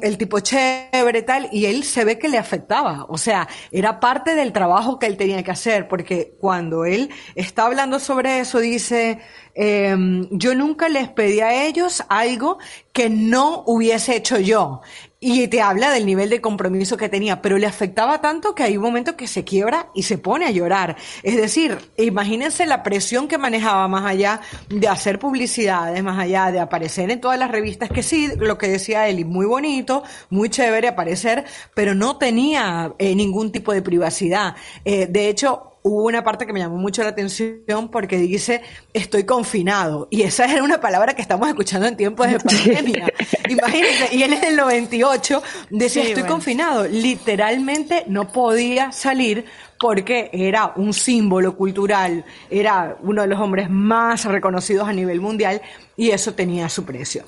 el 0.01 0.17
tipo 0.17 0.41
chévere 0.41 1.21
tal, 1.21 1.47
y 1.53 1.65
él 1.65 1.83
se 1.83 2.03
ve 2.03 2.19
que 2.19 2.27
le 2.27 2.37
afectaba, 2.37 3.05
o 3.07 3.17
sea, 3.17 3.47
era 3.71 4.01
parte 4.01 4.35
del 4.35 4.51
trabajo 4.51 4.99
que 4.99 5.05
él 5.05 5.15
tenía 5.15 5.43
que 5.43 5.51
hacer, 5.51 5.87
porque 5.87 6.35
cuando 6.39 6.83
él 6.83 7.09
está 7.35 7.65
hablando 7.65 7.99
sobre 7.99 8.39
eso, 8.39 8.59
dice, 8.59 9.19
eh, 9.59 9.95
yo 10.29 10.53
nunca 10.53 10.87
les 10.87 11.09
pedí 11.09 11.39
a 11.39 11.65
ellos 11.65 12.03
algo 12.09 12.59
que 12.93 13.09
no 13.09 13.63
hubiese 13.65 14.15
hecho 14.15 14.39
yo. 14.39 14.81
Y 15.19 15.47
te 15.47 15.61
habla 15.61 15.89
del 15.89 16.05
nivel 16.05 16.29
de 16.29 16.41
compromiso 16.41 16.95
que 16.95 17.09
tenía, 17.09 17.41
pero 17.41 17.57
le 17.57 17.65
afectaba 17.65 18.21
tanto 18.21 18.53
que 18.53 18.61
hay 18.61 18.77
un 18.77 18.83
momento 18.83 19.17
que 19.17 19.25
se 19.25 19.43
quiebra 19.43 19.89
y 19.95 20.03
se 20.03 20.19
pone 20.19 20.45
a 20.45 20.51
llorar. 20.51 20.95
Es 21.23 21.35
decir, 21.35 21.75
imagínense 21.97 22.67
la 22.67 22.83
presión 22.83 23.27
que 23.27 23.39
manejaba 23.39 23.87
más 23.87 24.05
allá 24.05 24.41
de 24.69 24.87
hacer 24.87 25.17
publicidades, 25.17 26.03
más 26.03 26.19
allá 26.19 26.51
de 26.51 26.59
aparecer 26.59 27.09
en 27.09 27.19
todas 27.19 27.39
las 27.39 27.49
revistas, 27.49 27.89
que 27.89 28.03
sí, 28.03 28.29
lo 28.37 28.59
que 28.59 28.67
decía 28.67 29.07
Eli, 29.07 29.25
muy 29.25 29.47
bonito, 29.47 30.03
muy 30.29 30.49
chévere 30.49 30.87
aparecer, 30.87 31.45
pero 31.73 31.95
no 31.95 32.17
tenía 32.17 32.93
eh, 32.99 33.15
ningún 33.15 33.51
tipo 33.51 33.73
de 33.73 33.81
privacidad. 33.81 34.55
Eh, 34.85 35.07
de 35.07 35.29
hecho, 35.29 35.76
hubo 35.87 36.05
una 36.05 36.23
parte 36.23 36.45
que 36.45 36.53
me 36.53 36.59
llamó 36.59 36.77
mucho 36.77 37.03
la 37.03 37.09
atención 37.09 37.89
porque 37.91 38.17
dice 38.17 38.61
estoy 38.93 39.23
confinado 39.23 40.07
y 40.09 40.23
esa 40.23 40.45
era 40.45 40.63
una 40.63 40.79
palabra 40.79 41.15
que 41.15 41.21
estamos 41.21 41.47
escuchando 41.47 41.87
en 41.87 41.97
tiempos 41.97 42.27
de 42.27 42.39
pandemia. 42.39 43.11
Imagínense, 43.49 44.15
y 44.15 44.23
él 44.23 44.33
en 44.33 44.43
el 44.43 44.55
98 44.55 45.41
decía 45.69 46.03
sí, 46.03 46.09
estoy 46.09 46.23
bueno. 46.23 46.35
confinado, 46.35 46.87
literalmente 46.87 48.03
no 48.07 48.31
podía 48.31 48.91
salir 48.91 49.45
porque 49.79 50.29
era 50.33 50.73
un 50.75 50.93
símbolo 50.93 51.55
cultural, 51.55 52.25
era 52.49 52.97
uno 53.01 53.21
de 53.21 53.27
los 53.27 53.39
hombres 53.39 53.69
más 53.69 54.25
reconocidos 54.25 54.87
a 54.87 54.93
nivel 54.93 55.21
mundial 55.21 55.61
y 55.95 56.09
eso 56.09 56.33
tenía 56.33 56.69
su 56.69 56.83
precio. 56.83 57.23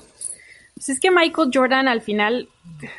Pues 0.80 0.88
es 0.88 1.00
que 1.00 1.10
Michael 1.10 1.50
Jordan 1.52 1.88
al 1.88 2.00
final, 2.00 2.48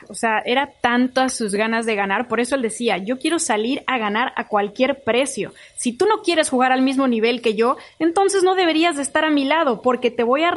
o 0.08 0.14
sea, 0.14 0.38
era 0.46 0.70
tantas 0.82 1.34
sus 1.34 1.56
ganas 1.56 1.88
de 1.88 1.96
ganar, 1.96 2.28
por 2.28 2.40
eso 2.40 2.54
él 2.54 2.62
decía, 2.62 3.00
yo 3.00 3.18
quiero 3.18 3.40
salir 3.40 3.82
a 3.88 3.98
ganar 3.98 4.34
a 4.36 4.48
cualquier 4.48 5.02
precio. 5.04 5.52
Si 5.78 5.92
tú 5.92 6.06
no 6.06 6.22
quieres 6.22 6.48
jugar 6.48 6.72
al 6.72 6.84
mismo 6.84 7.08
nivel 7.08 7.42
que 7.42 7.56
yo, 7.56 7.78
entonces 7.98 8.44
no 8.44 8.54
deberías 8.54 8.98
de 8.98 9.02
estar 9.02 9.26
a 9.26 9.32
mi 9.32 9.46
lado, 9.46 9.82
porque 9.82 10.12
te 10.12 10.22
voy 10.22 10.44
a 10.44 10.52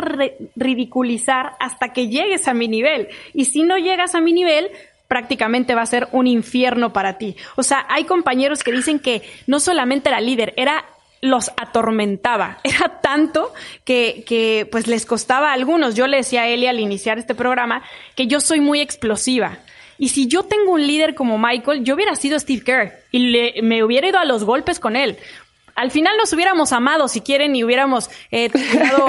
ridiculizar 0.55 1.53
hasta 1.61 1.95
que 1.95 2.09
llegues 2.09 2.47
a 2.47 2.53
mi 2.53 2.69
nivel. 2.69 3.09
Y 3.33 3.47
si 3.47 3.63
no 3.63 3.79
llegas 3.79 4.15
a 4.15 4.21
mi 4.21 4.35
nivel, 4.35 4.69
prácticamente 5.09 5.75
va 5.75 5.81
a 5.81 5.87
ser 5.87 6.09
un 6.13 6.27
infierno 6.27 6.93
para 6.93 7.17
ti. 7.17 7.37
O 7.57 7.63
sea, 7.63 7.87
hay 7.89 8.05
compañeros 8.05 8.63
que 8.63 8.71
dicen 8.71 8.99
que 8.99 9.23
no 9.47 9.61
solamente 9.61 10.11
era 10.11 10.21
líder, 10.21 10.53
era 10.59 10.85
los 11.25 11.51
atormentaba. 11.57 12.59
Era 12.65 13.01
tanto 13.01 13.53
que, 13.85 14.25
que 14.27 14.69
pues 14.71 14.87
les 14.87 15.07
costaba 15.07 15.51
a 15.51 15.55
algunos. 15.55 15.95
Yo 15.95 16.07
le 16.07 16.19
decía 16.19 16.43
a 16.43 16.49
Eli 16.49 16.67
al 16.67 16.79
iniciar 16.79 17.19
este 17.19 17.35
programa 17.35 17.83
que 18.15 18.27
yo 18.27 18.41
soy 18.41 18.61
muy 18.61 18.81
explosiva. 18.81 19.59
Y 19.97 20.11
si 20.11 20.27
yo 20.27 20.43
tengo 20.43 20.73
un 20.73 20.87
líder 20.87 21.15
como 21.15 21.39
Michael, 21.39 21.85
yo 21.85 21.95
hubiera 21.95 22.15
sido 22.15 22.39
Steve 22.39 22.63
Kerr 22.63 22.93
y 23.11 23.31
le, 23.31 23.63
me 23.63 23.83
hubiera 23.85 24.09
ido 24.09 24.19
a 24.19 24.25
los 24.25 24.45
golpes 24.45 24.79
con 24.81 24.97
él. 24.97 25.17
Al 25.77 25.91
final 25.91 26.17
nos 26.17 26.33
hubiéramos 26.33 26.73
amado, 26.73 27.09
si 27.09 27.21
quieren, 27.21 27.57
y 27.57 27.65
hubiéramos 27.65 28.11
eh, 28.31 28.51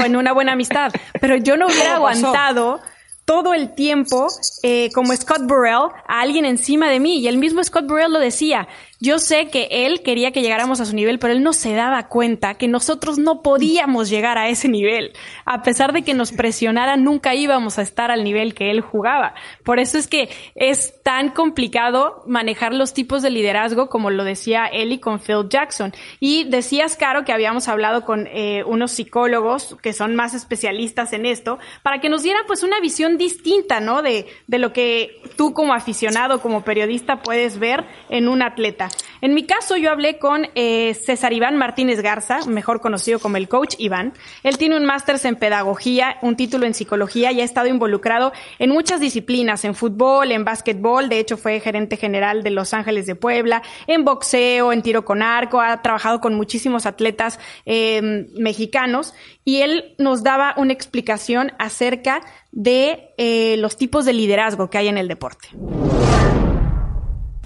en 0.03 0.15
una 0.15 0.31
buena 0.31 0.53
amistad. 0.53 0.91
Pero 1.19 1.35
yo 1.37 1.57
no 1.57 1.67
hubiera 1.67 1.95
aguantado 1.95 2.79
todo 3.25 3.53
el 3.53 3.73
tiempo, 3.73 4.27
eh, 4.63 4.89
como 4.93 5.15
Scott 5.15 5.41
Burrell, 5.43 5.89
a 6.07 6.21
alguien 6.21 6.45
encima 6.45 6.89
de 6.89 6.99
mí. 6.99 7.19
Y 7.19 7.27
el 7.27 7.37
mismo 7.37 7.63
Scott 7.63 7.87
Burrell 7.87 8.13
lo 8.13 8.19
decía. 8.19 8.67
Yo 9.01 9.19
sé 9.19 9.49
que 9.49 9.67
él 9.69 10.01
quería 10.03 10.31
que 10.31 10.41
llegáramos 10.41 10.79
a 10.79 10.85
su 10.85 10.95
nivel, 10.95 11.19
pero 11.19 11.33
él 11.33 11.43
no 11.43 11.51
se 11.51 11.73
daba 11.73 12.07
cuenta 12.07 12.53
que 12.53 12.69
nosotros 12.69 13.17
no 13.17 13.41
podíamos 13.41 14.09
llegar 14.09 14.37
a 14.37 14.47
ese 14.47 14.69
nivel. 14.69 15.11
A 15.45 15.63
pesar 15.63 15.91
de 15.91 16.03
que 16.03 16.13
nos 16.13 16.31
presionara, 16.31 16.95
nunca 16.95 17.35
íbamos 17.35 17.77
a 17.77 17.81
estar 17.81 18.09
al 18.09 18.23
nivel 18.23 18.53
que 18.53 18.71
él 18.71 18.79
jugaba. 18.79 19.35
Por 19.63 19.79
eso 19.79 19.97
es 19.97 20.07
que 20.07 20.29
es 20.55 21.01
tan 21.03 21.29
complicado 21.29 22.23
manejar 22.25 22.73
los 22.73 22.93
tipos 22.93 23.21
de 23.21 23.31
liderazgo, 23.31 23.89
como 23.89 24.11
lo 24.11 24.23
decía 24.23 24.65
Eli 24.65 24.99
con 24.99 25.19
Phil 25.19 25.49
Jackson. 25.49 25.93
Y 26.21 26.45
decías, 26.45 26.95
Caro, 26.95 27.25
que 27.25 27.33
habíamos 27.33 27.67
hablado 27.67 28.05
con 28.05 28.27
eh, 28.27 28.63
unos 28.65 28.91
psicólogos 28.91 29.75
que 29.81 29.91
son 29.91 30.15
más 30.15 30.33
especialistas 30.33 31.11
en 31.11 31.25
esto, 31.25 31.59
para 31.83 31.99
que 31.99 32.07
nos 32.07 32.23
dieran 32.23 32.43
pues 32.47 32.63
una 32.63 32.79
visión 32.79 33.17
distinta, 33.17 33.81
¿no? 33.81 34.01
De, 34.01 34.25
de 34.47 34.57
lo 34.57 34.71
que 34.71 35.21
tú 35.35 35.53
como 35.53 35.73
aficionado, 35.73 36.41
como 36.41 36.63
periodista 36.63 37.21
puedes 37.21 37.59
ver 37.59 37.83
en 38.09 38.29
un 38.29 38.41
atleta. 38.41 38.84
En 39.21 39.33
mi 39.33 39.45
caso, 39.45 39.75
yo 39.75 39.91
hablé 39.91 40.19
con 40.19 40.47
eh, 40.53 40.93
César 40.93 41.33
Iván 41.33 41.57
Martínez 41.57 42.01
Garza, 42.01 42.45
mejor 42.45 42.79
conocido 42.79 43.19
como 43.19 43.37
el 43.37 43.47
coach 43.47 43.75
Iván. 43.79 44.13
Él 44.43 44.57
tiene 44.57 44.77
un 44.77 44.85
máster 44.85 45.15
en 45.23 45.35
pedagogía, 45.35 46.17
un 46.21 46.35
título 46.35 46.65
en 46.65 46.73
psicología 46.73 47.31
y 47.31 47.39
ha 47.39 47.43
estado 47.43 47.67
involucrado 47.67 48.33
en 48.59 48.71
muchas 48.71 48.99
disciplinas, 48.99 49.63
en 49.63 49.75
fútbol, 49.75 50.31
en 50.31 50.43
básquetbol, 50.43 51.09
de 51.09 51.19
hecho 51.19 51.37
fue 51.37 51.59
gerente 51.59 51.95
general 51.95 52.43
de 52.43 52.49
Los 52.49 52.73
Ángeles 52.73 53.05
de 53.05 53.15
Puebla, 53.15 53.63
en 53.87 54.03
boxeo, 54.03 54.73
en 54.73 54.81
tiro 54.81 55.05
con 55.05 55.21
arco, 55.21 55.61
ha 55.61 55.81
trabajado 55.81 56.19
con 56.19 56.35
muchísimos 56.35 56.85
atletas 56.85 57.39
eh, 57.65 58.27
mexicanos 58.37 59.13
y 59.45 59.61
él 59.61 59.95
nos 59.97 60.23
daba 60.23 60.53
una 60.57 60.73
explicación 60.73 61.53
acerca 61.59 62.21
de 62.51 63.13
eh, 63.17 63.55
los 63.57 63.77
tipos 63.77 64.05
de 64.05 64.13
liderazgo 64.13 64.69
que 64.69 64.77
hay 64.77 64.87
en 64.87 64.97
el 64.97 65.07
deporte. 65.07 65.49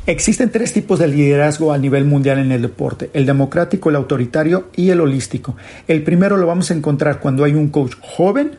Existen 0.10 0.50
tres 0.50 0.74
tipos 0.74 0.98
de 0.98 1.08
liderazgo 1.08 1.72
a 1.72 1.78
nivel 1.78 2.04
mundial 2.04 2.40
en 2.40 2.52
el 2.52 2.64
deporte, 2.64 3.12
el 3.14 3.28
democrático, 3.28 3.92
el 3.92 3.96
autoritario 3.96 4.70
y 4.76 4.90
el 4.90 5.02
holístico. 5.02 5.56
El 5.88 6.02
primero 6.02 6.36
lo 6.36 6.48
vamos 6.48 6.72
a 6.72 6.74
encontrar 6.74 7.20
cuando 7.20 7.44
hay 7.44 7.54
un 7.54 7.70
coach 7.70 7.94
joven 8.02 8.54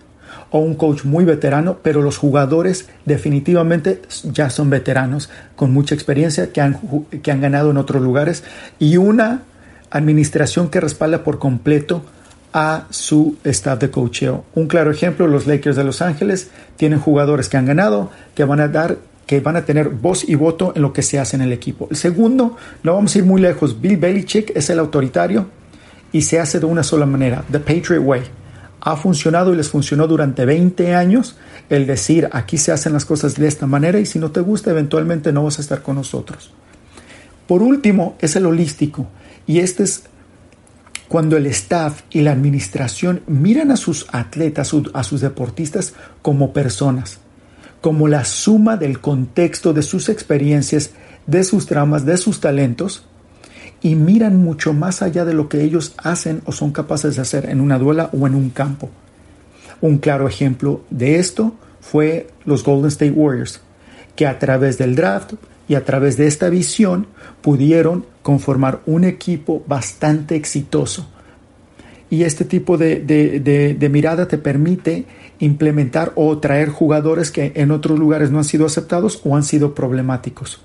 o 0.51 0.61
un 0.61 0.77
coach 0.77 1.03
muy 1.03 1.25
veterano, 1.25 1.79
pero 1.83 2.03
los 2.03 2.19
jugadores 2.19 2.89
definitivamente 3.05 4.01
ya 4.23 4.49
son 4.49 4.71
veteranos 4.71 5.29
con 5.57 5.73
mucha 5.73 5.93
experiencia 5.93 6.53
que 6.53 6.61
han, 6.61 6.79
que 7.21 7.33
han 7.33 7.41
ganado 7.41 7.73
en 7.73 7.79
otros 7.79 8.01
lugares 8.01 8.45
y 8.79 8.97
una 8.97 9.43
administración 9.91 10.71
que 10.71 10.79
respalda 10.79 11.25
por 11.25 11.41
completo 11.41 12.05
a 12.53 12.87
su 12.91 13.39
staff 13.43 13.81
de 13.81 13.91
coacheo. 13.91 14.45
Un 14.55 14.69
claro 14.69 14.93
ejemplo, 14.93 15.27
los 15.27 15.49
Lakers 15.49 15.75
de 15.75 15.83
Los 15.83 16.01
Ángeles 16.01 16.49
tienen 16.77 17.01
jugadores 17.01 17.49
que 17.49 17.57
han 17.57 17.67
ganado, 17.67 18.13
que 18.37 18.45
van 18.45 18.61
a 18.61 18.69
dar 18.69 18.99
que 19.27 19.41
van 19.41 19.57
a 19.57 19.65
tener 19.65 19.89
voz 19.89 20.29
y 20.29 20.35
voto 20.35 20.73
en 20.75 20.83
lo 20.83 20.93
que 20.93 21.03
se 21.03 21.19
hace 21.19 21.37
en 21.37 21.43
el 21.43 21.53
equipo. 21.53 21.87
El 21.91 21.97
segundo, 21.97 22.57
no 22.83 22.95
vamos 22.95 23.15
a 23.15 23.19
ir 23.19 23.25
muy 23.25 23.41
lejos, 23.41 23.81
Bill 23.81 23.97
Belichick 23.97 24.53
es 24.57 24.71
el 24.71 24.79
autoritario 24.79 25.47
y 26.13 26.23
se 26.23 26.41
hace 26.41 26.59
de 26.59 26.67
una 26.67 26.83
sola 26.83 27.07
manera, 27.07 27.45
The 27.51 27.61
Patriot 27.61 28.03
Way. 28.03 28.23
Ha 28.81 28.97
funcionado 28.97 29.53
y 29.53 29.57
les 29.57 29.69
funcionó 29.69 30.07
durante 30.07 30.45
20 30.45 30.95
años 30.95 31.37
el 31.69 31.87
decir 31.87 32.29
aquí 32.33 32.59
se 32.59 32.73
hacen 32.73 32.93
las 32.93 33.05
cosas 33.05 33.37
de 33.37 33.47
esta 33.47 33.67
manera 33.67 34.01
y 34.01 34.07
si 34.07 34.19
no 34.19 34.31
te 34.31 34.41
gusta 34.41 34.71
eventualmente 34.71 35.33
no 35.33 35.45
vas 35.45 35.59
a 35.59 35.63
estar 35.63 35.83
con 35.83 35.97
nosotros. 35.97 36.53
Por 37.47 37.63
último 37.63 38.17
es 38.21 38.37
el 38.37 38.47
holístico 38.47 39.07
y 39.47 39.61
este 39.61 39.85
es 39.85 40.05
cuando 41.09 41.37
el 41.37 41.47
staff 41.47 42.03
y 42.11 42.23
la 42.23 42.33
administración 42.33 43.23
miran 43.27 43.71
a 43.71 43.77
sus 43.77 44.07
atletas, 44.13 44.73
a 44.95 45.03
sus 45.03 45.21
deportistas 45.21 45.95
como 46.23 46.53
personas, 46.53 47.20
como 47.81 48.09
la 48.09 48.25
suma 48.25 48.77
del 48.77 49.01
contexto 49.01 49.73
de 49.73 49.83
sus 49.83 50.09
experiencias, 50.09 50.91
de 51.27 51.45
sus 51.45 51.67
dramas, 51.67 52.05
de 52.05 52.17
sus 52.17 52.41
talentos, 52.41 53.05
y 53.83 53.95
miran 53.95 54.37
mucho 54.37 54.75
más 54.75 55.01
allá 55.03 55.25
de 55.25 55.35
lo 55.35 55.49
que 55.49 55.63
ellos 55.63 55.95
hacen 55.97 56.43
o 56.45 56.53
son 56.53 56.73
capaces 56.73 57.17
de 57.17 57.23
hacer 57.23 57.49
en 57.49 57.61
una 57.61 57.79
duela 57.79 58.11
o 58.13 58.27
en 58.27 58.35
un 58.35 58.51
campo. 58.51 58.91
Un 59.81 59.99
claro 59.99 60.29
ejemplo 60.29 60.83
de 60.91 61.19
esto 61.19 61.55
fue 61.81 62.29
los 62.45 62.63
Golden 62.63 62.89
State 62.89 63.13
Warriors, 63.13 63.61
que 64.17 64.27
a 64.27 64.39
través 64.39 64.77
del 64.77 64.95
draft 64.95 65.35
y 65.67 65.77
a 65.77 65.85
través 65.85 66.17
de 66.17 66.27
esta 66.27 66.51
visión 66.51 67.07
pudieron 67.41 68.05
conformar 68.23 68.81
un 68.85 69.05
equipo 69.05 69.63
bastante 69.67 70.37
exitoso. 70.37 71.09
Y 72.11 72.25
este 72.25 72.45
tipo 72.45 72.77
de, 72.77 73.89
mirada 73.91 74.29
te 74.29 74.37
permite 74.37 75.05
implementar 75.39 76.13
o 76.17 76.39
traer 76.39 76.69
jugadores 76.69 77.31
que 77.31 77.53
en 77.55 77.71
otros 77.71 77.99
lugares 77.99 78.31
no 78.31 78.39
han 78.39 78.45
sido 78.45 78.67
aceptados 78.67 79.21
o 79.25 79.37
han 79.37 79.45
sido 79.45 79.75
problemáticos. 79.75 80.61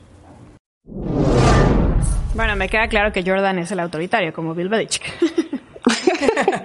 Bueno, 2.35 2.55
me 2.57 2.67
queda 2.67 2.87
claro 2.87 3.13
que 3.13 3.23
Jordan 3.23 3.59
es 3.59 3.71
el 3.71 3.79
autoritario, 3.79 4.33
como 4.33 4.53
Bill 4.53 4.67
Belichick. 4.67 5.03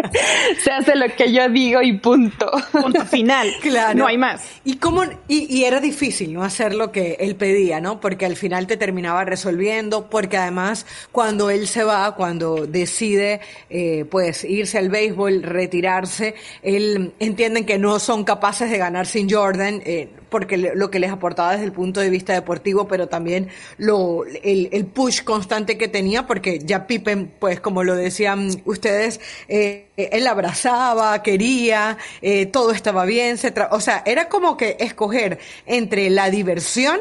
se 0.62 0.70
hace 0.70 0.96
lo 0.96 1.06
que 1.14 1.32
yo 1.32 1.48
digo 1.48 1.82
y 1.82 1.98
punto. 1.98 2.50
Punto 2.72 3.04
final. 3.04 3.48
Claro. 3.60 3.98
No 3.98 4.06
hay 4.06 4.16
más. 4.16 4.42
Y 4.64 4.76
cómo, 4.76 5.02
y, 5.28 5.64
era 5.64 5.80
difícil 5.80 6.32
no 6.32 6.42
hacer 6.42 6.74
lo 6.74 6.90
que 6.90 7.16
él 7.20 7.36
pedía, 7.36 7.80
¿no? 7.80 8.00
Porque 8.00 8.24
al 8.24 8.36
final 8.36 8.66
te 8.66 8.76
terminaba 8.76 9.24
resolviendo, 9.24 10.08
porque 10.08 10.38
además 10.38 10.86
cuando 11.12 11.50
él 11.50 11.68
se 11.68 11.84
va, 11.84 12.14
cuando 12.14 12.66
decide 12.66 13.40
eh, 13.68 14.06
pues 14.10 14.44
irse 14.44 14.78
al 14.78 14.88
béisbol, 14.88 15.42
retirarse, 15.42 16.34
él 16.62 17.12
entienden 17.18 17.66
que 17.66 17.78
no 17.78 17.98
son 17.98 18.24
capaces 18.24 18.70
de 18.70 18.78
ganar 18.78 19.06
sin 19.06 19.30
Jordan, 19.30 19.82
eh, 19.84 20.08
porque 20.30 20.56
lo 20.56 20.90
que 20.90 21.00
les 21.00 21.10
aportaba 21.10 21.52
desde 21.52 21.64
el 21.64 21.72
punto 21.72 22.00
de 22.00 22.08
vista 22.08 22.32
deportivo, 22.32 22.88
pero 22.88 23.08
también 23.08 23.48
lo, 23.76 24.24
el, 24.24 24.68
el 24.72 24.86
push 24.86 25.22
constante 25.22 25.76
que 25.76 25.88
tenía, 25.88 26.26
porque 26.26 26.60
ya 26.60 26.86
Pippen, 26.86 27.32
pues 27.38 27.60
como 27.60 27.84
lo 27.84 27.94
decían 27.94 28.48
ustedes, 28.64 29.20
eh, 29.48 29.89
él 30.12 30.26
abrazaba, 30.26 31.22
quería, 31.22 31.98
eh, 32.22 32.46
todo 32.46 32.72
estaba 32.72 33.04
bien, 33.04 33.38
se 33.38 33.52
o 33.70 33.80
sea, 33.80 34.02
era 34.06 34.28
como 34.28 34.56
que 34.56 34.76
escoger 34.80 35.38
entre 35.66 36.10
la 36.10 36.30
diversión 36.30 37.00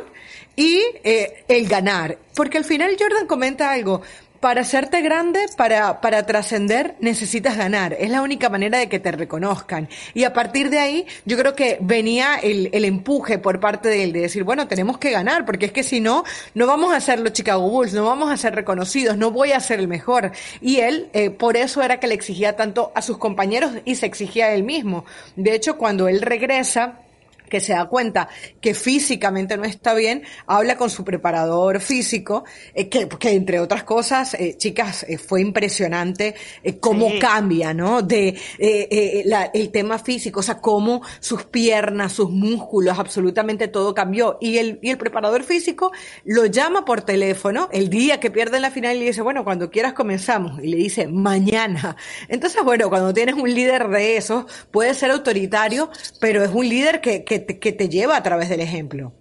y 0.55 0.81
eh, 1.03 1.45
el 1.47 1.67
ganar. 1.67 2.17
Porque 2.35 2.57
al 2.57 2.65
final 2.65 2.95
Jordan 2.99 3.27
comenta 3.27 3.71
algo, 3.71 4.01
para 4.39 4.61
hacerte 4.61 5.01
grande, 5.01 5.39
para, 5.57 6.01
para 6.01 6.25
trascender, 6.25 6.95
necesitas 6.99 7.57
ganar. 7.57 7.93
Es 7.99 8.09
la 8.09 8.21
única 8.21 8.49
manera 8.49 8.77
de 8.77 8.87
que 8.87 8.99
te 8.99 9.11
reconozcan. 9.11 9.89
Y 10.13 10.23
a 10.23 10.33
partir 10.33 10.69
de 10.69 10.79
ahí, 10.79 11.05
yo 11.25 11.37
creo 11.37 11.55
que 11.55 11.77
venía 11.81 12.35
el, 12.35 12.69
el 12.71 12.85
empuje 12.85 13.37
por 13.37 13.59
parte 13.59 13.89
de 13.89 14.03
él 14.03 14.13
de 14.13 14.21
decir, 14.21 14.43
bueno, 14.43 14.67
tenemos 14.67 14.97
que 14.97 15.11
ganar, 15.11 15.45
porque 15.45 15.67
es 15.67 15.71
que 15.71 15.83
si 15.83 15.99
no, 15.99 16.23
no 16.53 16.67
vamos 16.67 16.93
a 16.93 16.99
ser 16.99 17.19
los 17.19 17.33
Chicago 17.33 17.69
Bulls, 17.69 17.93
no 17.93 18.05
vamos 18.05 18.31
a 18.31 18.37
ser 18.37 18.55
reconocidos, 18.55 19.17
no 19.17 19.31
voy 19.31 19.51
a 19.51 19.59
ser 19.59 19.79
el 19.79 19.87
mejor. 19.87 20.31
Y 20.61 20.77
él, 20.77 21.09
eh, 21.13 21.29
por 21.29 21.57
eso 21.57 21.81
era 21.81 21.99
que 21.99 22.07
le 22.07 22.15
exigía 22.15 22.55
tanto 22.55 22.91
a 22.95 23.01
sus 23.01 23.17
compañeros 23.17 23.71
y 23.85 23.95
se 23.95 24.05
exigía 24.05 24.45
a 24.45 24.53
él 24.53 24.63
mismo. 24.63 25.05
De 25.35 25.53
hecho, 25.53 25.77
cuando 25.77 26.07
él 26.07 26.21
regresa, 26.21 26.99
que 27.49 27.59
se 27.59 27.73
da 27.73 27.85
cuenta 27.87 28.29
que 28.61 28.73
físicamente 28.73 29.57
no 29.57 29.65
está 29.65 29.93
bien, 29.93 30.23
habla 30.47 30.77
con 30.77 30.89
su 30.89 31.03
preparador 31.03 31.81
físico, 31.81 32.45
eh, 32.73 32.89
que, 32.89 33.07
que, 33.07 33.31
entre 33.31 33.59
otras 33.59 33.83
cosas, 33.83 34.33
eh, 34.35 34.55
chicas, 34.57 35.05
eh, 35.07 35.17
fue 35.17 35.41
impresionante 35.41 36.35
cómo 36.79 37.09
cambia, 37.19 37.73
¿no? 37.73 38.01
De 38.01 38.37
la, 39.25 39.45
el 39.53 39.71
tema 39.71 39.99
físico, 39.99 40.39
o 40.39 40.43
sea, 40.43 40.59
cómo 40.59 41.01
sus 41.19 41.43
piernas, 41.43 42.13
sus 42.13 42.29
músculos, 42.29 42.97
absolutamente 42.99 43.67
todo 43.67 43.93
cambió. 43.93 44.37
Y 44.39 44.57
el, 44.57 44.79
y 44.81 44.89
el 44.89 44.97
preparador 44.97 45.43
físico 45.43 45.91
lo 46.23 46.45
llama 46.45 46.85
por 46.85 47.01
teléfono 47.01 47.69
el 47.71 47.89
día 47.89 48.19
que 48.19 48.31
pierde 48.31 48.59
la 48.59 48.71
final 48.71 48.95
y 48.95 48.99
le 48.99 49.05
dice, 49.05 49.21
bueno, 49.21 49.43
cuando 49.43 49.69
quieras 49.69 49.93
comenzamos. 49.93 50.63
Y 50.63 50.67
le 50.67 50.77
dice, 50.77 51.07
mañana. 51.07 51.95
Entonces, 52.27 52.63
bueno, 52.63 52.89
cuando 52.89 53.13
tienes 53.13 53.35
un 53.35 53.53
líder 53.53 53.87
de 53.89 54.17
esos, 54.17 54.45
puede 54.71 54.93
ser 54.93 55.11
autoritario, 55.11 55.89
pero 56.19 56.43
es 56.43 56.51
un 56.53 56.67
líder 56.67 57.01
que, 57.01 57.23
que 57.23 57.38
te, 57.39 57.89
lleva 57.89 58.17
a 58.17 58.23
través 58.23 58.49
del 58.49 58.61
ejemplo. 58.61 59.13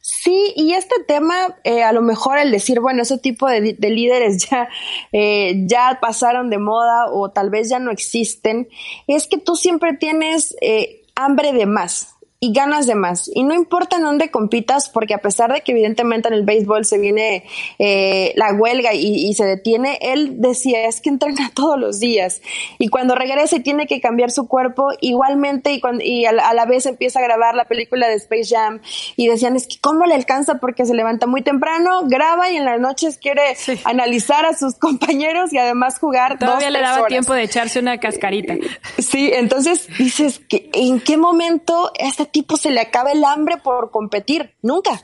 Sí, 0.00 0.54
y 0.56 0.72
este 0.72 0.96
tema, 1.06 1.58
eh, 1.62 1.82
a 1.82 1.92
lo 1.92 2.00
mejor 2.00 2.38
el 2.38 2.50
decir, 2.50 2.80
bueno, 2.80 3.02
ese 3.02 3.18
tipo 3.18 3.46
de, 3.48 3.76
líderes 3.78 4.46
ya, 4.50 4.68
eh, 5.12 5.54
ya 5.66 5.98
pasaron 6.00 6.50
de 6.50 6.58
moda 6.58 7.06
o 7.12 7.30
tal 7.30 7.50
vez 7.50 7.68
ya 7.68 7.78
no 7.78 7.90
existen, 7.90 8.68
es 9.06 9.26
que 9.26 9.38
tú 9.38 9.56
siempre 9.56 9.94
tienes 9.94 10.56
eh, 10.62 11.02
hambre 11.14 11.52
de 11.52 11.66
más 11.66 12.17
y 12.40 12.52
ganas 12.52 12.86
de 12.86 12.94
más. 12.94 13.28
Y 13.34 13.42
no 13.42 13.52
importa 13.52 13.96
en 13.96 14.02
dónde 14.02 14.30
compitas, 14.30 14.88
porque 14.88 15.12
a 15.12 15.18
pesar 15.18 15.52
de 15.52 15.62
que 15.62 15.72
evidentemente 15.72 16.28
en 16.28 16.34
el 16.34 16.44
béisbol 16.44 16.84
se 16.84 16.98
viene 16.98 17.44
eh, 17.80 18.32
la 18.36 18.52
huelga 18.52 18.94
y, 18.94 19.34
se 19.34 19.44
detiene, 19.44 19.98
él 20.00 20.40
decía, 20.40 20.86
es 20.86 21.00
que 21.00 21.08
entrena 21.08 21.50
todos 21.54 21.78
los 21.78 21.98
días. 21.98 22.40
Y 22.78 22.88
cuando 22.88 23.16
regresa 23.16 23.56
y 23.56 23.60
tiene 23.60 23.86
que 23.86 24.00
cambiar 24.00 24.30
su 24.30 24.46
cuerpo, 24.46 24.90
igualmente, 25.00 25.72
y, 25.72 25.80
cuando, 25.80 26.04
y 26.04 26.26
a, 26.26 26.32
la, 26.32 26.64
vez 26.64 26.86
empieza 26.86 27.18
a 27.18 27.22
grabar 27.22 27.56
la 27.56 27.64
película 27.64 28.08
de 28.08 28.14
Space 28.14 28.54
Jam, 28.54 28.80
y 29.16 29.26
decían, 29.26 29.56
es 29.56 29.66
que 29.66 29.76
cómo 29.80 30.06
le 30.06 30.14
alcanza 30.14 30.60
porque 30.60 30.86
se 30.86 30.94
levanta 30.94 31.26
muy 31.26 31.42
temprano, 31.42 32.02
graba 32.06 32.50
y 32.50 32.56
en 32.56 32.64
las 32.64 32.78
noches 32.78 33.18
quiere 33.18 33.42
analizar 33.84 34.46
a 34.46 34.56
sus 34.56 34.76
compañeros 34.76 35.52
y 35.52 35.58
además 35.58 35.98
jugar. 35.98 36.38
Todavía 36.38 36.70
le 36.70 36.80
daba 36.80 37.06
tiempo 37.08 37.34
de 37.34 37.42
echarse 37.42 37.80
una 37.80 37.98
cascarita. 37.98 38.54
Sí, 38.98 39.30
entonces 39.34 39.88
dices 39.98 40.40
que 40.48 40.70
en 40.72 41.00
qué 41.00 41.16
momento 41.16 41.90
este 41.98 42.27
tipo 42.30 42.56
se 42.56 42.70
le 42.70 42.80
acaba 42.80 43.12
el 43.12 43.24
hambre 43.24 43.56
por 43.58 43.90
competir, 43.90 44.54
nunca. 44.62 45.02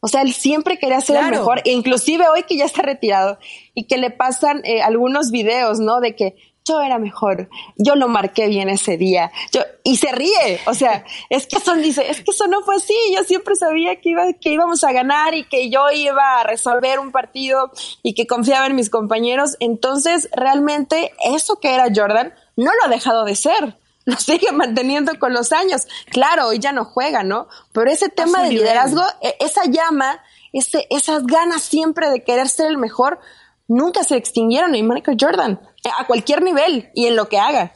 O 0.00 0.08
sea, 0.08 0.22
él 0.22 0.32
siempre 0.32 0.78
quería 0.78 1.00
ser 1.00 1.16
el 1.16 1.30
mejor, 1.30 1.60
e 1.64 1.72
inclusive 1.72 2.26
hoy 2.28 2.44
que 2.44 2.56
ya 2.56 2.64
está 2.64 2.80
retirado 2.80 3.38
y 3.74 3.84
que 3.84 3.98
le 3.98 4.10
pasan 4.10 4.62
eh, 4.64 4.80
algunos 4.80 5.30
videos, 5.30 5.78
¿no? 5.78 6.00
De 6.00 6.16
que 6.16 6.36
yo 6.64 6.80
era 6.80 6.98
mejor, 6.98 7.48
yo 7.76 7.96
lo 7.96 8.08
marqué 8.08 8.46
bien 8.48 8.68
ese 8.68 8.96
día, 8.96 9.32
yo, 9.52 9.60
y 9.82 9.96
se 9.96 10.12
ríe, 10.12 10.60
o 10.66 10.74
sea, 10.74 11.04
es 11.30 11.46
que 11.46 11.56
eso 11.56 11.74
dice, 11.74 12.08
es 12.10 12.22
que 12.22 12.30
eso 12.30 12.46
no 12.46 12.62
fue 12.62 12.76
así, 12.76 12.94
yo 13.14 13.24
siempre 13.24 13.56
sabía 13.56 13.96
que, 13.96 14.10
iba, 14.10 14.32
que 14.34 14.50
íbamos 14.52 14.84
a 14.84 14.92
ganar 14.92 15.34
y 15.34 15.44
que 15.44 15.70
yo 15.70 15.90
iba 15.90 16.40
a 16.40 16.44
resolver 16.44 16.98
un 16.98 17.12
partido 17.12 17.70
y 18.02 18.14
que 18.14 18.26
confiaba 18.26 18.66
en 18.66 18.76
mis 18.76 18.90
compañeros, 18.90 19.56
entonces 19.58 20.28
realmente 20.32 21.12
eso 21.24 21.58
que 21.60 21.74
era 21.74 21.88
Jordan 21.94 22.34
no 22.56 22.70
lo 22.72 22.84
ha 22.86 22.88
dejado 22.88 23.24
de 23.24 23.34
ser 23.34 23.79
lo 24.04 24.16
sigue 24.16 24.52
manteniendo 24.52 25.18
con 25.18 25.32
los 25.32 25.52
años. 25.52 25.86
Claro, 26.10 26.48
hoy 26.48 26.58
ya 26.58 26.72
no 26.72 26.84
juega, 26.84 27.22
¿no? 27.22 27.48
Pero 27.72 27.90
ese 27.90 28.08
tema 28.08 28.42
de 28.42 28.50
liderazgo, 28.50 29.02
e, 29.20 29.36
esa 29.40 29.64
llama, 29.66 30.22
ese, 30.52 30.86
esas 30.90 31.26
ganas 31.26 31.62
siempre 31.62 32.10
de 32.10 32.22
querer 32.22 32.48
ser 32.48 32.66
el 32.66 32.78
mejor, 32.78 33.20
nunca 33.68 34.02
se 34.04 34.16
extinguieron 34.16 34.74
en 34.74 34.88
Michael 34.88 35.16
Jordan, 35.20 35.60
a 35.98 36.06
cualquier 36.06 36.42
nivel 36.42 36.90
y 36.94 37.06
en 37.06 37.16
lo 37.16 37.28
que 37.28 37.38
haga. 37.38 37.72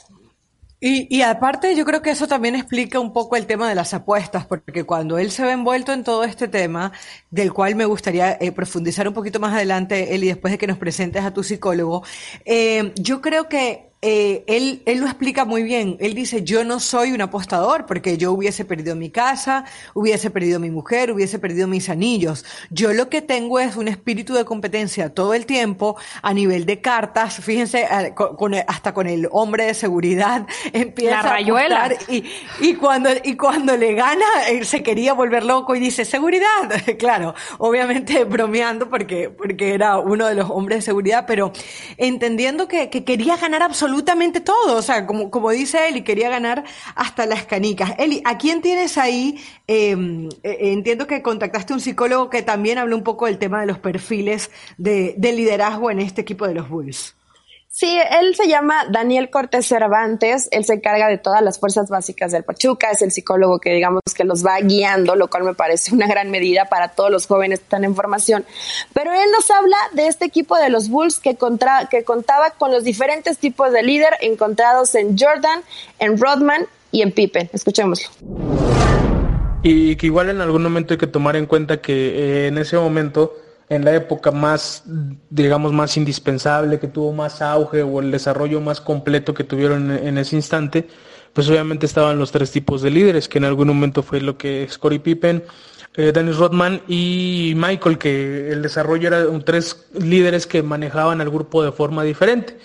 Y, 0.80 1.06
y, 1.08 1.22
aparte 1.22 1.74
yo 1.74 1.86
creo 1.86 2.02
que 2.02 2.10
eso 2.10 2.26
también 2.26 2.54
explica 2.54 3.00
un 3.00 3.14
poco 3.14 3.36
el 3.36 3.46
tema 3.46 3.66
de 3.66 3.74
las 3.74 3.94
apuestas, 3.94 4.44
porque 4.44 4.84
cuando 4.84 5.16
él 5.16 5.30
se 5.30 5.42
ve 5.42 5.52
envuelto 5.52 5.94
en 5.94 6.04
todo 6.04 6.24
este 6.24 6.46
tema, 6.46 6.92
del 7.30 7.54
cual 7.54 7.74
me 7.74 7.86
gustaría 7.86 8.36
eh, 8.38 8.52
profundizar 8.52 9.08
un 9.08 9.14
poquito 9.14 9.40
más 9.40 9.54
adelante, 9.54 10.14
Eli, 10.14 10.26
después 10.26 10.50
de 10.50 10.58
que 10.58 10.66
nos 10.66 10.76
presentes 10.76 11.24
a 11.24 11.32
tu 11.32 11.42
psicólogo, 11.42 12.02
eh, 12.44 12.92
yo 12.96 13.22
creo 13.22 13.48
que 13.48 13.93
eh, 14.06 14.44
él, 14.48 14.82
él 14.84 14.98
lo 15.00 15.06
explica 15.06 15.46
muy 15.46 15.62
bien. 15.62 15.96
Él 15.98 16.12
dice, 16.12 16.42
yo 16.42 16.62
no 16.62 16.78
soy 16.78 17.12
un 17.12 17.22
apostador 17.22 17.86
porque 17.86 18.18
yo 18.18 18.32
hubiese 18.32 18.66
perdido 18.66 18.94
mi 18.94 19.08
casa, 19.08 19.64
hubiese 19.94 20.28
perdido 20.28 20.60
mi 20.60 20.70
mujer, 20.70 21.10
hubiese 21.10 21.38
perdido 21.38 21.66
mis 21.66 21.88
anillos. 21.88 22.44
Yo 22.68 22.92
lo 22.92 23.08
que 23.08 23.22
tengo 23.22 23.60
es 23.60 23.76
un 23.76 23.88
espíritu 23.88 24.34
de 24.34 24.44
competencia 24.44 25.14
todo 25.14 25.32
el 25.32 25.46
tiempo 25.46 25.96
a 26.20 26.34
nivel 26.34 26.66
de 26.66 26.82
cartas. 26.82 27.36
Fíjense, 27.36 27.88
con, 28.14 28.54
hasta 28.54 28.92
con 28.92 29.06
el 29.06 29.26
hombre 29.32 29.64
de 29.64 29.72
seguridad 29.72 30.46
empieza 30.74 31.20
a 31.20 31.38
apostar 31.38 31.96
y, 32.06 32.24
y, 32.60 32.74
cuando, 32.74 33.08
y 33.24 33.36
cuando 33.36 33.74
le 33.74 33.94
gana, 33.94 34.26
él 34.50 34.66
se 34.66 34.82
quería 34.82 35.14
volver 35.14 35.44
loco 35.44 35.74
y 35.76 35.80
dice, 35.80 36.04
seguridad. 36.04 36.44
claro, 36.98 37.34
obviamente 37.56 38.24
bromeando 38.24 38.90
porque, 38.90 39.30
porque 39.30 39.72
era 39.72 39.96
uno 39.96 40.26
de 40.26 40.34
los 40.34 40.50
hombres 40.50 40.80
de 40.80 40.82
seguridad, 40.82 41.24
pero 41.26 41.52
entendiendo 41.96 42.68
que, 42.68 42.90
que 42.90 43.02
quería 43.02 43.38
ganar 43.38 43.62
absolutamente 43.62 43.93
absolutamente 43.94 44.40
todo, 44.40 44.76
o 44.76 44.82
sea, 44.82 45.06
como, 45.06 45.30
como 45.30 45.50
dice 45.50 45.88
Eli, 45.88 46.02
quería 46.02 46.28
ganar 46.28 46.64
hasta 46.96 47.26
las 47.26 47.44
canicas. 47.44 47.92
Eli, 47.98 48.22
¿a 48.24 48.38
quién 48.38 48.60
tienes 48.60 48.98
ahí? 48.98 49.38
Em, 49.68 50.28
eh, 50.42 50.72
entiendo 50.72 51.06
que 51.06 51.22
contactaste 51.22 51.72
a 51.72 51.76
un 51.76 51.80
psicólogo 51.80 52.28
que 52.28 52.42
también 52.42 52.78
habló 52.78 52.96
un 52.96 53.04
poco 53.04 53.26
del 53.26 53.38
tema 53.38 53.60
de 53.60 53.66
los 53.66 53.78
perfiles 53.78 54.50
de, 54.78 55.14
de 55.16 55.32
liderazgo 55.32 55.92
en 55.92 56.00
este 56.00 56.22
equipo 56.22 56.44
de 56.48 56.54
los 56.54 56.68
Bulls. 56.68 57.14
Sí, 57.76 57.98
él 58.20 58.36
se 58.36 58.46
llama 58.46 58.84
Daniel 58.88 59.30
Cortés 59.30 59.66
Cervantes, 59.66 60.48
él 60.52 60.64
se 60.64 60.74
encarga 60.74 61.08
de 61.08 61.18
todas 61.18 61.42
las 61.42 61.58
fuerzas 61.58 61.90
básicas 61.90 62.30
del 62.30 62.44
Pachuca, 62.44 62.92
es 62.92 63.02
el 63.02 63.10
psicólogo 63.10 63.58
que 63.58 63.74
digamos 63.74 64.00
que 64.16 64.22
los 64.22 64.46
va 64.46 64.60
guiando, 64.60 65.16
lo 65.16 65.26
cual 65.28 65.42
me 65.42 65.54
parece 65.54 65.92
una 65.92 66.06
gran 66.06 66.30
medida 66.30 66.66
para 66.66 66.90
todos 66.90 67.10
los 67.10 67.26
jóvenes 67.26 67.58
que 67.58 67.64
están 67.64 67.82
en 67.82 67.96
formación. 67.96 68.44
Pero 68.92 69.12
él 69.12 69.28
nos 69.32 69.50
habla 69.50 69.76
de 69.90 70.06
este 70.06 70.24
equipo 70.24 70.56
de 70.56 70.70
los 70.70 70.88
Bulls 70.88 71.18
que, 71.18 71.34
contra, 71.34 71.88
que 71.90 72.04
contaba 72.04 72.50
con 72.50 72.70
los 72.70 72.84
diferentes 72.84 73.38
tipos 73.38 73.72
de 73.72 73.82
líder 73.82 74.12
encontrados 74.20 74.94
en 74.94 75.18
Jordan, 75.18 75.62
en 75.98 76.16
Rodman 76.16 76.68
y 76.92 77.02
en 77.02 77.10
Pippen. 77.10 77.50
Escuchémoslo. 77.52 78.08
Y 79.64 79.96
que 79.96 80.06
igual 80.06 80.30
en 80.30 80.40
algún 80.40 80.62
momento 80.62 80.94
hay 80.94 80.98
que 80.98 81.08
tomar 81.08 81.34
en 81.34 81.46
cuenta 81.46 81.80
que 81.80 81.92
eh, 81.92 82.46
en 82.46 82.58
ese 82.58 82.76
momento 82.76 83.34
en 83.68 83.84
la 83.84 83.94
época 83.94 84.30
más, 84.30 84.84
digamos, 85.30 85.72
más 85.72 85.96
indispensable, 85.96 86.78
que 86.78 86.88
tuvo 86.88 87.12
más 87.12 87.40
auge 87.40 87.82
o 87.82 88.00
el 88.00 88.10
desarrollo 88.10 88.60
más 88.60 88.80
completo 88.80 89.32
que 89.34 89.44
tuvieron 89.44 89.90
en, 89.90 90.18
ese 90.18 90.36
instante, 90.36 90.86
pues 91.32 91.48
obviamente 91.48 91.86
estaban 91.86 92.18
los 92.18 92.30
tres 92.30 92.50
tipos 92.50 92.82
de 92.82 92.90
líderes, 92.90 93.28
que 93.28 93.38
en 93.38 93.44
algún 93.44 93.68
momento 93.68 94.02
fue 94.02 94.20
lo 94.20 94.36
que 94.36 94.64
es 94.64 94.78
Corey 94.78 94.98
Pippen, 94.98 95.44
eh, 95.96 96.12
Dennis 96.12 96.36
Rodman 96.36 96.82
y 96.88 97.54
Michael, 97.56 97.98
que 97.98 98.50
el 98.50 98.62
desarrollo 98.62 99.08
era 99.08 99.24
tres 99.44 99.86
líderes 99.98 100.46
que 100.46 100.62
manejaban 100.62 101.20
al 101.20 101.30
grupo 101.30 101.62
de 101.62 101.72
forma 101.72 102.02
diferente. 102.02 102.58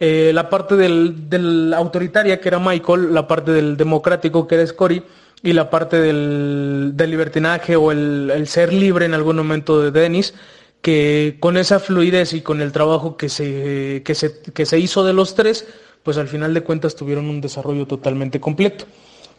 Eh, 0.00 0.32
la 0.34 0.50
parte 0.50 0.74
del, 0.74 1.28
del 1.30 1.72
autoritaria, 1.72 2.40
que 2.40 2.48
era 2.48 2.58
Michael, 2.58 3.14
la 3.14 3.28
parte 3.28 3.52
del 3.52 3.76
democrático, 3.76 4.46
que 4.46 4.56
era 4.56 4.66
Scotty, 4.66 5.02
y 5.44 5.52
la 5.52 5.68
parte 5.68 6.00
del, 6.00 6.96
libertinaje 6.96 7.76
o 7.76 7.92
el, 7.92 8.46
ser 8.46 8.72
libre 8.72 9.04
en 9.04 9.12
algún 9.12 9.36
momento 9.36 9.78
de 9.82 9.90
Dennis, 9.90 10.32
que 10.80 11.36
con 11.38 11.58
esa 11.58 11.78
fluidez 11.80 12.32
y 12.32 12.40
con 12.40 12.62
el 12.62 12.72
trabajo 12.72 13.18
que 13.18 13.28
se, 13.28 14.02
que 14.06 14.14
se, 14.14 14.40
que 14.40 14.64
se 14.64 14.78
hizo 14.78 15.04
de 15.04 15.12
los 15.12 15.34
tres, 15.34 15.66
pues 16.02 16.16
al 16.16 16.28
final 16.28 16.54
de 16.54 16.62
cuentas 16.62 16.96
tuvieron 16.96 17.28
un 17.28 17.42
desarrollo 17.42 17.86
totalmente 17.86 18.40
completo. 18.40 18.86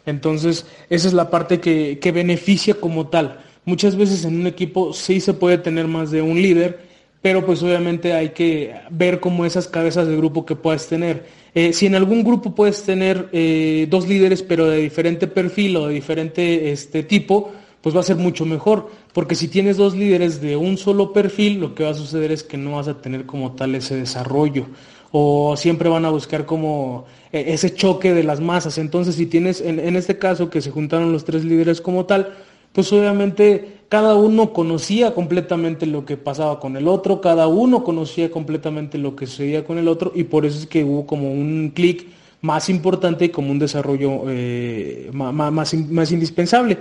Entonces, 0.06 0.66
esa 0.90 1.08
es 1.08 1.12
la 1.12 1.28
parte 1.28 1.58
que, 1.58 1.98
que 1.98 2.12
beneficia 2.12 2.74
como 2.74 3.08
tal. 3.08 3.40
Muchas 3.64 3.96
veces 3.96 4.24
en 4.24 4.38
un 4.38 4.46
equipo 4.46 4.92
sí 4.92 5.20
se 5.20 5.34
puede 5.34 5.58
tener 5.58 5.88
más 5.88 6.12
de 6.12 6.22
un 6.22 6.40
líder, 6.40 6.78
pero 7.20 7.44
pues 7.44 7.64
obviamente 7.64 8.12
hay 8.12 8.28
que 8.28 8.76
ver 8.90 9.18
como 9.18 9.44
esas 9.44 9.66
cabezas 9.66 10.06
de 10.06 10.16
grupo 10.16 10.46
que 10.46 10.54
puedes 10.54 10.86
tener. 10.86 11.26
Eh, 11.56 11.72
si 11.72 11.86
en 11.86 11.94
algún 11.94 12.22
grupo 12.22 12.54
puedes 12.54 12.82
tener 12.82 13.30
eh, 13.32 13.86
dos 13.88 14.06
líderes, 14.06 14.42
pero 14.42 14.66
de 14.66 14.76
diferente 14.76 15.26
perfil 15.26 15.78
o 15.78 15.86
de 15.86 15.94
diferente 15.94 16.70
este, 16.70 17.02
tipo, 17.02 17.50
pues 17.80 17.96
va 17.96 18.00
a 18.00 18.02
ser 18.02 18.16
mucho 18.16 18.44
mejor. 18.44 18.90
Porque 19.14 19.34
si 19.34 19.48
tienes 19.48 19.78
dos 19.78 19.96
líderes 19.96 20.42
de 20.42 20.56
un 20.56 20.76
solo 20.76 21.14
perfil, 21.14 21.58
lo 21.58 21.74
que 21.74 21.84
va 21.84 21.92
a 21.92 21.94
suceder 21.94 22.30
es 22.30 22.42
que 22.42 22.58
no 22.58 22.72
vas 22.72 22.88
a 22.88 23.00
tener 23.00 23.24
como 23.24 23.52
tal 23.52 23.74
ese 23.74 23.96
desarrollo. 23.96 24.66
O 25.12 25.56
siempre 25.56 25.88
van 25.88 26.04
a 26.04 26.10
buscar 26.10 26.44
como 26.44 27.06
eh, 27.32 27.44
ese 27.48 27.74
choque 27.74 28.12
de 28.12 28.22
las 28.22 28.42
masas. 28.42 28.76
Entonces, 28.76 29.14
si 29.14 29.24
tienes, 29.24 29.62
en, 29.62 29.78
en 29.78 29.96
este 29.96 30.18
caso, 30.18 30.50
que 30.50 30.60
se 30.60 30.70
juntaron 30.70 31.10
los 31.10 31.24
tres 31.24 31.42
líderes 31.42 31.80
como 31.80 32.04
tal, 32.04 32.34
pues 32.76 32.92
obviamente 32.92 33.78
cada 33.88 34.16
uno 34.16 34.52
conocía 34.52 35.14
completamente 35.14 35.86
lo 35.86 36.04
que 36.04 36.18
pasaba 36.18 36.60
con 36.60 36.76
el 36.76 36.88
otro, 36.88 37.22
cada 37.22 37.46
uno 37.46 37.82
conocía 37.82 38.30
completamente 38.30 38.98
lo 38.98 39.16
que 39.16 39.26
sucedía 39.26 39.64
con 39.64 39.78
el 39.78 39.88
otro 39.88 40.12
y 40.14 40.24
por 40.24 40.44
eso 40.44 40.58
es 40.58 40.66
que 40.66 40.84
hubo 40.84 41.06
como 41.06 41.32
un 41.32 41.72
clic 41.74 42.06
más 42.42 42.68
importante 42.68 43.24
y 43.24 43.28
como 43.30 43.50
un 43.50 43.58
desarrollo 43.58 44.24
eh, 44.28 45.08
más, 45.14 45.32
más, 45.54 46.12
indispensable. 46.12 46.76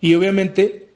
Y 0.00 0.16
obviamente 0.16 0.88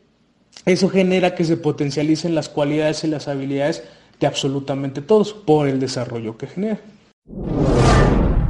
eso 0.67 0.89
genera 0.89 1.37
que 1.37 1.45
se 1.45 1.57
potencialicen 1.57 2.35
las 2.35 2.49
cualidades 2.49 3.05
y 3.05 3.07
las 3.07 3.29
habilidades 3.29 3.85
de 4.19 4.27
absolutamente 4.27 5.03
todos 5.03 5.33
por 5.33 5.69
el 5.69 5.79
desarrollo 5.79 6.37
que 6.37 6.49
genera. 6.49 6.81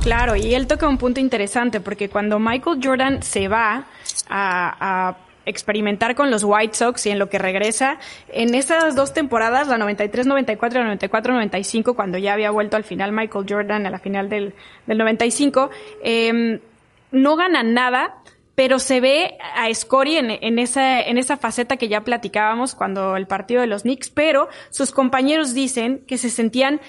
Claro, 0.00 0.36
y 0.36 0.54
él 0.54 0.66
toca 0.66 0.88
un 0.88 0.96
punto 0.96 1.20
interesante 1.20 1.80
porque 1.80 2.08
cuando 2.08 2.38
Michael 2.38 2.80
Jordan 2.82 3.22
se 3.22 3.46
va 3.46 3.88
a, 4.30 5.10
a 5.10 5.31
experimentar 5.46 6.14
con 6.14 6.30
los 6.30 6.44
White 6.44 6.74
Sox 6.74 7.06
y 7.06 7.10
en 7.10 7.18
lo 7.18 7.28
que 7.28 7.38
regresa. 7.38 7.98
En 8.28 8.54
esas 8.54 8.94
dos 8.94 9.12
temporadas, 9.12 9.68
la 9.68 9.78
93-94 9.78 10.70
y 10.70 10.74
la 10.74 10.96
94-95, 10.96 11.94
cuando 11.94 12.18
ya 12.18 12.32
había 12.32 12.50
vuelto 12.50 12.76
al 12.76 12.84
final 12.84 13.12
Michael 13.12 13.46
Jordan 13.48 13.86
a 13.86 13.90
la 13.90 13.98
final 13.98 14.28
del, 14.28 14.54
del 14.86 14.98
95, 14.98 15.70
eh, 16.02 16.60
no 17.10 17.36
gana 17.36 17.62
nada, 17.62 18.22
pero 18.54 18.78
se 18.78 19.00
ve 19.00 19.36
a 19.54 19.72
Scotty 19.72 20.16
en, 20.16 20.30
en, 20.30 20.58
esa, 20.58 21.00
en 21.00 21.18
esa 21.18 21.36
faceta 21.36 21.76
que 21.76 21.88
ya 21.88 22.02
platicábamos 22.02 22.74
cuando 22.74 23.16
el 23.16 23.26
partido 23.26 23.60
de 23.60 23.66
los 23.66 23.82
Knicks, 23.82 24.10
pero 24.10 24.48
sus 24.70 24.90
compañeros 24.90 25.54
dicen 25.54 26.02
que 26.06 26.18
se 26.18 26.30
sentían 26.30 26.80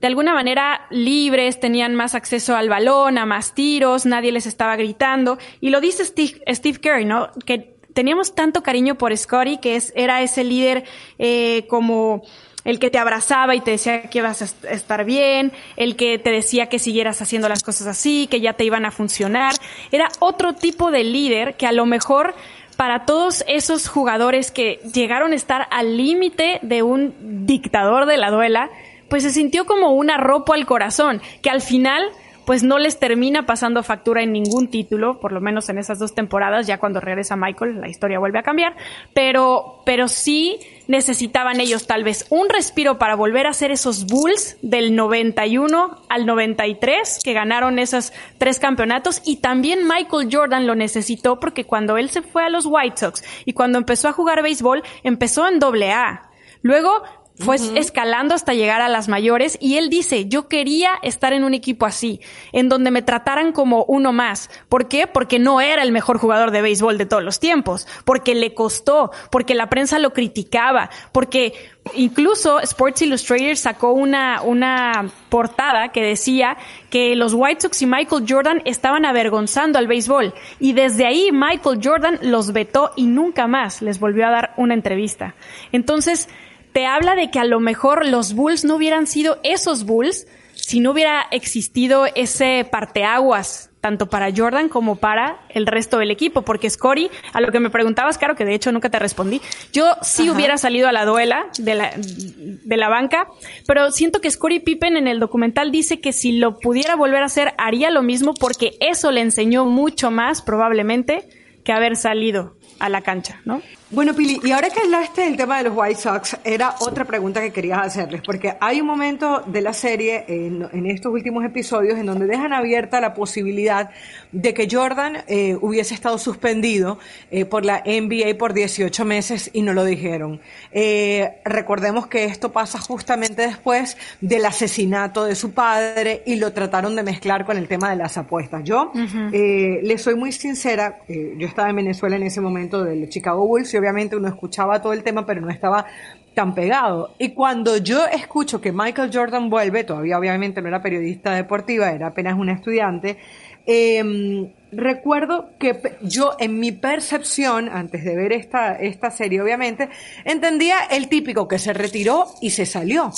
de 0.00 0.06
alguna 0.08 0.34
manera 0.34 0.86
libres, 0.90 1.58
tenían 1.58 1.94
más 1.94 2.14
acceso 2.14 2.54
al 2.54 2.68
balón, 2.68 3.16
a 3.16 3.24
más 3.24 3.54
tiros, 3.54 4.04
nadie 4.04 4.30
les 4.30 4.46
estaba 4.46 4.76
gritando. 4.76 5.38
Y 5.60 5.70
lo 5.70 5.80
dice 5.80 6.04
Steve, 6.04 6.42
Steve 6.48 6.78
Kerr, 6.80 7.06
¿no? 7.06 7.30
Que 7.46 7.75
teníamos 7.96 8.34
tanto 8.34 8.62
cariño 8.62 8.96
por 8.96 9.16
Scotty, 9.16 9.56
que 9.56 9.76
es, 9.76 9.90
era 9.96 10.20
ese 10.20 10.44
líder 10.44 10.84
eh, 11.18 11.64
como 11.66 12.22
el 12.62 12.78
que 12.78 12.90
te 12.90 12.98
abrazaba 12.98 13.54
y 13.54 13.62
te 13.62 13.70
decía 13.70 14.02
que 14.02 14.18
ibas 14.18 14.42
a 14.42 14.68
estar 14.70 15.06
bien, 15.06 15.50
el 15.78 15.96
que 15.96 16.18
te 16.18 16.30
decía 16.30 16.66
que 16.66 16.78
siguieras 16.78 17.22
haciendo 17.22 17.48
las 17.48 17.62
cosas 17.62 17.86
así, 17.86 18.26
que 18.30 18.42
ya 18.42 18.52
te 18.52 18.64
iban 18.64 18.84
a 18.84 18.90
funcionar. 18.90 19.54
Era 19.90 20.08
otro 20.18 20.52
tipo 20.52 20.90
de 20.90 21.04
líder 21.04 21.56
que 21.56 21.66
a 21.66 21.72
lo 21.72 21.86
mejor 21.86 22.34
para 22.76 23.06
todos 23.06 23.42
esos 23.48 23.88
jugadores 23.88 24.50
que 24.50 24.78
llegaron 24.92 25.32
a 25.32 25.36
estar 25.36 25.66
al 25.70 25.96
límite 25.96 26.58
de 26.60 26.82
un 26.82 27.46
dictador 27.46 28.04
de 28.04 28.18
la 28.18 28.30
duela, 28.30 28.68
pues 29.08 29.22
se 29.22 29.30
sintió 29.30 29.64
como 29.64 29.92
un 29.92 30.10
arropo 30.10 30.52
al 30.52 30.66
corazón, 30.66 31.22
que 31.40 31.48
al 31.48 31.62
final 31.62 32.04
pues 32.46 32.62
no 32.62 32.78
les 32.78 32.98
termina 32.98 33.44
pasando 33.44 33.82
factura 33.82 34.22
en 34.22 34.32
ningún 34.32 34.68
título, 34.68 35.18
por 35.18 35.32
lo 35.32 35.40
menos 35.40 35.68
en 35.68 35.78
esas 35.78 35.98
dos 35.98 36.14
temporadas, 36.14 36.66
ya 36.66 36.78
cuando 36.78 37.00
regresa 37.00 37.36
Michael 37.36 37.80
la 37.80 37.88
historia 37.88 38.20
vuelve 38.20 38.38
a 38.38 38.42
cambiar, 38.42 38.76
pero, 39.12 39.82
pero 39.84 40.08
sí 40.08 40.60
necesitaban 40.86 41.60
ellos 41.60 41.88
tal 41.88 42.04
vez 42.04 42.26
un 42.30 42.48
respiro 42.48 42.98
para 42.98 43.16
volver 43.16 43.48
a 43.48 43.52
ser 43.52 43.72
esos 43.72 44.06
Bulls 44.06 44.56
del 44.62 44.94
91 44.94 46.02
al 46.08 46.26
93 46.26 47.20
que 47.24 47.32
ganaron 47.32 47.80
esos 47.80 48.12
tres 48.38 48.60
campeonatos 48.60 49.20
y 49.24 49.38
también 49.38 49.88
Michael 49.88 50.28
Jordan 50.30 50.66
lo 50.66 50.76
necesitó 50.76 51.40
porque 51.40 51.64
cuando 51.64 51.96
él 51.96 52.10
se 52.10 52.22
fue 52.22 52.44
a 52.44 52.48
los 52.48 52.66
White 52.66 52.98
Sox 52.98 53.24
y 53.44 53.52
cuando 53.52 53.78
empezó 53.78 54.08
a 54.08 54.12
jugar 54.12 54.42
béisbol 54.42 54.84
empezó 55.02 55.48
en 55.48 55.58
doble 55.58 55.92
A. 55.92 56.30
Luego 56.62 57.02
fue 57.38 57.56
escalando 57.74 58.34
hasta 58.34 58.54
llegar 58.54 58.80
a 58.80 58.88
las 58.88 59.08
mayores 59.08 59.58
y 59.60 59.76
él 59.76 59.90
dice, 59.90 60.26
yo 60.26 60.48
quería 60.48 60.90
estar 61.02 61.32
en 61.32 61.44
un 61.44 61.54
equipo 61.54 61.86
así, 61.86 62.20
en 62.52 62.68
donde 62.68 62.90
me 62.90 63.02
trataran 63.02 63.52
como 63.52 63.84
uno 63.84 64.12
más. 64.12 64.50
¿Por 64.68 64.88
qué? 64.88 65.06
Porque 65.06 65.38
no 65.38 65.60
era 65.60 65.82
el 65.82 65.92
mejor 65.92 66.18
jugador 66.18 66.50
de 66.50 66.62
béisbol 66.62 66.98
de 66.98 67.06
todos 67.06 67.22
los 67.22 67.38
tiempos, 67.38 67.86
porque 68.04 68.34
le 68.34 68.54
costó, 68.54 69.10
porque 69.30 69.54
la 69.54 69.68
prensa 69.68 69.98
lo 69.98 70.12
criticaba, 70.12 70.90
porque 71.12 71.52
incluso 71.94 72.60
Sports 72.60 73.02
Illustrated 73.02 73.56
sacó 73.56 73.92
una, 73.92 74.42
una 74.42 75.10
portada 75.28 75.88
que 75.92 76.02
decía 76.02 76.56
que 76.90 77.14
los 77.16 77.34
White 77.34 77.60
Sox 77.60 77.82
y 77.82 77.86
Michael 77.86 78.24
Jordan 78.28 78.62
estaban 78.64 79.04
avergonzando 79.04 79.78
al 79.78 79.86
béisbol 79.86 80.32
y 80.58 80.72
desde 80.72 81.06
ahí 81.06 81.30
Michael 81.32 81.80
Jordan 81.82 82.18
los 82.22 82.52
vetó 82.52 82.92
y 82.96 83.06
nunca 83.06 83.46
más 83.46 83.82
les 83.82 84.00
volvió 84.00 84.26
a 84.26 84.30
dar 84.30 84.54
una 84.56 84.74
entrevista. 84.74 85.34
Entonces, 85.72 86.28
te 86.76 86.84
habla 86.84 87.14
de 87.14 87.30
que 87.30 87.38
a 87.38 87.46
lo 87.46 87.58
mejor 87.58 88.04
los 88.04 88.34
Bulls 88.34 88.66
no 88.66 88.76
hubieran 88.76 89.06
sido 89.06 89.38
esos 89.42 89.86
Bulls 89.86 90.26
si 90.54 90.80
no 90.80 90.90
hubiera 90.90 91.26
existido 91.30 92.04
ese 92.14 92.68
parteaguas 92.70 93.70
tanto 93.80 94.10
para 94.10 94.30
Jordan 94.30 94.68
como 94.68 94.96
para 94.96 95.40
el 95.48 95.66
resto 95.66 95.96
del 95.96 96.10
equipo, 96.10 96.42
porque 96.42 96.68
Scotty, 96.68 97.08
a 97.32 97.40
lo 97.40 97.50
que 97.50 97.60
me 97.60 97.70
preguntabas, 97.70 98.18
claro 98.18 98.36
que 98.36 98.44
de 98.44 98.52
hecho 98.52 98.72
nunca 98.72 98.90
te 98.90 98.98
respondí, 98.98 99.40
yo 99.72 99.86
sí 100.02 100.28
hubiera 100.28 100.58
salido 100.58 100.86
a 100.86 100.92
la 100.92 101.06
duela 101.06 101.46
de 101.56 101.76
la, 101.76 101.92
de 101.96 102.76
la 102.76 102.90
banca, 102.90 103.26
pero 103.66 103.90
siento 103.90 104.20
que 104.20 104.30
Scotty 104.30 104.60
Pippen 104.60 104.98
en 104.98 105.08
el 105.08 105.18
documental 105.18 105.72
dice 105.72 106.02
que 106.02 106.12
si 106.12 106.32
lo 106.32 106.58
pudiera 106.58 106.94
volver 106.94 107.22
a 107.22 107.26
hacer, 107.26 107.54
haría 107.56 107.90
lo 107.90 108.02
mismo 108.02 108.34
porque 108.34 108.76
eso 108.80 109.12
le 109.12 109.22
enseñó 109.22 109.64
mucho 109.64 110.10
más 110.10 110.42
probablemente 110.42 111.26
que 111.64 111.72
haber 111.72 111.96
salido 111.96 112.54
a 112.78 112.88
la 112.90 113.00
cancha, 113.00 113.40
¿no? 113.46 113.62
Bueno, 113.88 114.14
Pili, 114.14 114.40
y 114.42 114.50
ahora 114.50 114.68
que 114.68 114.80
hablaste 114.80 115.20
del 115.20 115.36
tema 115.36 115.58
de 115.58 115.68
los 115.68 115.76
White 115.76 116.00
Sox, 116.00 116.36
era 116.42 116.74
otra 116.80 117.04
pregunta 117.04 117.40
que 117.40 117.52
querías 117.52 117.78
hacerles, 117.78 118.20
porque 118.20 118.56
hay 118.58 118.80
un 118.80 118.86
momento 118.88 119.44
de 119.46 119.60
la 119.60 119.72
serie, 119.72 120.24
en, 120.26 120.86
estos 120.86 121.12
últimos 121.12 121.44
episodios, 121.44 121.96
en 121.96 122.04
donde 122.04 122.26
dejan 122.26 122.52
abierta 122.52 123.00
la 123.00 123.14
posibilidad 123.14 123.90
de 124.32 124.54
que 124.54 124.66
Jordan 124.68 125.18
eh, 125.28 125.56
hubiese 125.60 125.94
estado 125.94 126.18
suspendido 126.18 126.98
eh, 127.30 127.44
por 127.44 127.64
la 127.64 127.84
NBA 127.86 128.36
por 128.36 128.54
18 128.54 129.04
meses 129.04 129.50
y 129.52 129.62
no 129.62 129.72
lo 129.72 129.84
dijeron. 129.84 130.40
Eh, 130.72 131.36
recordemos 131.44 132.08
que 132.08 132.24
esto 132.24 132.50
pasa 132.50 132.80
justamente 132.80 133.42
después 133.42 133.96
del 134.20 134.46
asesinato 134.46 135.24
de 135.24 135.36
su 135.36 135.52
padre 135.52 136.24
y 136.26 136.36
lo 136.36 136.52
trataron 136.52 136.96
de 136.96 137.04
mezclar 137.04 137.46
con 137.46 137.56
el 137.56 137.68
tema 137.68 137.90
de 137.90 137.96
las 137.96 138.18
apuestas. 138.18 138.64
Yo 138.64 138.90
le 139.30 139.98
soy 139.98 140.16
muy 140.16 140.32
sincera, 140.32 141.02
yo 141.08 141.46
estaba 141.46 141.70
en 141.70 141.76
Venezuela 141.76 142.16
en 142.16 142.24
ese 142.24 142.40
momento 142.40 142.82
del 142.82 143.08
Chicago 143.08 143.46
Bulls 143.46 143.75
obviamente 143.78 144.16
uno 144.16 144.28
escuchaba 144.28 144.80
todo 144.80 144.92
el 144.92 145.02
tema, 145.02 145.26
pero 145.26 145.40
no 145.40 145.50
estaba 145.50 145.86
tan 146.34 146.54
pegado. 146.54 147.14
Y 147.18 147.30
cuando 147.30 147.78
yo 147.78 148.04
escucho 148.06 148.60
que 148.60 148.70
Michael 148.70 149.10
Jordan 149.12 149.48
vuelve, 149.48 149.84
todavía 149.84 150.18
obviamente 150.18 150.60
no 150.60 150.68
era 150.68 150.82
periodista 150.82 151.34
deportiva, 151.34 151.90
era 151.90 152.08
apenas 152.08 152.38
una 152.38 152.52
estudiante, 152.52 153.16
em, 153.64 154.52
recuerdo 154.70 155.50
que 155.58 155.80
yo 156.02 156.36
en 156.38 156.60
mi 156.60 156.72
percepción, 156.72 157.70
antes 157.70 158.04
de 158.04 158.14
ver 158.14 158.32
esta, 158.32 158.74
esta 158.74 159.10
serie 159.10 159.40
obviamente, 159.40 159.88
entendía 160.24 160.76
el 160.90 161.08
típico 161.08 161.48
que 161.48 161.58
se 161.58 161.72
retiró 161.72 162.26
y 162.42 162.50
se 162.50 162.66
salió. 162.66 163.12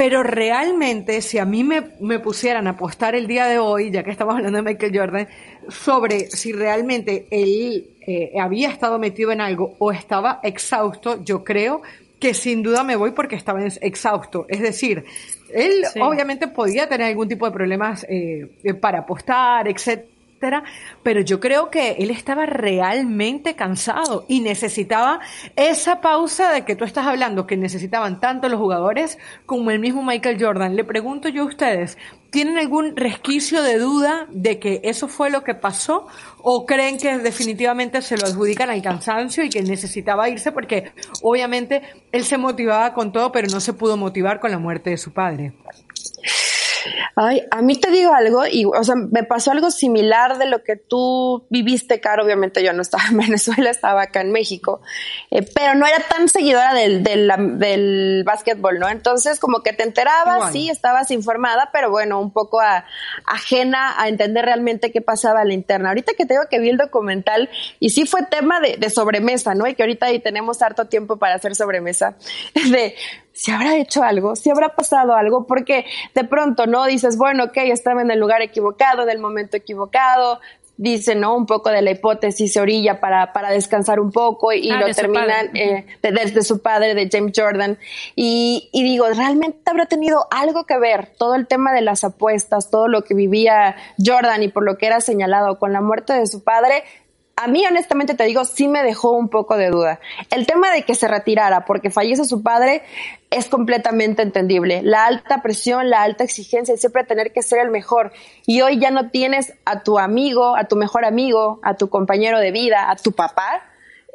Pero 0.00 0.22
realmente, 0.22 1.20
si 1.20 1.36
a 1.36 1.44
mí 1.44 1.62
me, 1.62 1.90
me 2.00 2.20
pusieran 2.20 2.66
a 2.66 2.70
apostar 2.70 3.14
el 3.14 3.26
día 3.26 3.44
de 3.44 3.58
hoy, 3.58 3.90
ya 3.90 4.02
que 4.02 4.10
estamos 4.10 4.34
hablando 4.34 4.56
de 4.56 4.62
Michael 4.62 4.98
Jordan, 4.98 5.28
sobre 5.68 6.30
si 6.30 6.52
realmente 6.52 7.26
él 7.30 7.90
eh, 8.06 8.32
había 8.40 8.70
estado 8.70 8.98
metido 8.98 9.30
en 9.30 9.42
algo 9.42 9.74
o 9.78 9.92
estaba 9.92 10.40
exhausto, 10.42 11.22
yo 11.22 11.44
creo 11.44 11.82
que 12.18 12.32
sin 12.32 12.62
duda 12.62 12.82
me 12.82 12.96
voy 12.96 13.10
porque 13.10 13.36
estaba 13.36 13.62
exhausto. 13.62 14.46
Es 14.48 14.62
decir, 14.62 15.04
él 15.52 15.84
obviamente 16.00 16.48
podía 16.48 16.88
tener 16.88 17.08
algún 17.08 17.28
tipo 17.28 17.44
de 17.44 17.52
problemas 17.52 18.06
eh, 18.08 18.48
para 18.80 19.00
apostar, 19.00 19.68
pero 21.02 21.20
yo 21.20 21.38
creo 21.38 21.70
que 21.70 21.92
él 21.98 22.10
estaba 22.10 22.46
realmente 22.46 23.54
cansado 23.54 24.24
y 24.26 24.40
necesitaba 24.40 25.20
esa 25.54 26.00
pausa 26.00 26.50
de 26.50 26.64
que 26.64 26.76
tú 26.76 26.84
estás 26.84 27.06
hablando, 27.06 27.46
que 27.46 27.56
necesitaban 27.56 28.20
tanto 28.20 28.48
los 28.48 28.58
jugadores 28.58 29.18
como 29.44 29.70
el 29.70 29.78
mismo 29.78 30.02
Michael 30.02 30.42
Jordan. 30.42 30.76
Le 30.76 30.84
pregunto 30.84 31.28
yo 31.28 31.42
a 31.42 31.46
ustedes, 31.46 31.98
¿tienen 32.30 32.56
algún 32.56 32.96
resquicio 32.96 33.62
de 33.62 33.78
duda 33.78 34.26
de 34.30 34.58
que 34.58 34.80
eso 34.82 35.08
fue 35.08 35.30
lo 35.30 35.44
que 35.44 35.54
pasó 35.54 36.06
o 36.42 36.64
creen 36.64 36.96
que 36.96 37.18
definitivamente 37.18 38.00
se 38.00 38.16
lo 38.16 38.26
adjudican 38.26 38.70
al 38.70 38.82
cansancio 38.82 39.44
y 39.44 39.50
que 39.50 39.62
necesitaba 39.62 40.28
irse 40.30 40.52
porque 40.52 40.92
obviamente 41.22 41.82
él 42.12 42.24
se 42.24 42.38
motivaba 42.38 42.94
con 42.94 43.12
todo, 43.12 43.30
pero 43.30 43.48
no 43.48 43.60
se 43.60 43.74
pudo 43.74 43.98
motivar 43.98 44.40
con 44.40 44.50
la 44.50 44.58
muerte 44.58 44.90
de 44.90 44.96
su 44.96 45.12
padre? 45.12 45.52
Ay, 47.16 47.42
a 47.50 47.62
mí 47.62 47.76
te 47.76 47.90
digo 47.90 48.12
algo, 48.12 48.46
y, 48.46 48.64
o 48.64 48.84
sea, 48.84 48.94
me 48.94 49.22
pasó 49.24 49.50
algo 49.50 49.70
similar 49.70 50.38
de 50.38 50.46
lo 50.46 50.62
que 50.62 50.76
tú 50.76 51.46
viviste, 51.50 52.00
Caro. 52.00 52.24
Obviamente 52.24 52.62
yo 52.62 52.72
no 52.72 52.82
estaba 52.82 53.04
en 53.10 53.16
Venezuela, 53.18 53.70
estaba 53.70 54.02
acá 54.02 54.20
en 54.20 54.32
México, 54.32 54.80
eh, 55.30 55.42
pero 55.54 55.74
no 55.74 55.86
era 55.86 55.98
tan 56.00 56.28
seguidora 56.28 56.74
del, 56.74 57.02
del, 57.02 57.30
del 57.58 58.22
básquetbol, 58.24 58.78
¿no? 58.78 58.88
Entonces, 58.88 59.38
como 59.38 59.62
que 59.62 59.72
te 59.72 59.82
enterabas, 59.82 60.52
sí, 60.52 60.70
estabas 60.70 61.10
informada, 61.10 61.70
pero 61.72 61.90
bueno, 61.90 62.20
un 62.20 62.32
poco 62.32 62.60
ajena 63.26 64.00
a 64.00 64.08
entender 64.08 64.44
realmente 64.44 64.92
qué 64.92 65.00
pasaba 65.00 65.42
en 65.42 65.48
la 65.48 65.54
interna. 65.54 65.88
Ahorita 65.90 66.12
que 66.16 66.26
tengo 66.26 66.42
que 66.50 66.58
vi 66.58 66.70
el 66.70 66.76
documental, 66.76 67.48
y 67.78 67.90
sí 67.90 68.06
fue 68.06 68.22
tema 68.22 68.60
de, 68.60 68.76
de 68.76 68.90
sobremesa, 68.90 69.54
¿no? 69.54 69.66
Y 69.66 69.74
que 69.74 69.82
ahorita 69.82 70.06
ahí 70.06 70.20
tenemos 70.20 70.62
harto 70.62 70.86
tiempo 70.86 71.16
para 71.18 71.34
hacer 71.34 71.54
sobremesa, 71.54 72.16
de 72.70 72.94
si 73.32 73.50
habrá 73.50 73.76
hecho 73.76 74.02
algo, 74.02 74.36
si 74.36 74.50
habrá 74.50 74.70
pasado 74.70 75.14
algo, 75.14 75.46
porque 75.46 75.84
de 76.14 76.24
pronto, 76.24 76.66
¿no? 76.66 76.84
Dices, 76.86 77.16
bueno, 77.16 77.44
ok, 77.44 77.56
estaba 77.56 78.02
en 78.02 78.10
el 78.10 78.18
lugar 78.18 78.42
equivocado, 78.42 79.02
en 79.02 79.10
el 79.10 79.18
momento 79.18 79.56
equivocado, 79.56 80.40
dice, 80.80 81.14
¿no? 81.14 81.36
Un 81.36 81.44
poco 81.44 81.68
de 81.68 81.82
la 81.82 81.90
hipótesis 81.90 82.54
se 82.54 82.60
orilla 82.60 83.00
para, 83.00 83.34
para 83.34 83.50
descansar 83.50 84.00
un 84.00 84.10
poco 84.10 84.50
y, 84.50 84.70
ah, 84.70 84.80
lo 84.80 84.94
terminan 84.94 85.54
eh, 85.54 85.84
desde 86.00 86.42
su 86.42 86.62
padre, 86.62 86.94
de 86.94 87.06
James 87.12 87.32
Jordan. 87.36 87.78
Y, 88.16 88.70
y 88.72 88.82
digo, 88.82 89.06
¿realmente 89.08 89.58
habrá 89.66 89.84
tenido 89.84 90.26
algo 90.30 90.64
que 90.64 90.78
ver 90.78 91.12
todo 91.18 91.34
el 91.34 91.46
tema 91.46 91.74
de 91.74 91.82
las 91.82 92.02
apuestas, 92.02 92.70
todo 92.70 92.88
lo 92.88 93.02
que 93.02 93.12
vivía 93.12 93.76
Jordan 94.02 94.42
y 94.42 94.48
por 94.48 94.64
lo 94.64 94.78
que 94.78 94.86
era 94.86 95.02
señalado 95.02 95.58
con 95.58 95.74
la 95.74 95.82
muerte 95.82 96.14
de 96.14 96.26
su 96.26 96.42
padre? 96.42 96.84
A 97.42 97.46
mí 97.46 97.64
honestamente 97.66 98.14
te 98.14 98.24
digo, 98.24 98.44
sí 98.44 98.68
me 98.68 98.82
dejó 98.82 99.12
un 99.12 99.28
poco 99.28 99.56
de 99.56 99.70
duda. 99.70 100.00
El 100.30 100.46
tema 100.46 100.70
de 100.72 100.82
que 100.82 100.94
se 100.94 101.08
retirara 101.08 101.64
porque 101.64 101.90
fallece 101.90 102.24
su 102.24 102.42
padre 102.42 102.82
es 103.30 103.48
completamente 103.48 104.22
entendible. 104.22 104.82
La 104.82 105.06
alta 105.06 105.40
presión, 105.42 105.88
la 105.88 106.02
alta 106.02 106.24
exigencia 106.24 106.74
y 106.74 106.78
siempre 106.78 107.04
tener 107.04 107.32
que 107.32 107.42
ser 107.42 107.60
el 107.60 107.70
mejor. 107.70 108.12
Y 108.46 108.60
hoy 108.60 108.78
ya 108.78 108.90
no 108.90 109.10
tienes 109.10 109.54
a 109.64 109.82
tu 109.82 109.98
amigo, 109.98 110.54
a 110.56 110.64
tu 110.64 110.76
mejor 110.76 111.04
amigo, 111.04 111.60
a 111.62 111.76
tu 111.76 111.88
compañero 111.88 112.38
de 112.38 112.52
vida, 112.52 112.90
a 112.90 112.96
tu 112.96 113.12
papá. 113.12 113.62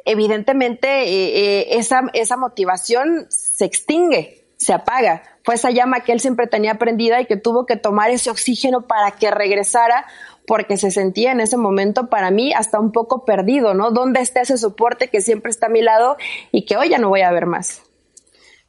Evidentemente 0.04 0.88
eh, 0.88 1.38
eh, 1.38 1.66
esa, 1.78 2.02
esa 2.12 2.36
motivación 2.36 3.26
se 3.28 3.64
extingue, 3.64 4.45
se 4.56 4.72
apaga. 4.72 5.22
Fue 5.44 5.54
esa 5.54 5.70
llama 5.70 6.00
que 6.00 6.12
él 6.12 6.20
siempre 6.20 6.46
tenía 6.46 6.74
prendida 6.76 7.20
y 7.20 7.26
que 7.26 7.36
tuvo 7.36 7.66
que 7.66 7.76
tomar 7.76 8.10
ese 8.10 8.30
oxígeno 8.30 8.82
para 8.82 9.12
que 9.12 9.30
regresara 9.30 10.06
porque 10.46 10.76
se 10.76 10.90
sentía 10.90 11.32
en 11.32 11.40
ese 11.40 11.56
momento 11.56 12.08
para 12.08 12.30
mí 12.30 12.52
hasta 12.52 12.80
un 12.80 12.92
poco 12.92 13.24
perdido, 13.24 13.74
¿no? 13.74 13.90
¿Dónde 13.90 14.20
está 14.20 14.40
ese 14.40 14.58
soporte 14.58 15.08
que 15.08 15.20
siempre 15.20 15.50
está 15.50 15.66
a 15.66 15.70
mi 15.70 15.82
lado 15.82 16.16
y 16.52 16.64
que 16.64 16.76
hoy 16.76 16.88
ya 16.88 16.98
no 16.98 17.08
voy 17.08 17.22
a 17.22 17.32
ver 17.32 17.46
más? 17.46 17.82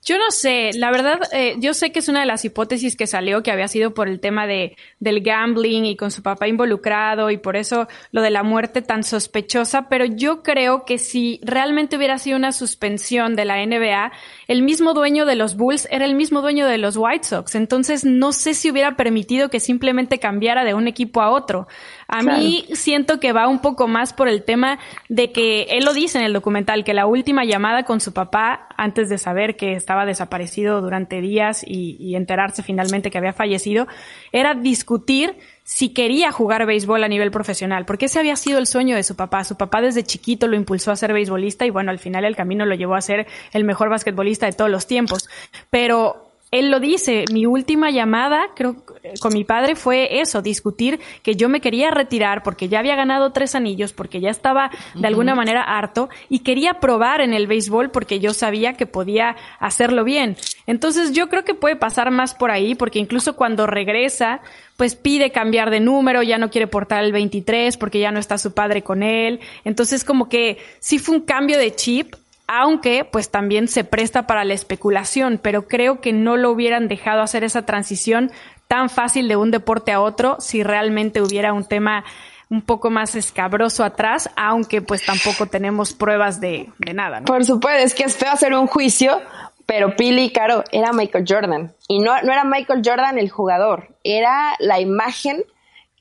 Yo 0.07 0.17
no 0.17 0.31
sé, 0.31 0.71
la 0.73 0.89
verdad, 0.89 1.19
eh, 1.33 1.57
yo 1.59 1.73
sé 1.73 1.91
que 1.91 1.99
es 1.99 2.07
una 2.07 2.21
de 2.21 2.25
las 2.25 2.45
hipótesis 2.45 2.95
que 2.95 3.07
salió 3.07 3.43
que 3.43 3.51
había 3.51 3.67
sido 3.67 3.93
por 3.93 4.07
el 4.07 4.21
tema 4.21 4.47
de, 4.47 4.77
del 5.01 5.19
gambling 5.19 5.83
y 5.83 5.97
con 5.97 6.11
su 6.11 6.23
papá 6.23 6.47
involucrado 6.47 7.29
y 7.29 7.35
por 7.35 7.57
eso 7.57 7.89
lo 8.11 8.21
de 8.21 8.29
la 8.29 8.41
muerte 8.41 8.81
tan 8.81 9.03
sospechosa, 9.03 9.89
pero 9.89 10.05
yo 10.05 10.43
creo 10.43 10.85
que 10.85 10.97
si 10.97 11.41
realmente 11.43 11.97
hubiera 11.97 12.19
sido 12.19 12.37
una 12.37 12.53
suspensión 12.53 13.35
de 13.35 13.43
la 13.43 13.57
NBA, 13.57 14.13
el 14.47 14.61
mismo 14.61 14.93
dueño 14.93 15.25
de 15.25 15.35
los 15.35 15.57
Bulls 15.57 15.89
era 15.91 16.05
el 16.05 16.15
mismo 16.15 16.41
dueño 16.41 16.67
de 16.67 16.77
los 16.77 16.95
White 16.95 17.27
Sox, 17.27 17.55
entonces 17.55 18.05
no 18.05 18.31
sé 18.31 18.53
si 18.53 18.71
hubiera 18.71 18.95
permitido 18.95 19.49
que 19.49 19.59
simplemente 19.59 20.19
cambiara 20.19 20.63
de 20.63 20.73
un 20.73 20.87
equipo 20.87 21.21
a 21.21 21.31
otro. 21.31 21.67
A 22.07 22.21
mí 22.21 22.65
siento 22.71 23.19
que 23.19 23.33
va 23.33 23.47
un 23.47 23.59
poco 23.59 23.87
más 23.87 24.13
por 24.13 24.29
el 24.29 24.43
tema 24.43 24.79
de 25.09 25.31
que 25.33 25.63
él 25.63 25.83
lo 25.83 25.93
dice 25.93 26.17
en 26.17 26.23
el 26.23 26.31
documental, 26.31 26.85
que 26.85 26.93
la 26.93 27.05
última 27.05 27.43
llamada 27.43 27.83
con 27.83 27.99
su 27.99 28.13
papá, 28.13 28.67
antes 28.77 29.09
de 29.09 29.17
saber 29.17 29.57
que 29.57 29.73
estaba 29.73 30.05
desaparecido 30.05 30.81
durante 30.81 31.19
días 31.19 31.63
y, 31.65 32.15
enterarse 32.15 32.63
finalmente 32.63 33.11
que 33.11 33.17
había 33.17 33.33
fallecido, 33.33 33.87
era 34.31 34.53
discutir 34.53 35.35
si 35.63 35.89
quería 35.89 36.31
jugar 36.31 36.65
béisbol 36.65 37.03
a 37.03 37.09
nivel 37.09 37.29
profesional, 37.29 37.85
porque 37.85 38.05
ese 38.05 38.19
había 38.19 38.37
sido 38.37 38.57
el 38.57 38.67
sueño 38.67 38.95
de 38.95 39.03
su 39.03 39.17
papá. 39.17 39.43
Su 39.43 39.57
papá 39.57 39.81
desde 39.81 40.03
chiquito 40.03 40.47
lo 40.47 40.55
impulsó 40.55 40.91
a 40.91 40.95
ser 40.95 41.11
beisbolista 41.11 41.65
y 41.65 41.71
bueno, 41.71 41.91
al 41.91 41.99
final 41.99 42.23
el 42.23 42.37
camino 42.37 42.65
lo 42.65 42.75
llevó 42.75 42.95
a 42.95 43.01
ser 43.01 43.27
el 43.51 43.65
mejor 43.65 43.89
basquetbolista 43.89 44.45
de 44.45 44.53
todos 44.53 44.71
los 44.71 44.87
tiempos. 44.87 45.29
Pero 45.69 46.26
él 46.51 46.71
lo 46.71 46.79
dice, 46.79 47.25
mi 47.31 47.45
última 47.45 47.91
llamada, 47.91 48.51
creo, 48.55 48.77
con 49.19 49.33
mi 49.33 49.43
padre 49.43 49.75
fue 49.75 50.21
eso, 50.21 50.41
discutir 50.41 50.99
que 51.21 51.35
yo 51.35 51.49
me 51.49 51.59
quería 51.59 51.91
retirar 51.91 52.41
porque 52.41 52.69
ya 52.69 52.79
había 52.79 52.95
ganado 52.95 53.31
tres 53.31 53.53
anillos, 53.53 53.91
porque 53.91 54.21
ya 54.21 54.29
estaba 54.29 54.71
de 54.95 55.07
alguna 55.07 55.35
manera 55.35 55.61
harto 55.61 56.09
y 56.29 56.39
quería 56.39 56.75
probar 56.75 57.19
en 57.19 57.33
el 57.33 57.47
béisbol 57.47 57.91
porque 57.91 58.19
yo 58.19 58.33
sabía 58.33 58.73
que 58.73 58.85
podía 58.85 59.35
hacerlo 59.59 60.05
bien. 60.05 60.37
Entonces 60.67 61.11
yo 61.11 61.27
creo 61.27 61.43
que 61.43 61.53
puede 61.53 61.75
pasar 61.75 62.11
más 62.11 62.33
por 62.33 62.49
ahí, 62.49 62.75
porque 62.75 62.99
incluso 62.99 63.35
cuando 63.35 63.67
regresa, 63.67 64.41
pues 64.77 64.95
pide 64.95 65.31
cambiar 65.31 65.69
de 65.69 65.81
número, 65.81 66.23
ya 66.23 66.37
no 66.37 66.49
quiere 66.49 66.67
portar 66.67 67.03
el 67.03 67.11
23 67.11 67.75
porque 67.75 67.99
ya 67.99 68.11
no 68.11 68.19
está 68.19 68.37
su 68.37 68.53
padre 68.53 68.83
con 68.83 69.03
él. 69.03 69.41
Entonces 69.65 70.05
como 70.05 70.29
que 70.29 70.59
sí 70.79 70.97
fue 70.99 71.15
un 71.15 71.21
cambio 71.21 71.57
de 71.57 71.75
chip, 71.75 72.15
aunque 72.47 73.05
pues 73.05 73.29
también 73.29 73.67
se 73.67 73.83
presta 73.83 74.25
para 74.25 74.45
la 74.45 74.53
especulación, 74.53 75.39
pero 75.41 75.67
creo 75.67 76.01
que 76.01 76.13
no 76.13 76.37
lo 76.37 76.51
hubieran 76.51 76.87
dejado 76.87 77.21
hacer 77.21 77.43
esa 77.43 77.65
transición 77.65 78.31
tan 78.67 78.89
fácil 78.89 79.27
de 79.27 79.35
un 79.35 79.51
deporte 79.51 79.91
a 79.91 80.01
otro 80.01 80.37
si 80.39 80.63
realmente 80.63 81.21
hubiera 81.21 81.53
un 81.53 81.65
tema 81.65 82.03
un 82.49 82.61
poco 82.61 82.89
más 82.89 83.15
escabroso 83.15 83.83
atrás, 83.83 84.29
aunque 84.37 84.81
pues 84.81 85.05
tampoco 85.05 85.47
tenemos 85.47 85.93
pruebas 85.93 86.39
de, 86.39 86.69
nada. 86.93 87.21
Por 87.21 87.43
supuesto, 87.43 87.83
es 87.83 87.93
que 87.93 88.03
es 88.03 88.15
feo 88.15 88.31
hacer 88.31 88.53
un 88.53 88.67
juicio, 88.67 89.21
pero 89.65 89.97
Pili, 89.97 90.31
Caro, 90.31 90.63
era 90.71 90.93
Michael 90.93 91.25
Jordan. 91.27 91.73
Y 91.89 91.99
no, 91.99 92.21
no 92.21 92.31
era 92.31 92.45
Michael 92.45 92.81
Jordan 92.85 93.17
el 93.17 93.29
jugador, 93.29 93.89
era 94.03 94.55
la 94.59 94.79
imagen 94.79 95.43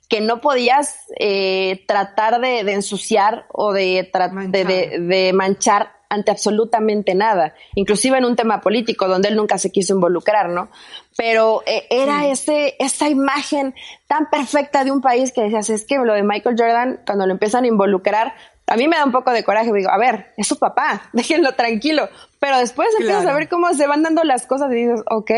que 0.08 0.20
no 0.20 0.40
podías 0.40 1.00
eh, 1.18 1.84
tratar 1.88 2.40
de, 2.40 2.60
ensuciar 2.60 3.46
o 3.50 3.72
de, 3.72 4.08
de, 4.50 4.98
de, 5.00 5.32
manchar 5.32 5.95
ante 6.08 6.30
absolutamente 6.30 7.14
nada, 7.14 7.54
inclusive 7.74 8.18
en 8.18 8.24
un 8.24 8.36
tema 8.36 8.60
político 8.60 9.08
donde 9.08 9.28
él 9.28 9.36
nunca 9.36 9.58
se 9.58 9.70
quiso 9.70 9.94
involucrar, 9.94 10.48
¿no? 10.48 10.68
Pero 11.16 11.62
eh, 11.66 11.86
era 11.90 12.26
ese, 12.26 12.76
esa 12.78 13.08
imagen 13.08 13.74
tan 14.06 14.28
perfecta 14.30 14.84
de 14.84 14.92
un 14.92 15.00
país 15.00 15.32
que 15.32 15.42
decías, 15.42 15.70
es 15.70 15.84
que 15.84 15.96
lo 15.96 16.14
de 16.14 16.22
Michael 16.22 16.56
Jordan, 16.58 17.00
cuando 17.06 17.26
lo 17.26 17.32
empiezan 17.32 17.64
a 17.64 17.68
involucrar, 17.68 18.34
a 18.68 18.76
mí 18.76 18.88
me 18.88 18.96
da 18.96 19.04
un 19.04 19.12
poco 19.12 19.30
de 19.30 19.44
coraje, 19.44 19.72
digo, 19.72 19.90
a 19.90 19.98
ver, 19.98 20.32
es 20.36 20.48
su 20.48 20.58
papá, 20.58 21.02
déjenlo 21.12 21.52
tranquilo. 21.52 22.08
Pero 22.38 22.58
después 22.58 22.88
empiezas 22.98 23.26
a 23.26 23.34
ver 23.34 23.48
cómo 23.48 23.72
se 23.74 23.86
van 23.86 24.02
dando 24.02 24.22
las 24.24 24.46
cosas 24.46 24.70
y 24.72 24.74
dices, 24.74 25.02
ok, 25.10 25.30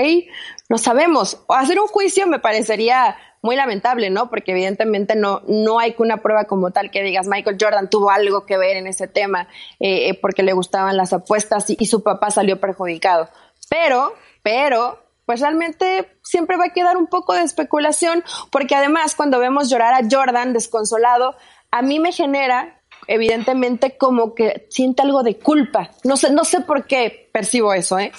no 0.69 0.79
sabemos. 0.79 1.43
O 1.47 1.55
hacer 1.55 1.79
un 1.79 1.87
juicio 1.87 2.27
me 2.27 2.39
parecería 2.39 3.17
muy 3.43 3.57
lamentable, 3.57 4.11
¿no? 4.11 4.29
Porque 4.31 4.53
evidentemente 4.53 5.17
no, 5.17 5.43
no 5.47 5.79
hay 5.79 5.95
una 5.99 6.19
prueba 6.19 6.45
como 6.45 6.71
tal 6.71 6.91
que 6.91 7.03
digas 7.03 7.27
Michael 7.29 7.57
Jordan 7.61 7.91
tuvo 7.91 8.11
algo 8.11 8.47
que 8.47 8.57
ver 8.57 8.77
en 8.77 8.87
ese 8.87 9.09
tema 9.09 9.49
eh, 9.81 10.09
eh, 10.09 10.19
porque 10.21 10.43
le 10.43 10.53
gustaban 10.53 10.97
las 10.97 11.13
apuestas 11.13 11.67
y, 11.71 11.87
su 11.87 12.03
papá 12.03 12.31
salió 12.31 12.61
perjudicado. 12.61 13.29
Pero, 13.71 14.13
pero, 14.43 14.99
pues 15.25 15.41
realmente 15.41 16.19
siempre 16.23 16.57
va 16.57 16.67
a 16.67 16.73
quedar 16.73 16.97
un 16.97 17.07
poco 17.07 17.35
de 17.35 17.43
especulación 17.43 18.25
porque 18.51 18.75
además 18.75 19.15
cuando 19.15 19.39
vemos 19.39 19.71
llorar 19.71 19.95
a 19.95 20.07
Jordan 20.11 20.53
desconsolado, 20.53 21.37
a 21.71 21.83
mí 21.83 21.99
me 21.99 22.13
genera 22.13 22.81
evidentemente 23.07 23.97
como 23.97 24.35
que 24.35 24.67
siente 24.71 25.03
algo 25.03 25.23
de 25.23 25.39
culpa. 25.39 25.91
No 26.05 26.17
sé, 26.17 26.31
no 26.31 26.45
sé 26.45 26.61
por 26.61 26.87
qué 26.87 27.31
percibo 27.33 27.73
eso, 27.73 27.99
¿eh? 27.99 28.13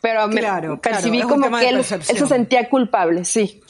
Pero 0.00 0.28
me 0.28 0.42
percibí 0.78 1.22
como 1.22 1.50
que 1.58 1.68
él, 1.68 1.84
se 1.84 2.26
sentía 2.26 2.68
culpable, 2.68 3.24
sí. 3.24 3.60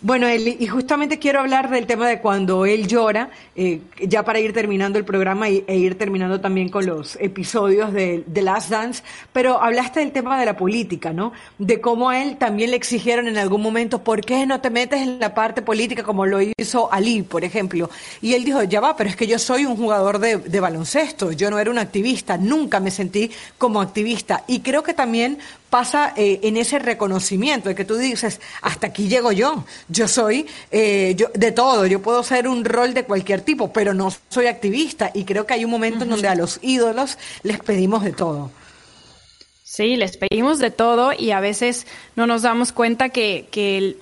Bueno, 0.00 0.32
y 0.32 0.64
justamente 0.68 1.18
quiero 1.18 1.40
hablar 1.40 1.70
del 1.70 1.88
tema 1.88 2.06
de 2.06 2.20
cuando 2.20 2.66
él 2.66 2.86
llora, 2.86 3.30
eh, 3.56 3.80
ya 4.00 4.24
para 4.24 4.38
ir 4.38 4.52
terminando 4.52 4.96
el 4.96 5.04
programa 5.04 5.48
e 5.48 5.76
ir 5.76 5.98
terminando 5.98 6.40
también 6.40 6.68
con 6.68 6.86
los 6.86 7.16
episodios 7.16 7.92
de 7.92 8.24
The 8.32 8.42
Last 8.42 8.70
Dance, 8.70 9.02
pero 9.32 9.60
hablaste 9.60 9.98
del 9.98 10.12
tema 10.12 10.38
de 10.38 10.46
la 10.46 10.56
política, 10.56 11.12
¿no? 11.12 11.32
De 11.58 11.80
cómo 11.80 12.10
a 12.10 12.22
él 12.22 12.36
también 12.36 12.70
le 12.70 12.76
exigieron 12.76 13.26
en 13.26 13.38
algún 13.38 13.60
momento, 13.60 14.04
¿por 14.04 14.20
qué 14.24 14.46
no 14.46 14.60
te 14.60 14.70
metes 14.70 15.02
en 15.02 15.18
la 15.18 15.34
parte 15.34 15.62
política 15.62 16.04
como 16.04 16.26
lo 16.26 16.38
hizo 16.56 16.92
Ali, 16.92 17.22
por 17.22 17.42
ejemplo? 17.42 17.90
Y 18.22 18.34
él 18.34 18.44
dijo, 18.44 18.62
ya 18.62 18.80
va, 18.80 18.94
pero 18.96 19.10
es 19.10 19.16
que 19.16 19.26
yo 19.26 19.40
soy 19.40 19.66
un 19.66 19.76
jugador 19.76 20.20
de 20.20 20.60
baloncesto, 20.60 21.32
yo 21.32 21.50
no 21.50 21.58
era 21.58 21.72
un 21.72 21.78
activista, 21.78 22.38
nunca 22.38 22.78
me 22.78 22.92
sentí 22.92 23.32
como 23.58 23.80
activista. 23.80 24.44
Y 24.46 24.60
creo 24.60 24.84
que 24.84 24.94
también 24.94 25.38
pasa 25.70 26.12
eh, 26.16 26.40
en 26.42 26.56
ese 26.56 26.78
reconocimiento 26.78 27.68
de 27.68 27.74
que 27.74 27.84
tú 27.84 27.96
dices, 27.96 28.40
hasta 28.62 28.88
aquí 28.88 29.08
llego 29.08 29.32
yo, 29.32 29.64
yo 29.88 30.08
soy 30.08 30.46
eh, 30.70 31.14
yo, 31.16 31.28
de 31.34 31.52
todo, 31.52 31.86
yo 31.86 32.00
puedo 32.00 32.22
ser 32.22 32.48
un 32.48 32.64
rol 32.64 32.94
de 32.94 33.04
cualquier 33.04 33.42
tipo, 33.42 33.72
pero 33.72 33.94
no 33.94 34.12
soy 34.28 34.46
activista 34.46 35.10
y 35.14 35.24
creo 35.24 35.46
que 35.46 35.54
hay 35.54 35.64
un 35.64 35.70
momento 35.70 36.04
en 36.04 36.10
donde 36.10 36.28
a 36.28 36.34
los 36.34 36.58
ídolos 36.62 37.18
les 37.42 37.60
pedimos 37.60 38.04
de 38.04 38.12
todo. 38.12 38.50
Sí, 39.62 39.96
les 39.96 40.16
pedimos 40.16 40.58
de 40.58 40.70
todo 40.70 41.12
y 41.12 41.30
a 41.30 41.40
veces 41.40 41.86
no 42.16 42.26
nos 42.26 42.42
damos 42.42 42.72
cuenta 42.72 43.10
que, 43.10 43.46
que 43.50 43.96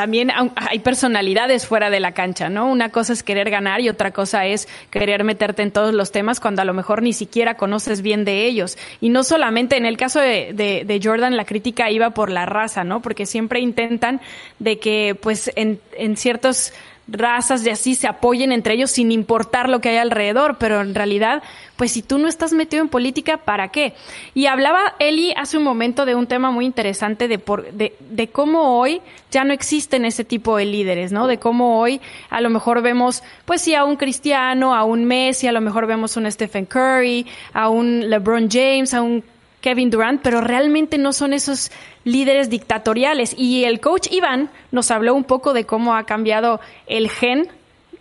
también 0.00 0.30
hay 0.56 0.78
personalidades 0.78 1.66
fuera 1.66 1.90
de 1.90 2.00
la 2.00 2.12
cancha, 2.12 2.48
¿no? 2.48 2.70
Una 2.70 2.88
cosa 2.88 3.12
es 3.12 3.22
querer 3.22 3.50
ganar 3.50 3.82
y 3.82 3.90
otra 3.90 4.12
cosa 4.12 4.46
es 4.46 4.66
querer 4.88 5.24
meterte 5.24 5.60
en 5.60 5.72
todos 5.72 5.92
los 5.92 6.10
temas 6.10 6.40
cuando 6.40 6.62
a 6.62 6.64
lo 6.64 6.72
mejor 6.72 7.02
ni 7.02 7.12
siquiera 7.12 7.58
conoces 7.58 8.00
bien 8.00 8.24
de 8.24 8.46
ellos. 8.46 8.78
Y 9.02 9.10
no 9.10 9.24
solamente 9.24 9.76
en 9.76 9.84
el 9.84 9.98
caso 9.98 10.18
de, 10.18 10.54
de, 10.54 11.00
Jordan 11.04 11.36
la 11.36 11.44
crítica 11.44 11.90
iba 11.90 12.12
por 12.12 12.30
la 12.30 12.46
raza, 12.46 12.82
¿no? 12.82 13.02
Porque 13.02 13.26
siempre 13.26 13.60
intentan 13.60 14.22
de 14.58 14.78
que 14.78 15.14
pues 15.20 15.52
en, 15.54 15.78
en 15.92 16.16
ciertos 16.16 16.72
razas 17.10 17.66
y 17.66 17.70
así 17.70 17.94
se 17.94 18.06
apoyen 18.06 18.52
entre 18.52 18.74
ellos 18.74 18.90
sin 18.90 19.12
importar 19.12 19.68
lo 19.68 19.80
que 19.80 19.90
hay 19.90 19.96
alrededor, 19.96 20.56
pero 20.58 20.80
en 20.80 20.94
realidad, 20.94 21.42
pues 21.76 21.92
si 21.92 22.02
tú 22.02 22.18
no 22.18 22.28
estás 22.28 22.52
metido 22.52 22.82
en 22.82 22.88
política, 22.88 23.38
¿para 23.38 23.68
qué? 23.68 23.94
Y 24.34 24.46
hablaba 24.46 24.94
Eli 24.98 25.32
hace 25.36 25.58
un 25.58 25.64
momento 25.64 26.06
de 26.06 26.14
un 26.14 26.26
tema 26.26 26.50
muy 26.50 26.64
interesante 26.64 27.28
de, 27.28 27.38
por, 27.38 27.72
de, 27.72 27.94
de 27.98 28.28
cómo 28.28 28.78
hoy 28.78 29.00
ya 29.30 29.44
no 29.44 29.52
existen 29.52 30.04
ese 30.04 30.24
tipo 30.24 30.56
de 30.56 30.66
líderes, 30.66 31.12
¿no? 31.12 31.26
De 31.26 31.38
cómo 31.38 31.80
hoy 31.80 32.00
a 32.30 32.40
lo 32.40 32.50
mejor 32.50 32.82
vemos, 32.82 33.22
pues 33.44 33.62
sí, 33.62 33.74
a 33.74 33.84
un 33.84 33.96
Cristiano, 33.96 34.74
a 34.74 34.84
un 34.84 35.04
Messi, 35.04 35.46
a 35.46 35.52
lo 35.52 35.60
mejor 35.60 35.86
vemos 35.86 36.16
a 36.16 36.20
un 36.20 36.30
Stephen 36.30 36.66
Curry, 36.66 37.26
a 37.52 37.68
un 37.68 38.08
LeBron 38.08 38.48
James, 38.50 38.94
a 38.94 39.02
un 39.02 39.22
Kevin 39.60 39.90
Durant, 39.90 40.20
pero 40.22 40.40
realmente 40.40 40.98
no 40.98 41.12
son 41.12 41.32
esos 41.32 41.70
líderes 42.04 42.50
dictatoriales. 42.50 43.34
Y 43.36 43.64
el 43.64 43.80
coach 43.80 44.08
Iván 44.10 44.50
nos 44.72 44.90
habló 44.90 45.14
un 45.14 45.24
poco 45.24 45.52
de 45.52 45.64
cómo 45.64 45.94
ha 45.94 46.04
cambiado 46.04 46.60
el 46.86 47.08
gen 47.10 47.48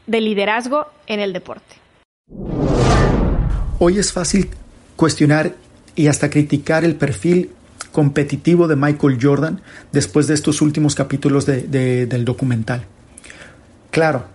de 0.07 0.21
liderazgo 0.21 0.87
en 1.07 1.19
el 1.19 1.33
deporte. 1.33 1.75
Hoy 3.79 3.97
es 3.97 4.11
fácil 4.11 4.49
cuestionar 4.95 5.55
y 5.95 6.07
hasta 6.07 6.29
criticar 6.29 6.83
el 6.83 6.95
perfil 6.95 7.51
competitivo 7.91 8.67
de 8.67 8.75
Michael 8.75 9.17
Jordan 9.21 9.61
después 9.91 10.27
de 10.27 10.33
estos 10.33 10.61
últimos 10.61 10.95
capítulos 10.95 11.45
del 11.45 12.25
documental. 12.25 12.85
Claro, 13.91 14.25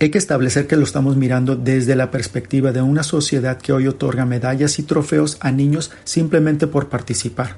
hay 0.00 0.10
que 0.10 0.18
establecer 0.18 0.66
que 0.66 0.76
lo 0.76 0.84
estamos 0.84 1.16
mirando 1.16 1.56
desde 1.56 1.94
la 1.94 2.10
perspectiva 2.10 2.72
de 2.72 2.80
una 2.80 3.02
sociedad 3.02 3.58
que 3.58 3.74
hoy 3.74 3.86
otorga 3.86 4.24
medallas 4.24 4.78
y 4.78 4.82
trofeos 4.82 5.36
a 5.40 5.52
niños 5.52 5.90
simplemente 6.04 6.66
por 6.66 6.88
participar. 6.88 7.56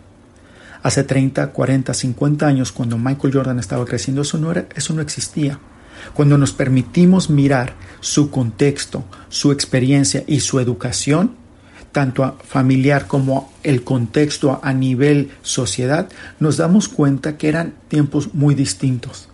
Hace 0.83 1.05
30, 1.05 1.53
40, 1.53 1.95
50 1.95 2.45
años, 2.45 2.73
cuando 2.73 2.99
Michael 2.99 3.33
Jordan 3.33 3.61
estaba 3.61 3.85
creciendo, 3.85 4.23
eso 4.23 4.39
no, 4.39 4.53
eso 4.75 4.93
no 4.93 5.01
existía. 5.01 5.61
Cuando 6.15 6.37
nos 6.37 6.53
permitimos 6.53 7.31
mirar 7.31 7.75
su 8.01 8.31
contexto, 8.31 9.05
su 9.29 9.53
experiencia 9.53 10.25
y 10.27 10.41
su 10.41 10.59
educación, 10.59 11.37
tanto 11.93 12.39
familiar 12.45 13.07
como 13.07 13.53
el 13.63 13.85
contexto 13.85 14.59
a 14.65 14.73
nivel 14.73 15.31
sociedad, 15.43 16.09
nos 16.41 16.57
damos 16.57 16.89
cuenta 16.89 17.37
que 17.37 17.49
eran 17.49 17.75
tiempos 17.87 18.35
muy 18.35 18.57
distintos. 18.57 19.29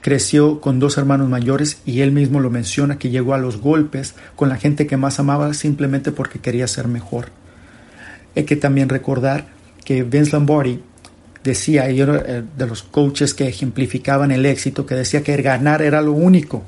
Creció 0.00 0.60
con 0.60 0.78
dos 0.78 0.96
hermanos 0.96 1.28
mayores 1.28 1.82
y 1.84 2.00
él 2.00 2.12
mismo 2.12 2.40
lo 2.40 2.48
menciona 2.48 2.98
que 2.98 3.10
llegó 3.10 3.34
a 3.34 3.38
los 3.38 3.58
golpes 3.58 4.14
con 4.34 4.48
la 4.48 4.56
gente 4.56 4.86
que 4.86 4.96
más 4.96 5.20
amaba 5.20 5.52
simplemente 5.52 6.10
porque 6.10 6.38
quería 6.38 6.66
ser 6.66 6.88
mejor. 6.88 7.28
Hay 8.34 8.44
que 8.44 8.56
también 8.56 8.88
recordar 8.88 9.48
que 9.84 10.02
Vince 10.02 10.32
Lombardi 10.32 10.80
decía, 11.44 11.90
y 11.90 12.00
era 12.00 12.16
eh, 12.26 12.42
de 12.56 12.66
los 12.66 12.82
coaches 12.82 13.34
que 13.34 13.48
ejemplificaban 13.48 14.30
el 14.30 14.46
éxito, 14.46 14.86
que 14.86 14.94
decía 14.94 15.22
que 15.22 15.36
ganar 15.42 15.82
era 15.82 16.00
lo 16.00 16.12
único. 16.12 16.62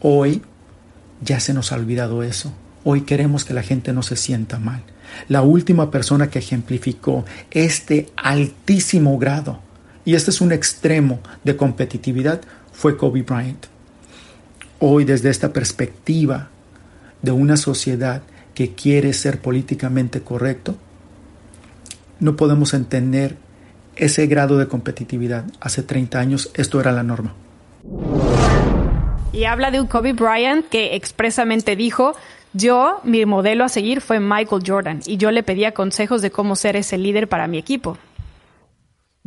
Hoy 0.00 0.42
ya 1.20 1.40
se 1.40 1.52
nos 1.52 1.72
ha 1.72 1.76
olvidado 1.76 2.22
eso. 2.22 2.52
Hoy 2.84 3.02
queremos 3.02 3.44
que 3.44 3.54
la 3.54 3.62
gente 3.62 3.92
no 3.92 4.02
se 4.02 4.16
sienta 4.16 4.58
mal. 4.58 4.82
La 5.28 5.42
última 5.42 5.90
persona 5.90 6.30
que 6.30 6.38
ejemplificó 6.38 7.24
este 7.50 8.08
altísimo 8.16 9.18
grado 9.18 9.65
y 10.06 10.14
este 10.14 10.30
es 10.30 10.40
un 10.40 10.52
extremo 10.52 11.18
de 11.42 11.56
competitividad, 11.56 12.40
fue 12.72 12.96
Kobe 12.96 13.22
Bryant. 13.22 13.66
Hoy 14.78 15.04
desde 15.04 15.30
esta 15.30 15.52
perspectiva 15.52 16.48
de 17.22 17.32
una 17.32 17.56
sociedad 17.56 18.22
que 18.54 18.72
quiere 18.72 19.12
ser 19.12 19.40
políticamente 19.40 20.20
correcto, 20.20 20.76
no 22.20 22.36
podemos 22.36 22.72
entender 22.72 23.36
ese 23.96 24.28
grado 24.28 24.58
de 24.58 24.68
competitividad. 24.68 25.44
Hace 25.60 25.82
30 25.82 26.20
años 26.20 26.50
esto 26.54 26.80
era 26.80 26.92
la 26.92 27.02
norma. 27.02 27.34
Y 29.32 29.44
habla 29.44 29.72
de 29.72 29.80
un 29.80 29.88
Kobe 29.88 30.12
Bryant 30.12 30.68
que 30.68 30.94
expresamente 30.94 31.74
dijo, 31.74 32.14
yo, 32.52 33.00
mi 33.02 33.26
modelo 33.26 33.64
a 33.64 33.68
seguir 33.68 34.00
fue 34.00 34.20
Michael 34.20 34.62
Jordan 34.64 35.00
y 35.04 35.16
yo 35.16 35.32
le 35.32 35.42
pedía 35.42 35.72
consejos 35.72 36.22
de 36.22 36.30
cómo 36.30 36.54
ser 36.54 36.76
ese 36.76 36.96
líder 36.96 37.28
para 37.28 37.48
mi 37.48 37.58
equipo. 37.58 37.98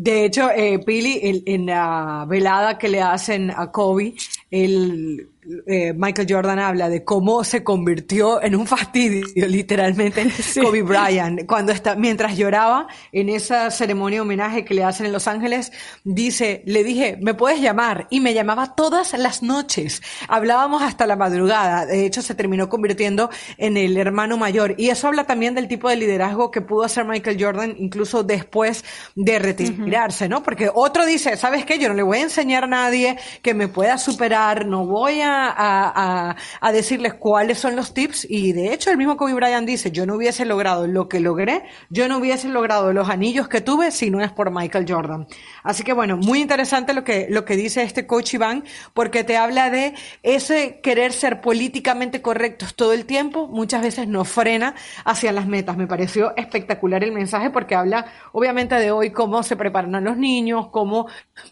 De 0.01 0.23
hecho, 0.23 0.49
eh, 0.49 0.79
Pili, 0.79 1.43
en, 1.45 1.65
la 1.65 2.25
velada 2.25 2.77
que 2.77 2.87
le 2.87 3.01
hacen 3.01 3.51
a 3.51 3.69
Kobe, 3.69 4.13
él 4.49 5.27
eh, 5.65 5.93
Michael 5.93 6.27
Jordan 6.29 6.59
habla 6.59 6.89
de 6.89 7.03
cómo 7.03 7.43
se 7.43 7.63
convirtió 7.63 8.41
en 8.41 8.55
un 8.55 8.67
fastidio, 8.67 9.25
literalmente, 9.35 10.27
Kobe 10.61 10.83
Bryant. 10.83 11.45
Cuando 11.47 11.71
está, 11.71 11.95
mientras 11.95 12.37
lloraba 12.37 12.87
en 13.11 13.29
esa 13.29 13.71
ceremonia 13.71 14.17
de 14.17 14.21
homenaje 14.21 14.63
que 14.63 14.75
le 14.75 14.83
hacen 14.83 15.07
en 15.07 15.11
Los 15.11 15.27
Ángeles, 15.27 15.71
dice, 16.03 16.61
le 16.65 16.83
dije, 16.83 17.17
me 17.21 17.33
puedes 17.33 17.61
llamar. 17.61 18.07
Y 18.11 18.19
me 18.19 18.33
llamaba 18.33 18.75
todas 18.75 19.17
las 19.17 19.41
noches. 19.41 20.01
Hablábamos 20.27 20.83
hasta 20.83 21.07
la 21.07 21.15
madrugada. 21.15 21.85
De 21.85 22.05
hecho, 22.05 22.21
se 22.21 22.35
terminó 22.35 22.69
convirtiendo 22.69 23.29
en 23.57 23.77
el 23.77 23.97
hermano 23.97 24.37
mayor. 24.37 24.75
Y 24.77 24.89
eso 24.89 25.07
habla 25.07 25.25
también 25.25 25.55
del 25.55 25.67
tipo 25.67 25.89
de 25.89 25.95
liderazgo 25.95 26.51
que 26.51 26.61
pudo 26.61 26.83
hacer 26.83 27.05
Michael 27.05 27.43
Jordan 27.43 27.75
incluso 27.77 28.23
después 28.23 28.85
de 29.15 29.39
retirarse, 29.39 30.29
¿no? 30.29 30.43
Porque 30.43 30.69
otro 30.73 31.05
dice, 31.05 31.37
¿sabes 31.37 31.65
qué? 31.65 31.79
Yo 31.79 31.89
no 31.89 31.95
le 31.95 32.03
voy 32.03 32.19
a 32.19 32.23
enseñar 32.23 32.65
a 32.65 32.67
nadie 32.67 33.17
que 33.41 33.53
me 33.53 33.67
pueda 33.67 33.97
superar, 33.97 34.65
no 34.65 34.85
voy 34.85 35.21
a 35.21 35.38
a, 35.47 36.35
decirles 36.71 37.15
cuáles 37.15 37.57
son 37.59 37.75
los 37.75 37.93
tips 37.93 38.27
y 38.29 38.53
de 38.53 38.73
hecho 38.73 38.91
el 38.91 38.97
mismo 38.97 39.17
Kobe 39.17 39.33
Bryant 39.33 39.67
dice, 39.67 39.91
yo 39.91 40.05
no 40.05 40.15
hubiese 40.15 40.45
logrado 40.45 40.87
lo 40.87 41.09
que 41.09 41.19
logré, 41.19 41.63
yo 41.89 42.07
no 42.07 42.17
hubiese 42.17 42.47
logrado 42.47 42.93
los 42.93 43.09
anillos 43.09 43.47
que 43.47 43.61
tuve 43.61 43.91
si 43.91 44.09
no 44.09 44.21
es 44.21 44.31
por 44.31 44.51
Michael 44.51 44.85
Jordan. 44.87 45.27
Así 45.63 45.83
que 45.83 45.93
bueno, 45.93 46.17
muy 46.17 46.39
interesante 46.39 46.93
lo 46.93 47.03
que, 47.03 47.27
lo 47.29 47.43
que 47.45 47.55
dice 47.55 47.83
este 47.83 48.05
coach 48.05 48.35
Iván, 48.35 48.63
porque 48.93 49.23
te 49.23 49.37
habla 49.37 49.69
de 49.69 49.95
ese 50.23 50.79
querer 50.81 51.11
ser 51.13 51.41
políticamente 51.41 52.21
correctos 52.21 52.75
todo 52.75 52.93
el 52.93 53.05
tiempo, 53.05 53.47
muchas 53.47 53.81
veces 53.81 54.07
nos 54.07 54.29
frena 54.29 54.75
hacia 55.05 55.31
las 55.31 55.47
metas. 55.47 55.77
Me 55.77 55.87
pareció 55.87 56.35
espectacular 56.37 57.03
el 57.03 57.11
mensaje 57.11 57.49
porque 57.49 57.75
habla 57.75 58.05
obviamente 58.31 58.75
de 58.75 58.91
hoy 58.91 59.11
cómo 59.11 59.43
se 59.43 59.55
preparan 59.55 59.95
a 59.95 60.01
los 60.01 60.17
niños, 60.17 60.67
cómo 60.71 61.07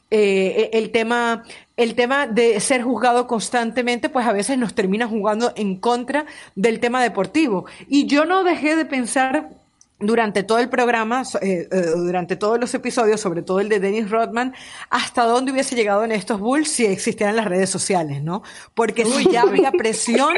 eh, 0.09 0.69
el 0.73 0.91
tema 0.91 1.43
el 1.77 1.93
tema 1.95 2.27
de 2.27 2.59
ser 2.59 2.81
juzgado 2.81 3.27
constantemente, 3.27 4.09
pues 4.09 4.25
a 4.25 4.33
veces 4.33 4.57
nos 4.57 4.73
termina 4.73 5.07
jugando 5.07 5.53
en 5.55 5.77
contra 5.77 6.25
del 6.55 6.79
tema 6.79 7.01
deportivo. 7.01 7.65
Y 7.87 8.07
yo 8.07 8.25
no 8.25 8.43
dejé 8.43 8.75
de 8.75 8.85
pensar 8.85 9.51
durante 9.99 10.43
todo 10.43 10.59
el 10.59 10.69
programa, 10.69 11.23
eh, 11.41 11.67
eh, 11.71 11.81
durante 11.95 12.35
todos 12.35 12.59
los 12.59 12.73
episodios, 12.73 13.19
sobre 13.19 13.41
todo 13.41 13.59
el 13.59 13.69
de 13.69 13.79
Dennis 13.79 14.09
Rodman, 14.09 14.53
hasta 14.89 15.23
dónde 15.23 15.51
hubiese 15.51 15.75
llegado 15.75 16.03
en 16.03 16.11
estos 16.11 16.39
Bulls 16.39 16.69
si 16.69 16.85
existieran 16.85 17.35
las 17.35 17.45
redes 17.45 17.69
sociales, 17.69 18.21
¿no? 18.21 18.43
Porque 18.75 19.05
si 19.05 19.31
ya 19.31 19.41
había 19.41 19.71
presión, 19.71 20.35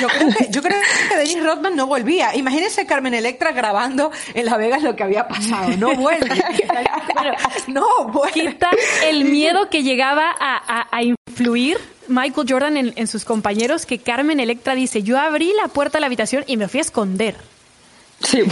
yo 0.00 0.08
creo 0.08 0.28
que, 0.36 0.48
yo 0.50 0.62
creo 0.62 0.80
que 1.08 1.16
Dennis 1.16 1.44
Rodman 1.44 1.76
no 1.76 1.86
volvía. 1.86 2.34
Imagínense 2.34 2.84
Carmen 2.86 3.14
Electra 3.14 3.52
grabando 3.52 4.10
en 4.34 4.44
Las 4.44 4.58
Vegas 4.58 4.82
lo 4.82 4.96
que 4.96 5.04
había 5.04 5.28
pasado. 5.28 5.76
No 5.76 5.94
vuelve. 5.94 6.28
no 7.68 8.08
vuelve. 8.08 8.58
¿Qué 8.58 9.10
el 9.10 9.24
miedo 9.24 9.70
que 9.70 9.84
llegaba 9.84 10.34
a, 10.38 10.88
a, 10.90 11.02
influir 11.02 11.78
Michael 12.08 12.46
Jordan 12.48 12.76
en, 12.76 12.92
en 12.96 13.06
sus 13.06 13.24
compañeros 13.24 13.86
que 13.86 13.98
Carmen 13.98 14.40
Electra 14.40 14.74
dice, 14.74 15.02
yo 15.02 15.18
abrí 15.18 15.52
la 15.60 15.68
puerta 15.68 15.98
de 15.98 16.00
la 16.00 16.06
habitación 16.06 16.42
y 16.46 16.56
me 16.56 16.66
fui 16.66 16.78
a 16.78 16.82
esconder? 16.82 17.36
Sí, 18.20 18.42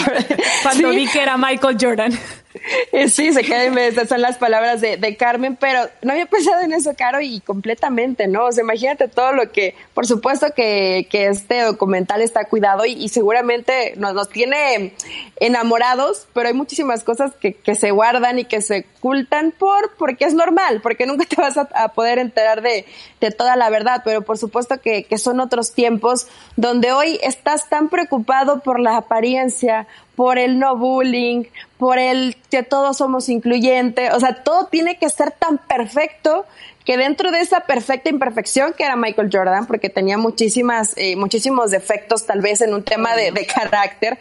cuando 0.63 0.91
vi 0.91 1.07
que 1.09 1.23
era 1.23 1.37
Michael 1.37 1.77
Jordan. 1.81 2.19
Sí, 3.09 3.33
se 3.33 3.45
caen, 3.45 3.77
esas 3.79 4.09
son 4.09 4.21
las 4.21 4.39
palabras 4.39 4.81
de, 4.81 4.97
de, 4.97 5.17
Carmen, 5.17 5.57
pero 5.57 5.81
no 6.03 6.13
había 6.13 6.27
pensado 6.27 6.63
en 6.63 6.73
eso, 6.73 6.95
Caro, 6.97 7.21
y 7.21 7.41
completamente, 7.41 8.27
¿no? 8.27 8.47
O 8.47 8.53
sea, 8.53 8.63
imagínate 8.63 9.09
todo 9.09 9.33
lo 9.33 9.51
que, 9.53 9.75
por 9.95 10.07
supuesto 10.07 10.49
que, 10.55 11.07
que 11.11 11.27
este 11.27 11.63
documental 11.63 12.23
está 12.23 12.45
cuidado 12.45 12.85
y, 12.87 13.09
seguramente 13.09 13.95
nos, 13.97 14.15
nos, 14.15 14.29
tiene 14.29 14.95
enamorados, 15.37 16.27
pero 16.33 16.49
hay 16.49 16.55
muchísimas 16.55 17.05
cosas 17.05 17.33
que, 17.35 17.55
que, 17.55 17.75
se 17.75 17.91
guardan 17.91 18.39
y 18.39 18.45
que 18.45 18.63
se 18.63 18.87
ocultan 18.99 19.53
por, 19.57 19.95
porque 19.97 20.25
es 20.25 20.35
normal, 20.35 20.81
porque 20.83 21.07
nunca 21.07 21.25
te 21.27 21.37
vas 21.37 21.57
a, 21.57 21.69
a 21.75 21.89
poder 21.89 22.19
enterar 22.19 22.63
de, 22.63 22.87
de, 23.21 23.31
toda 23.31 23.57
la 23.57 23.71
verdad, 23.71 24.03
pero 24.05 24.23
por 24.23 24.39
supuesto 24.39 24.81
que, 24.81 25.05
que 25.05 25.19
son 25.19 25.41
otros 25.41 25.73
tiempos 25.73 26.29
donde 26.57 26.93
hoy 26.93 27.19
estás 27.23 27.69
tan 27.69 27.89
preocupado 27.89 28.61
por 28.61 28.81
la 28.81 28.97
apariencia, 28.97 29.87
por 30.17 30.39
el 30.39 30.59
no 30.59 30.77
bullying, 30.77 31.45
por 31.79 31.99
el 31.99 32.37
que 32.51 32.63
todos 32.63 32.97
somos 32.97 33.29
incluyentes, 33.29 34.13
o 34.15 34.21
sea, 34.21 34.43
todo 34.43 34.67
tiene 34.67 34.99
que 34.99 35.09
ser 35.09 35.33
tan 35.33 35.59
perfecto 35.59 36.47
que 36.85 36.97
dentro 36.97 37.31
de 37.31 37.41
esa 37.41 37.61
perfecta 37.61 38.11
imperfección 38.11 38.75
que 38.75 38.85
era 38.85 38.95
Michael 38.97 39.31
Jordan, 39.33 39.67
porque 39.67 39.89
tenía 39.89 40.19
muchísimas, 40.19 40.93
eh, 40.97 41.17
muchísimos 41.17 41.71
defectos 41.71 42.27
tal 42.27 42.41
vez 42.41 42.61
en 42.61 42.75
un 42.75 42.83
tema 42.83 43.17
de, 43.17 43.33
de 43.33 43.47
carácter, 43.47 44.19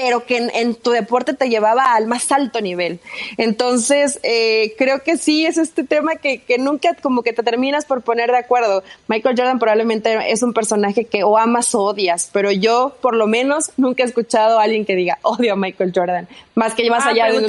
pero 0.00 0.24
que 0.24 0.48
en, 0.54 0.74
tu 0.74 0.92
deporte 0.92 1.34
te 1.34 1.50
llevaba 1.50 1.94
al 1.94 2.06
más 2.06 2.32
alto 2.32 2.62
nivel. 2.62 3.00
Entonces, 3.36 4.18
eh, 4.22 4.74
creo 4.78 5.02
que 5.02 5.18
sí 5.18 5.44
es 5.44 5.58
este 5.58 5.84
tema 5.84 6.16
que, 6.16 6.38
que, 6.38 6.56
nunca 6.56 6.94
como 6.94 7.22
que 7.22 7.34
te 7.34 7.42
terminas 7.42 7.84
por 7.84 8.00
poner 8.00 8.30
de 8.30 8.38
acuerdo. 8.38 8.82
Michael 9.08 9.36
Jordan 9.36 9.58
probablemente 9.58 10.32
es 10.32 10.42
un 10.42 10.54
personaje 10.54 11.04
que 11.04 11.22
o 11.22 11.36
amas 11.36 11.74
o 11.74 11.82
odias, 11.82 12.30
pero 12.32 12.50
yo 12.50 12.96
por 13.02 13.14
lo 13.14 13.26
menos 13.26 13.72
nunca 13.76 14.02
he 14.02 14.06
escuchado 14.06 14.58
a 14.58 14.62
alguien 14.62 14.86
que 14.86 14.96
diga 14.96 15.18
odio 15.22 15.52
a 15.52 15.56
Michael 15.56 15.92
Jordan, 15.94 16.28
más 16.54 16.74
que 16.74 16.88
más 16.88 17.04
ah, 17.06 17.10
allá 17.10 17.26
de 17.26 17.40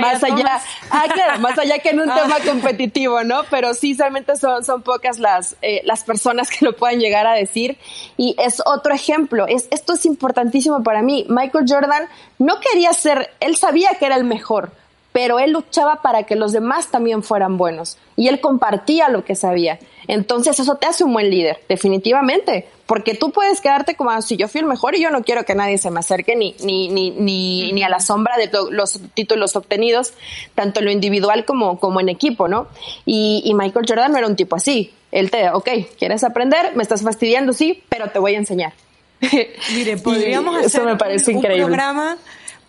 más 0.00 0.22
allá, 0.22 0.60
ah, 0.90 1.04
claro, 1.12 1.40
más 1.40 1.58
allá 1.58 1.78
que 1.78 1.90
en 1.90 2.00
un 2.00 2.10
ah. 2.10 2.20
tema 2.22 2.36
competitivo, 2.46 3.24
¿no? 3.24 3.42
Pero 3.50 3.74
sí, 3.74 3.94
solamente 3.94 4.36
son, 4.36 4.64
son 4.64 4.82
pocas 4.82 5.18
las, 5.18 5.56
eh, 5.62 5.80
las 5.84 6.04
personas 6.04 6.50
que 6.50 6.64
lo 6.64 6.76
puedan 6.76 7.00
llegar 7.00 7.26
a 7.26 7.32
decir. 7.32 7.78
Y 8.16 8.36
es 8.38 8.62
otro 8.64 8.94
ejemplo. 8.94 9.46
Es, 9.46 9.68
esto 9.70 9.94
es 9.94 10.04
importantísimo 10.04 10.82
para 10.82 11.02
mí. 11.02 11.26
Michael 11.28 11.64
Jordan 11.68 11.79
Jordan 11.80 12.08
no 12.38 12.60
quería 12.60 12.92
ser, 12.92 13.30
él 13.40 13.56
sabía 13.56 13.90
que 13.98 14.06
era 14.06 14.16
el 14.16 14.24
mejor, 14.24 14.72
pero 15.12 15.38
él 15.38 15.52
luchaba 15.52 16.02
para 16.02 16.22
que 16.22 16.36
los 16.36 16.52
demás 16.52 16.90
también 16.90 17.22
fueran 17.22 17.56
buenos 17.56 17.98
y 18.16 18.28
él 18.28 18.40
compartía 18.40 19.08
lo 19.08 19.24
que 19.24 19.34
sabía. 19.34 19.78
Entonces 20.06 20.58
eso 20.60 20.76
te 20.76 20.86
hace 20.86 21.04
un 21.04 21.12
buen 21.12 21.30
líder, 21.30 21.58
definitivamente, 21.68 22.68
porque 22.86 23.14
tú 23.14 23.30
puedes 23.30 23.60
quedarte 23.60 23.96
como 23.96 24.10
ah, 24.10 24.22
si 24.22 24.36
yo 24.36 24.48
fui 24.48 24.60
el 24.60 24.66
mejor 24.66 24.94
y 24.94 25.02
yo 25.02 25.10
no 25.10 25.22
quiero 25.22 25.44
que 25.44 25.54
nadie 25.54 25.78
se 25.78 25.90
me 25.90 26.00
acerque 26.00 26.36
ni, 26.36 26.54
ni, 26.62 26.88
ni, 26.88 27.10
ni, 27.10 27.72
ni 27.72 27.82
a 27.82 27.88
la 27.88 28.00
sombra 28.00 28.36
de 28.36 28.50
los 28.70 29.00
títulos 29.14 29.56
obtenidos, 29.56 30.14
tanto 30.54 30.80
en 30.80 30.86
lo 30.86 30.92
individual 30.92 31.44
como, 31.44 31.78
como 31.78 32.00
en 32.00 32.08
equipo, 32.08 32.48
¿no? 32.48 32.68
Y, 33.04 33.42
y 33.44 33.54
Michael 33.54 33.86
Jordan 33.88 34.12
no 34.12 34.18
era 34.18 34.26
un 34.26 34.36
tipo 34.36 34.56
así. 34.56 34.92
Él 35.12 35.30
te, 35.30 35.50
ok, 35.50 35.68
¿quieres 35.98 36.22
aprender? 36.22 36.76
Me 36.76 36.82
estás 36.82 37.02
fastidiando, 37.02 37.52
sí, 37.52 37.82
pero 37.88 38.10
te 38.10 38.18
voy 38.18 38.34
a 38.34 38.38
enseñar. 38.38 38.72
Mire, 39.74 39.96
podríamos 39.98 40.64
hacer 40.64 40.84
me 40.84 40.96
parece 40.96 41.32
un, 41.32 41.42
programa 41.42 42.16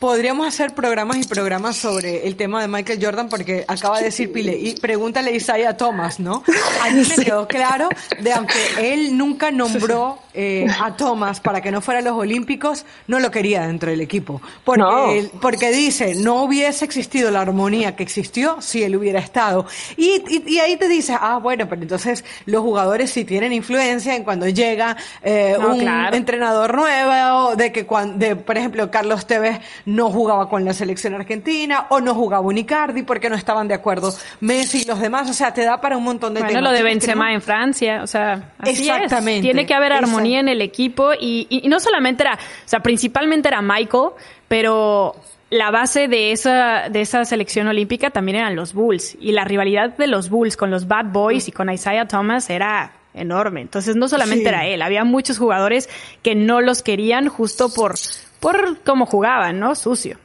podríamos 0.02 0.47
hacer 0.47 0.74
programas 0.74 1.18
y 1.18 1.26
programas 1.26 1.76
sobre 1.76 2.28
el 2.28 2.36
tema 2.36 2.60
de 2.60 2.68
Michael 2.68 2.97
Jordan 2.99 3.30
porque 3.30 3.64
acaba 3.68 3.99
de 3.99 4.06
decir 4.06 4.32
Pile 4.32 4.58
y 4.58 4.74
pregúntale 4.74 5.30
a 5.30 5.36
Isaiah 5.36 5.78
Thomas, 5.78 6.20
¿no? 6.20 6.43
A 6.82 6.89
mí 6.89 7.04
me 7.08 7.24
quedó 7.24 7.47
claro 7.47 7.88
de 8.20 8.34
aunque 8.34 8.58
él 8.80 9.16
nunca 9.16 9.52
nombró 9.52 10.18
eh, 10.34 10.66
a 10.82 10.95
Thomas 10.95 11.39
para 11.39 11.62
que 11.62 11.72
no 11.72 11.82
fuera 11.82 11.99
a 11.99 12.04
los 12.04 12.14
Olímpicos, 12.14 12.86
no 13.08 13.20
lo 13.20 13.30
quería 13.30 13.68
dentro 13.68 13.91
del 13.91 14.02
equipo. 14.02 14.41
Porque, 14.64 15.30
porque 15.39 15.72
dice, 15.72 16.16
no 16.16 16.43
hubiese 16.43 16.86
existido 16.86 17.30
la 17.30 17.41
armonía 17.41 17.95
que 17.95 18.02
existió 18.04 18.62
si 18.62 18.82
él 18.82 18.95
hubiera 18.95 19.20
estado. 19.20 19.68
Y, 19.97 20.24
y, 20.47 20.60
ahí 20.60 20.78
te 20.78 20.88
dice, 20.88 21.16
ah, 21.20 21.38
bueno, 21.38 21.68
pero 21.70 21.82
entonces 21.82 22.24
los 22.45 22.62
jugadores 22.64 23.12
sí 23.12 23.26
tienen 23.26 23.54
influencia 23.54 24.16
en 24.16 24.24
cuando 24.24 24.47
llega 24.47 24.95
eh, 25.22 25.56
un 25.60 25.86
entrenador 26.14 26.76
nuevo, 26.76 27.56
de 27.56 27.72
que 27.72 27.86
cuando, 27.86 28.18
de, 28.18 28.36
por 28.36 28.58
ejemplo, 28.58 28.89
Carlos 28.89 29.28
Tevez 29.28 29.60
no 29.96 30.10
jugaba 30.10 30.50
con 30.50 30.66
la 30.66 30.74
selección 30.74 31.14
argentina 31.14 31.88
o 31.89 32.00
no 32.00 32.14
jugaba 32.16 32.46
Unicardi 32.46 33.04
porque 33.04 33.30
no 33.30 33.36
estaban 33.36 33.68
de 33.68 33.74
acuerdo 33.74 34.14
Messi 34.39 34.82
y 34.82 34.86
los 34.86 35.00
demás. 35.00 35.30
O 35.30 35.34
sea, 35.34 35.54
te 35.54 35.64
da 35.64 35.80
para 35.82 35.98
un 35.98 36.04
montón 36.04 36.34
de 36.34 36.42
bueno, 36.42 36.62
lo 36.62 36.72
de 36.72 36.84
Benzema 36.84 37.34
en 37.34 37.42
Francia, 37.42 38.02
o 38.04 38.08
sea, 38.08 38.54
así 38.60 38.89
Exactamente. 38.89 39.42
Tiene 39.42 39.66
que 39.66 39.74
haber 39.74 39.94
armonía 39.94 40.39
en 40.39 40.48
el 40.48 40.62
equipo 40.62 41.12
y, 41.14 41.48
y, 41.50 41.68
no 41.68 41.80
solamente 41.80 42.24
era, 42.24 42.34
o 42.34 42.68
sea, 42.68 42.82
principalmente 42.82 43.48
era 43.48 43.62
Michael, 43.62 44.10
pero 44.48 45.16
la 45.50 45.70
base 45.70 46.08
de 46.08 46.32
esa, 46.32 46.89
de 46.89 47.02
esa 47.02 47.26
selección 47.26 47.68
olímpica 47.68 48.10
también 48.10 48.38
eran 48.38 48.56
los 48.56 48.74
Bulls. 48.74 49.18
Y 49.20 49.34
la 49.34 49.44
rivalidad 49.44 49.96
de 49.98 50.08
los 50.08 50.30
Bulls 50.30 50.58
con 50.58 50.72
los 50.72 50.88
Bad 50.88 51.12
Boys 51.12 51.48
y 51.48 51.52
con 51.52 51.70
Isaiah 51.70 52.08
Thomas 52.08 52.50
era 52.50 52.94
enorme. 53.14 53.62
Entonces 53.62 53.96
no 53.96 54.08
solamente 54.08 54.48
era 54.48 54.66
él, 54.66 54.82
había 54.82 55.04
muchos 55.04 55.38
jugadores 55.38 55.89
que 56.24 56.36
no 56.36 56.62
los 56.62 56.82
querían 56.82 57.28
justo 57.28 57.74
por, 57.74 57.96
por 58.42 58.82
cómo 58.84 59.06
jugaban, 59.06 59.60
¿no? 59.60 59.76
Sucio. 59.76 60.18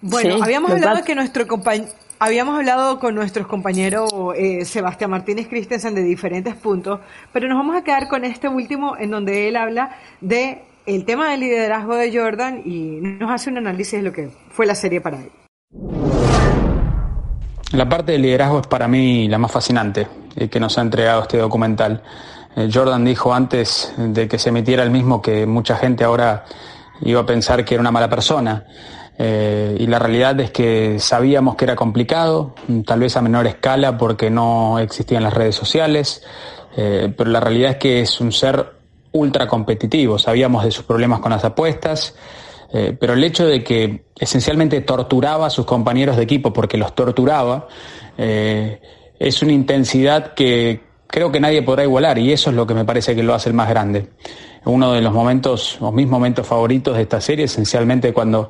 Bueno, 0.00 0.36
habíamos 0.40 0.70
hablado 0.70 1.02
que 1.02 1.16
nuestro 1.16 1.48
compañero 1.48 1.90
Habíamos 2.20 2.56
hablado 2.56 3.00
con 3.00 3.14
nuestros 3.16 3.46
compañeros 3.48 4.08
eh, 4.36 4.64
Sebastián 4.64 5.10
Martínez 5.10 5.48
Christensen 5.48 5.96
de 5.96 6.02
diferentes 6.02 6.54
puntos, 6.54 7.00
pero 7.32 7.48
nos 7.48 7.58
vamos 7.58 7.76
a 7.76 7.82
quedar 7.82 8.08
con 8.08 8.24
este 8.24 8.48
último 8.48 8.96
en 8.96 9.10
donde 9.10 9.48
él 9.48 9.56
habla 9.56 9.90
de 10.20 10.62
el 10.86 11.04
tema 11.04 11.30
del 11.30 11.40
liderazgo 11.40 11.96
de 11.96 12.16
Jordan 12.16 12.62
y 12.64 13.00
nos 13.00 13.30
hace 13.30 13.50
un 13.50 13.58
análisis 13.58 13.98
de 13.98 14.02
lo 14.02 14.12
que 14.12 14.30
fue 14.48 14.64
la 14.64 14.76
serie 14.76 15.00
para 15.00 15.18
él. 15.18 15.30
La 17.72 17.88
parte 17.88 18.12
del 18.12 18.22
liderazgo 18.22 18.60
es 18.60 18.68
para 18.68 18.86
mí 18.86 19.26
la 19.28 19.38
más 19.38 19.50
fascinante 19.50 20.06
eh, 20.36 20.48
que 20.48 20.60
nos 20.60 20.78
ha 20.78 20.82
entregado 20.82 21.22
este 21.22 21.38
documental. 21.38 22.02
Eh, 22.56 22.70
Jordan 22.72 23.04
dijo 23.04 23.34
antes 23.34 23.92
de 23.98 24.28
que 24.28 24.38
se 24.38 24.50
emitiera 24.50 24.84
el 24.84 24.90
mismo 24.90 25.20
que 25.20 25.44
mucha 25.44 25.76
gente 25.76 26.04
ahora 26.04 26.44
iba 27.02 27.20
a 27.20 27.26
pensar 27.26 27.64
que 27.64 27.74
era 27.74 27.80
una 27.80 27.90
mala 27.90 28.08
persona. 28.08 28.64
Eh, 29.16 29.76
y 29.78 29.86
la 29.86 29.98
realidad 29.98 30.40
es 30.40 30.50
que 30.50 30.98
sabíamos 30.98 31.54
que 31.54 31.64
era 31.64 31.76
complicado, 31.76 32.54
tal 32.84 33.00
vez 33.00 33.16
a 33.16 33.22
menor 33.22 33.46
escala 33.46 33.96
porque 33.96 34.28
no 34.28 34.78
existían 34.80 35.22
las 35.22 35.34
redes 35.34 35.54
sociales, 35.54 36.22
Eh, 36.76 37.14
pero 37.16 37.30
la 37.30 37.38
realidad 37.38 37.70
es 37.70 37.76
que 37.76 38.00
es 38.00 38.20
un 38.20 38.32
ser 38.32 38.66
ultra 39.12 39.46
competitivo. 39.46 40.18
Sabíamos 40.18 40.64
de 40.64 40.72
sus 40.72 40.84
problemas 40.84 41.20
con 41.20 41.30
las 41.30 41.44
apuestas, 41.44 42.16
eh, 42.72 42.96
pero 42.98 43.12
el 43.12 43.22
hecho 43.22 43.46
de 43.46 43.62
que 43.62 44.06
esencialmente 44.18 44.80
torturaba 44.80 45.46
a 45.46 45.50
sus 45.50 45.66
compañeros 45.66 46.16
de 46.16 46.24
equipo 46.24 46.52
porque 46.52 46.76
los 46.76 46.92
torturaba, 46.92 47.68
es 48.16 49.42
una 49.42 49.52
intensidad 49.52 50.34
que 50.34 50.80
creo 51.14 51.30
que 51.30 51.38
nadie 51.38 51.62
podrá 51.62 51.84
igualar 51.84 52.18
y 52.18 52.32
eso 52.32 52.50
es 52.50 52.56
lo 52.56 52.66
que 52.66 52.74
me 52.74 52.84
parece 52.84 53.14
que 53.14 53.22
lo 53.22 53.34
hace 53.34 53.48
el 53.48 53.54
más 53.54 53.68
grande. 53.68 54.08
Uno 54.64 54.92
de 54.92 55.00
los 55.00 55.12
momentos, 55.12 55.78
o 55.80 55.92
mis 55.92 56.08
momentos 56.08 56.44
favoritos 56.44 56.96
de 56.96 57.02
esta 57.02 57.20
serie, 57.20 57.44
esencialmente 57.44 58.12
cuando 58.12 58.48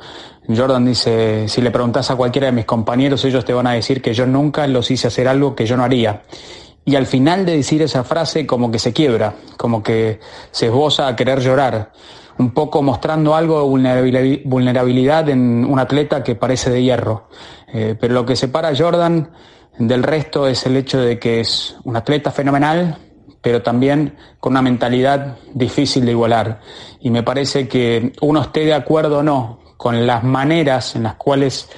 Jordan 0.48 0.86
dice, 0.86 1.46
si 1.46 1.60
le 1.60 1.70
preguntas 1.70 2.10
a 2.10 2.16
cualquiera 2.16 2.46
de 2.46 2.52
mis 2.52 2.64
compañeros, 2.64 3.22
ellos 3.26 3.44
te 3.44 3.52
van 3.52 3.66
a 3.66 3.72
decir 3.72 4.00
que 4.00 4.14
yo 4.14 4.24
nunca 4.26 4.66
los 4.66 4.90
hice 4.90 5.08
hacer 5.08 5.28
algo 5.28 5.54
que 5.54 5.66
yo 5.66 5.76
no 5.76 5.84
haría. 5.84 6.22
Y 6.86 6.96
al 6.96 7.04
final 7.04 7.44
de 7.44 7.54
decir 7.54 7.82
esa 7.82 8.02
frase 8.02 8.46
como 8.46 8.70
que 8.70 8.78
se 8.78 8.94
quiebra, 8.94 9.34
como 9.58 9.82
que 9.82 10.20
se 10.50 10.68
esboza 10.68 11.06
a 11.06 11.16
querer 11.16 11.40
llorar, 11.40 11.92
un 12.38 12.52
poco 12.52 12.80
mostrando 12.80 13.34
algo 13.34 13.60
de 13.60 14.42
vulnerabilidad 14.42 15.28
en 15.28 15.66
un 15.66 15.78
atleta 15.78 16.24
que 16.24 16.34
parece 16.34 16.70
de 16.70 16.82
hierro. 16.82 17.28
Eh, 17.74 17.94
pero 18.00 18.14
lo 18.14 18.24
que 18.24 18.36
separa 18.36 18.68
a 18.68 18.74
Jordan 18.74 19.28
del 19.78 20.02
resto 20.02 20.46
es 20.46 20.66
el 20.66 20.76
hecho 20.76 21.00
de 21.00 21.18
que 21.18 21.40
es 21.40 21.76
un 21.84 21.96
atleta 21.96 22.30
fenomenal, 22.30 22.98
pero 23.40 23.62
también 23.62 24.16
con 24.40 24.52
una 24.52 24.62
mentalidad 24.62 25.36
difícil 25.52 26.04
de 26.04 26.12
igualar. 26.12 26.60
Y 27.00 27.10
me 27.10 27.22
parece 27.22 27.68
que 27.68 28.12
uno 28.20 28.40
esté 28.40 28.64
de 28.64 28.74
acuerdo 28.74 29.18
o 29.18 29.22
no 29.22 29.60
con 29.76 30.06
las 30.06 30.24
maneras 30.24 30.96
en 30.96 31.02
las 31.02 31.16
cuales 31.16 31.68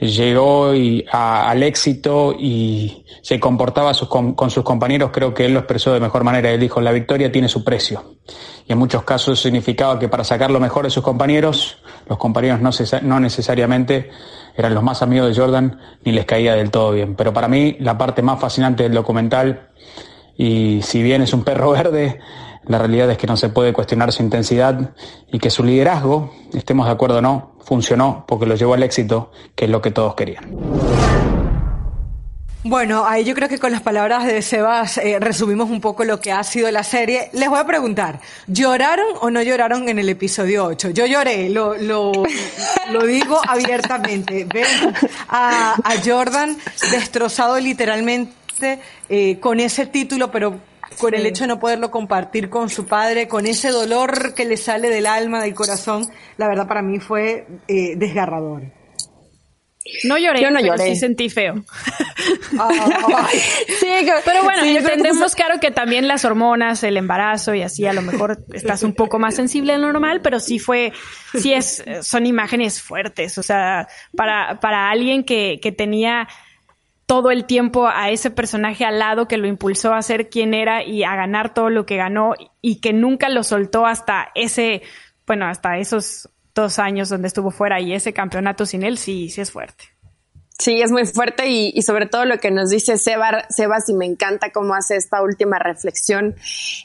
llegó 0.00 0.72
al 1.12 1.62
éxito 1.62 2.34
y 2.38 3.04
se 3.22 3.38
comportaba 3.38 3.92
con, 4.08 4.50
sus 4.50 4.64
compañeros, 4.64 5.10
creo 5.12 5.34
que 5.34 5.44
él 5.44 5.52
lo 5.52 5.60
expresó 5.60 5.92
de 5.92 6.00
mejor 6.00 6.24
manera. 6.24 6.50
Él 6.50 6.60
dijo, 6.60 6.80
la 6.80 6.92
victoria 6.92 7.30
tiene 7.30 7.48
su 7.48 7.62
precio. 7.62 8.16
Y 8.66 8.72
en 8.72 8.78
muchos 8.78 9.02
casos 9.02 9.40
significaba 9.40 9.98
que 9.98 10.08
para 10.08 10.24
sacar 10.24 10.50
lo 10.50 10.60
mejor 10.60 10.84
de 10.84 10.90
sus 10.90 11.04
compañeros, 11.04 11.78
los 12.08 12.16
compañeros 12.18 12.60
no, 13.02 13.20
necesariamente 13.20 14.10
eran 14.56 14.74
los 14.74 14.82
más 14.82 15.02
amigos 15.02 15.28
de 15.28 15.40
Jordan 15.40 15.78
ni 16.04 16.12
les 16.12 16.24
caía 16.24 16.54
del 16.54 16.70
todo 16.70 16.92
bien. 16.92 17.14
Pero 17.14 17.32
para 17.32 17.48
mí 17.48 17.76
la 17.80 17.98
parte 17.98 18.22
más 18.22 18.40
fascinante 18.40 18.82
del 18.82 18.92
documental, 18.92 19.68
y 20.36 20.80
si 20.82 21.02
bien 21.02 21.22
es 21.22 21.32
un 21.32 21.44
perro 21.44 21.70
verde, 21.72 22.20
la 22.66 22.78
realidad 22.78 23.10
es 23.10 23.18
que 23.18 23.26
no 23.26 23.36
se 23.36 23.48
puede 23.48 23.72
cuestionar 23.72 24.12
su 24.12 24.22
intensidad 24.22 24.94
y 25.32 25.38
que 25.38 25.50
su 25.50 25.64
liderazgo, 25.64 26.32
estemos 26.52 26.86
de 26.86 26.92
acuerdo 26.92 27.18
o 27.18 27.22
no, 27.22 27.56
funcionó 27.60 28.24
porque 28.26 28.46
lo 28.46 28.54
llevó 28.54 28.74
al 28.74 28.82
éxito, 28.82 29.32
que 29.54 29.64
es 29.64 29.70
lo 29.70 29.80
que 29.80 29.90
todos 29.90 30.14
querían. 30.14 31.09
Bueno, 32.62 33.06
ahí 33.06 33.24
yo 33.24 33.34
creo 33.34 33.48
que 33.48 33.58
con 33.58 33.72
las 33.72 33.80
palabras 33.80 34.26
de 34.26 34.42
Sebas 34.42 34.98
eh, 34.98 35.18
resumimos 35.18 35.70
un 35.70 35.80
poco 35.80 36.04
lo 36.04 36.20
que 36.20 36.30
ha 36.30 36.44
sido 36.44 36.70
la 36.70 36.84
serie. 36.84 37.30
Les 37.32 37.48
voy 37.48 37.58
a 37.58 37.64
preguntar, 37.64 38.20
¿lloraron 38.48 39.06
o 39.22 39.30
no 39.30 39.40
lloraron 39.40 39.88
en 39.88 39.98
el 39.98 40.10
episodio 40.10 40.66
8? 40.66 40.90
Yo 40.90 41.06
lloré, 41.06 41.48
lo, 41.48 41.74
lo, 41.74 42.12
lo 42.90 43.06
digo 43.06 43.40
abiertamente. 43.48 44.44
Ven 44.44 44.66
a, 45.28 45.72
a 45.72 46.02
Jordan 46.04 46.54
destrozado 46.90 47.58
literalmente 47.58 48.78
eh, 49.08 49.40
con 49.40 49.58
ese 49.58 49.86
título, 49.86 50.30
pero 50.30 50.60
con 50.98 51.14
el 51.14 51.24
hecho 51.24 51.44
de 51.44 51.48
no 51.48 51.58
poderlo 51.58 51.90
compartir 51.90 52.50
con 52.50 52.68
su 52.68 52.84
padre, 52.84 53.26
con 53.26 53.46
ese 53.46 53.70
dolor 53.70 54.34
que 54.34 54.44
le 54.44 54.58
sale 54.58 54.90
del 54.90 55.06
alma, 55.06 55.40
del 55.40 55.54
corazón, 55.54 56.10
la 56.36 56.46
verdad 56.46 56.68
para 56.68 56.82
mí 56.82 56.98
fue 56.98 57.46
eh, 57.68 57.94
desgarrador. 57.96 58.79
No 60.04 60.18
lloré, 60.18 60.42
Yo 60.42 60.50
no 60.50 60.60
pero 60.60 60.78
sí 60.78 60.96
sentí 60.96 61.28
feo. 61.28 61.54
sí, 63.80 63.86
pero 64.24 64.44
bueno, 64.44 64.64
entendemos, 64.64 65.34
claro, 65.34 65.60
que 65.60 65.70
también 65.70 66.08
las 66.08 66.24
hormonas, 66.24 66.82
el 66.82 66.96
embarazo 66.96 67.54
y 67.54 67.62
así, 67.62 67.86
a 67.86 67.92
lo 67.92 68.02
mejor 68.02 68.44
estás 68.52 68.82
un 68.82 68.94
poco 68.94 69.18
más 69.18 69.34
sensible 69.34 69.72
de 69.72 69.78
lo 69.78 69.92
normal, 69.92 70.20
pero 70.22 70.40
sí 70.40 70.58
fue, 70.58 70.92
sí 71.34 71.52
es, 71.52 71.84
son 72.02 72.26
imágenes 72.26 72.80
fuertes. 72.82 73.38
O 73.38 73.42
sea, 73.42 73.88
para, 74.16 74.60
para 74.60 74.90
alguien 74.90 75.24
que, 75.24 75.60
que 75.62 75.72
tenía 75.72 76.28
todo 77.10 77.32
el 77.32 77.44
tiempo 77.44 77.88
a 77.88 78.10
ese 78.10 78.30
personaje 78.30 78.84
al 78.84 79.00
lado 79.00 79.26
que 79.26 79.36
lo 79.36 79.48
impulsó 79.48 79.94
a 79.94 80.00
ser 80.00 80.30
quien 80.30 80.54
era 80.54 80.84
y 80.84 81.02
a 81.02 81.16
ganar 81.16 81.52
todo 81.52 81.68
lo 81.68 81.84
que 81.84 81.96
ganó 81.96 82.34
y 82.60 82.80
que 82.80 82.92
nunca 82.92 83.28
lo 83.28 83.42
soltó 83.42 83.84
hasta 83.84 84.30
ese, 84.36 84.82
bueno, 85.26 85.46
hasta 85.46 85.78
esos 85.78 86.30
dos 86.54 86.78
años 86.78 87.08
donde 87.08 87.28
estuvo 87.28 87.50
fuera 87.50 87.80
y 87.80 87.94
ese 87.94 88.12
campeonato 88.12 88.66
sin 88.66 88.82
él, 88.82 88.98
sí, 88.98 89.28
sí 89.30 89.40
es 89.40 89.50
fuerte. 89.50 89.84
Sí, 90.60 90.82
es 90.82 90.90
muy 90.90 91.06
fuerte 91.06 91.48
y, 91.48 91.80
sobre 91.80 92.04
todo 92.04 92.26
lo 92.26 92.38
que 92.38 92.50
nos 92.50 92.68
dice 92.68 92.98
Sebas, 92.98 93.88
y 93.88 93.94
me 93.94 94.04
encanta 94.04 94.52
cómo 94.52 94.74
hace 94.74 94.96
esta 94.96 95.22
última 95.22 95.58
reflexión 95.58 96.34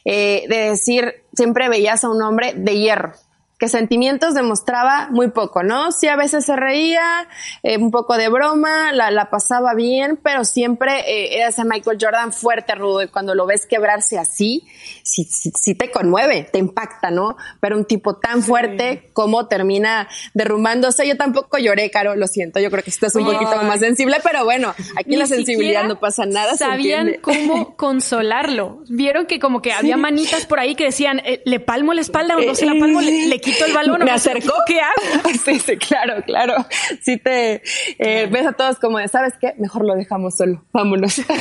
eh, 0.05 0.45
de 0.47 0.69
decir, 0.69 1.25
siempre 1.35 1.67
veías 1.67 2.05
a 2.05 2.09
un 2.09 2.21
hombre 2.21 2.53
de 2.55 2.79
hierro, 2.79 3.11
que 3.57 3.69
sentimientos 3.69 4.33
demostraba 4.33 5.07
muy 5.11 5.29
poco, 5.29 5.63
¿no? 5.63 5.91
Sí, 5.91 6.07
a 6.07 6.17
veces 6.17 6.45
se 6.45 6.55
reía, 6.55 7.27
eh, 7.63 7.77
un 7.77 7.89
poco 7.89 8.17
de 8.17 8.27
broma, 8.27 8.91
la, 8.91 9.11
la 9.11 9.29
pasaba 9.29 9.73
bien, 9.73 10.19
pero 10.21 10.43
siempre 10.43 10.99
eh, 11.07 11.37
era 11.37 11.49
ese 11.49 11.63
Michael 11.63 11.97
Jordan 11.99 12.33
fuerte, 12.33 12.75
rudo, 12.75 13.01
y 13.03 13.07
cuando 13.07 13.33
lo 13.33 13.45
ves 13.45 13.65
quebrarse 13.65 14.19
así, 14.19 14.67
sí, 15.03 15.23
sí, 15.23 15.75
te 15.75 15.89
conmueve, 15.89 16.49
te 16.51 16.59
impacta, 16.59 17.11
¿no? 17.11 17.37
Pero 17.61 17.77
un 17.77 17.85
tipo 17.85 18.17
tan 18.17 18.43
fuerte, 18.43 19.09
como 19.13 19.47
termina 19.47 20.09
derrumbándose? 20.33 21.07
Yo 21.07 21.15
tampoco 21.15 21.57
lloré, 21.57 21.89
Caro, 21.89 22.15
lo 22.15 22.27
siento, 22.27 22.59
yo 22.59 22.69
creo 22.69 22.83
que 22.83 22.89
estás 22.89 23.15
un 23.15 23.23
poquito 23.23 23.55
más 23.63 23.79
sensible, 23.79 24.17
pero 24.21 24.43
bueno, 24.43 24.73
aquí 24.97 25.15
la 25.15 25.27
sensibilidad 25.27 25.85
no 25.85 25.99
pasa 25.99 26.25
nada. 26.25 26.55
Sabían 26.57 27.17
cómo 27.21 27.75
consolarlo. 27.77 28.83
Vieron 28.89 29.27
que 29.27 29.39
como 29.39 29.61
que 29.61 29.71
había 29.71 29.95
manitas 29.95 30.45
por 30.45 30.59
ahí 30.59 30.75
que 30.75 30.85
decían, 30.85 31.21
eh, 31.23 31.41
¿le 31.45 31.61
palmo 31.61 31.93
la 31.93 32.01
espalda 32.01 32.35
o 32.35 32.41
no 32.41 32.53
se 32.53 32.65
la 32.65 32.73
palmo? 32.77 32.99
le 32.99 33.39
quito 33.45 33.65
el 33.65 33.73
balón. 33.73 34.03
Me 34.03 34.11
acercó. 34.11 34.53
¿Qué 34.65 34.79
hago? 34.81 35.29
Sí, 35.45 35.59
sí, 35.59 35.77
claro, 35.77 36.23
claro. 36.23 36.65
Sí 37.01 37.17
te 37.17 37.61
eh, 37.99 38.27
ves 38.31 38.47
a 38.47 38.53
todos 38.53 38.79
como 38.79 38.97
de, 38.97 39.07
¿sabes 39.07 39.33
qué? 39.39 39.53
Mejor 39.57 39.85
lo 39.85 39.95
dejamos 39.95 40.35
solo. 40.35 40.65
Vámonos. 40.73 41.21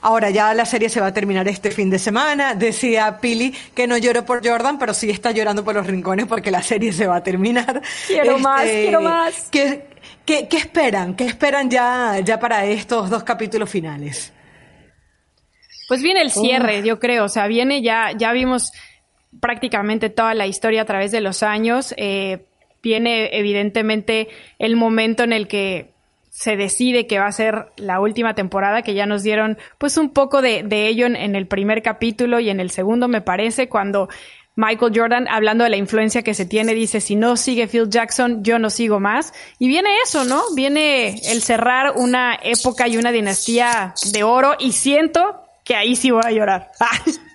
Ahora 0.00 0.30
ya 0.30 0.54
la 0.54 0.64
serie 0.64 0.88
se 0.88 1.00
va 1.00 1.08
a 1.08 1.14
terminar 1.14 1.48
este 1.48 1.70
fin 1.70 1.90
de 1.90 1.98
semana. 1.98 2.54
Decía 2.54 3.18
Pili 3.20 3.54
que 3.74 3.86
no 3.86 3.96
lloró 3.96 4.24
por 4.24 4.46
Jordan, 4.46 4.78
pero 4.78 4.94
sí 4.94 5.10
está 5.10 5.32
llorando 5.32 5.64
por 5.64 5.74
los 5.74 5.86
rincones 5.86 6.26
porque 6.26 6.50
la 6.50 6.62
serie 6.62 6.92
se 6.92 7.06
va 7.06 7.16
a 7.16 7.22
terminar. 7.22 7.82
Quiero 8.06 8.38
más, 8.38 8.64
este, 8.64 8.82
quiero 8.82 9.00
más. 9.00 9.48
¿qué, 9.50 9.88
qué, 10.24 10.46
esperan? 10.56 11.14
¿Qué 11.14 11.24
esperan 11.24 11.70
ya, 11.70 12.20
ya 12.20 12.38
para 12.38 12.64
estos 12.66 13.10
dos 13.10 13.24
capítulos 13.24 13.68
finales? 13.70 14.32
Pues 15.88 16.02
viene 16.02 16.20
el 16.20 16.30
cierre, 16.30 16.82
yo 16.82 16.98
creo. 16.98 17.24
O 17.24 17.28
sea, 17.28 17.46
viene 17.46 17.82
ya, 17.82 18.12
ya 18.16 18.32
vimos 18.32 18.72
prácticamente 19.40 20.10
toda 20.10 20.34
la 20.34 20.46
historia 20.46 20.82
a 20.82 20.84
través 20.84 21.10
de 21.10 21.20
los 21.20 21.42
años. 21.42 21.94
Eh, 21.96 22.44
viene 22.82 23.36
evidentemente 23.36 24.28
el 24.58 24.76
momento 24.76 25.24
en 25.24 25.32
el 25.32 25.48
que 25.48 25.90
se 26.30 26.56
decide 26.56 27.06
que 27.06 27.18
va 27.18 27.26
a 27.26 27.32
ser 27.32 27.66
la 27.76 28.00
última 28.00 28.34
temporada, 28.34 28.82
que 28.82 28.94
ya 28.94 29.06
nos 29.06 29.22
dieron 29.22 29.58
pues 29.78 29.96
un 29.96 30.10
poco 30.10 30.40
de, 30.40 30.64
ello 30.70 31.06
en, 31.06 31.34
el 31.34 31.46
primer 31.48 31.82
capítulo 31.82 32.38
y 32.38 32.48
en 32.48 32.60
el 32.60 32.70
segundo 32.70 33.08
me 33.08 33.20
parece, 33.20 33.68
cuando 33.68 34.08
Michael 34.54 34.92
Jordan, 34.94 35.28
hablando 35.28 35.64
de 35.64 35.70
la 35.70 35.76
influencia 35.76 36.22
que 36.22 36.34
se 36.34 36.46
tiene, 36.46 36.74
dice, 36.74 37.00
si 37.00 37.16
no 37.16 37.36
sigue 37.36 37.66
Phil 37.66 37.88
Jackson, 37.88 38.44
yo 38.44 38.58
no 38.58 38.70
sigo 38.70 39.00
más. 39.00 39.32
Y 39.58 39.68
viene 39.68 39.90
eso, 40.04 40.24
¿no? 40.24 40.42
Viene 40.54 41.20
el 41.30 41.42
cerrar 41.42 41.94
una 41.96 42.38
época 42.42 42.88
y 42.88 42.96
una 42.96 43.12
dinastía 43.12 43.94
de 44.12 44.22
oro 44.22 44.54
y 44.58 44.72
siento 44.72 45.42
que 45.64 45.76
ahí 45.76 45.96
sí 45.96 46.10
voy 46.10 46.22
a 46.24 46.30
llorar. 46.30 46.70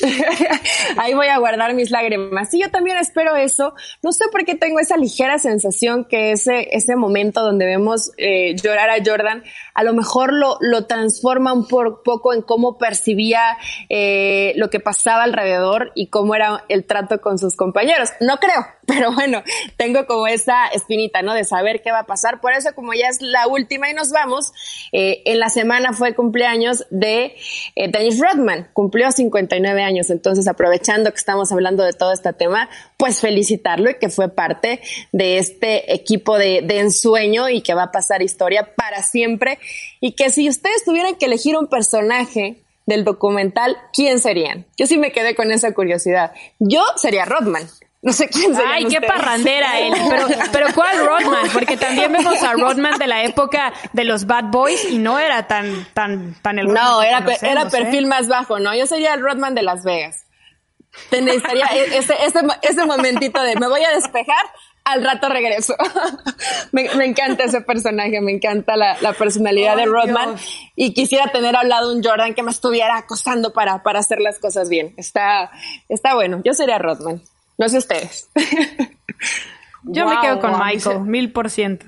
Ahí 0.96 1.14
voy 1.14 1.28
a 1.28 1.38
guardar 1.38 1.74
mis 1.74 1.90
lágrimas. 1.90 2.52
Y 2.54 2.60
yo 2.60 2.70
también 2.70 2.96
espero 2.96 3.36
eso. 3.36 3.74
No 4.02 4.12
sé 4.12 4.26
por 4.30 4.44
qué 4.44 4.54
tengo 4.54 4.80
esa 4.80 4.96
ligera 4.96 5.38
sensación 5.38 6.04
que 6.04 6.32
ese, 6.32 6.68
ese 6.72 6.96
momento 6.96 7.42
donde 7.42 7.66
vemos 7.66 8.12
eh, 8.16 8.54
llorar 8.56 8.90
a 8.90 8.96
Jordan, 9.04 9.42
a 9.74 9.84
lo 9.84 9.94
mejor 9.94 10.32
lo, 10.32 10.58
lo 10.60 10.86
transforma 10.86 11.52
un 11.52 11.66
poco 11.66 12.32
en 12.32 12.42
cómo 12.42 12.78
percibía 12.78 13.56
eh, 13.88 14.52
lo 14.56 14.70
que 14.70 14.80
pasaba 14.80 15.24
alrededor 15.24 15.92
y 15.94 16.08
cómo 16.08 16.34
era 16.34 16.64
el 16.68 16.84
trato 16.84 17.20
con 17.20 17.38
sus 17.38 17.56
compañeros. 17.56 18.10
No 18.20 18.38
creo, 18.38 18.66
pero 18.86 19.12
bueno, 19.12 19.42
tengo 19.76 20.06
como 20.06 20.26
esa 20.26 20.66
espinita, 20.68 21.22
¿no? 21.22 21.34
De 21.34 21.44
saber 21.44 21.82
qué 21.82 21.92
va 21.92 22.00
a 22.00 22.06
pasar. 22.06 22.40
Por 22.40 22.52
eso, 22.52 22.74
como 22.74 22.94
ya 22.94 23.08
es 23.08 23.20
la 23.20 23.46
última 23.46 23.90
y 23.90 23.94
nos 23.94 24.10
vamos, 24.10 24.52
eh, 24.92 25.22
en 25.26 25.38
la 25.38 25.48
semana 25.48 25.92
fue 25.92 26.14
cumpleaños 26.14 26.86
de 26.90 27.36
Dennis 27.76 28.20
Rodman. 28.20 28.68
Cumplió 28.72 29.10
59 29.10 29.82
años. 29.82 29.83
Entonces, 30.10 30.48
aprovechando 30.48 31.10
que 31.10 31.16
estamos 31.16 31.52
hablando 31.52 31.84
de 31.84 31.92
todo 31.92 32.12
este 32.12 32.32
tema, 32.32 32.68
pues 32.96 33.20
felicitarlo 33.20 33.90
y 33.90 33.94
que 33.94 34.08
fue 34.08 34.28
parte 34.28 34.80
de 35.12 35.38
este 35.38 35.92
equipo 35.94 36.38
de, 36.38 36.62
de 36.62 36.80
ensueño 36.80 37.48
y 37.48 37.60
que 37.60 37.74
va 37.74 37.84
a 37.84 37.92
pasar 37.92 38.22
historia 38.22 38.74
para 38.76 39.02
siempre. 39.02 39.58
Y 40.00 40.12
que 40.12 40.30
si 40.30 40.48
ustedes 40.48 40.84
tuvieran 40.84 41.16
que 41.16 41.26
elegir 41.26 41.56
un 41.56 41.68
personaje 41.68 42.62
del 42.86 43.04
documental, 43.04 43.76
¿quién 43.92 44.20
serían? 44.20 44.66
Yo 44.76 44.86
sí 44.86 44.98
me 44.98 45.12
quedé 45.12 45.34
con 45.34 45.50
esa 45.50 45.72
curiosidad. 45.72 46.32
Yo 46.58 46.82
sería 46.96 47.24
Rodman 47.24 47.66
No 48.04 48.12
sé 48.12 48.28
quién 48.28 48.54
se 48.54 48.62
Ay, 48.62 48.84
qué 48.84 49.00
parrandera 49.00 49.80
él. 49.80 49.94
Pero, 50.10 50.26
pero 50.52 50.66
¿cuál 50.74 50.98
Rodman? 50.98 51.48
Porque 51.52 51.76
también 51.78 52.12
vemos 52.12 52.42
a 52.42 52.52
Rodman 52.52 52.98
de 52.98 53.06
la 53.06 53.24
época 53.24 53.72
de 53.94 54.04
los 54.04 54.26
Bad 54.26 54.50
Boys 54.50 54.84
y 54.90 54.98
no 54.98 55.18
era 55.18 55.46
tan, 55.46 55.86
tan, 55.94 56.34
tan 56.42 56.58
el 56.58 56.66
No, 56.66 57.02
era, 57.02 57.24
era 57.40 57.62
¿eh? 57.62 57.70
perfil 57.70 58.06
más 58.06 58.28
bajo, 58.28 58.58
¿no? 58.58 58.74
Yo 58.74 58.86
sería 58.86 59.14
el 59.14 59.22
Rodman 59.22 59.54
de 59.54 59.62
Las 59.62 59.84
Vegas. 59.84 60.26
Necesitaría 61.10 61.66
e-, 61.72 61.96
ese, 61.96 62.14
ese, 62.24 62.40
ese 62.62 62.84
momentito 62.84 63.42
de 63.42 63.56
me 63.56 63.68
voy 63.68 63.82
a 63.82 63.90
despejar, 63.90 64.44
al 64.84 65.02
rato 65.02 65.28
regreso. 65.28 65.74
me, 66.72 66.84
encanta 67.04 67.44
ese 67.44 67.62
personaje, 67.62 68.20
me 68.20 68.32
encanta 68.32 68.76
la, 68.76 69.14
personalidad 69.14 69.76
de 69.76 69.86
Rodman 69.86 70.36
y 70.76 70.92
quisiera 70.92 71.28
tener 71.32 71.56
al 71.56 71.68
lado 71.68 71.92
un 71.92 72.04
Jordan 72.04 72.34
que 72.34 72.42
me 72.42 72.50
estuviera 72.50 72.98
acosando 72.98 73.52
para, 73.52 73.82
para 73.82 74.00
hacer 74.00 74.20
las 74.20 74.38
cosas 74.38 74.68
bien. 74.68 74.92
Está, 74.98 75.50
está 75.88 76.14
bueno. 76.14 76.42
Yo 76.44 76.52
sería 76.52 76.78
Rodman. 76.78 77.22
No 77.58 77.68
sé 77.68 77.78
ustedes. 77.78 78.28
yo 79.84 80.08
me 80.08 80.20
quedo 80.20 80.40
con 80.40 80.58
Michael, 80.58 81.00
mil 81.00 81.32
por 81.32 81.50
ciento. 81.50 81.86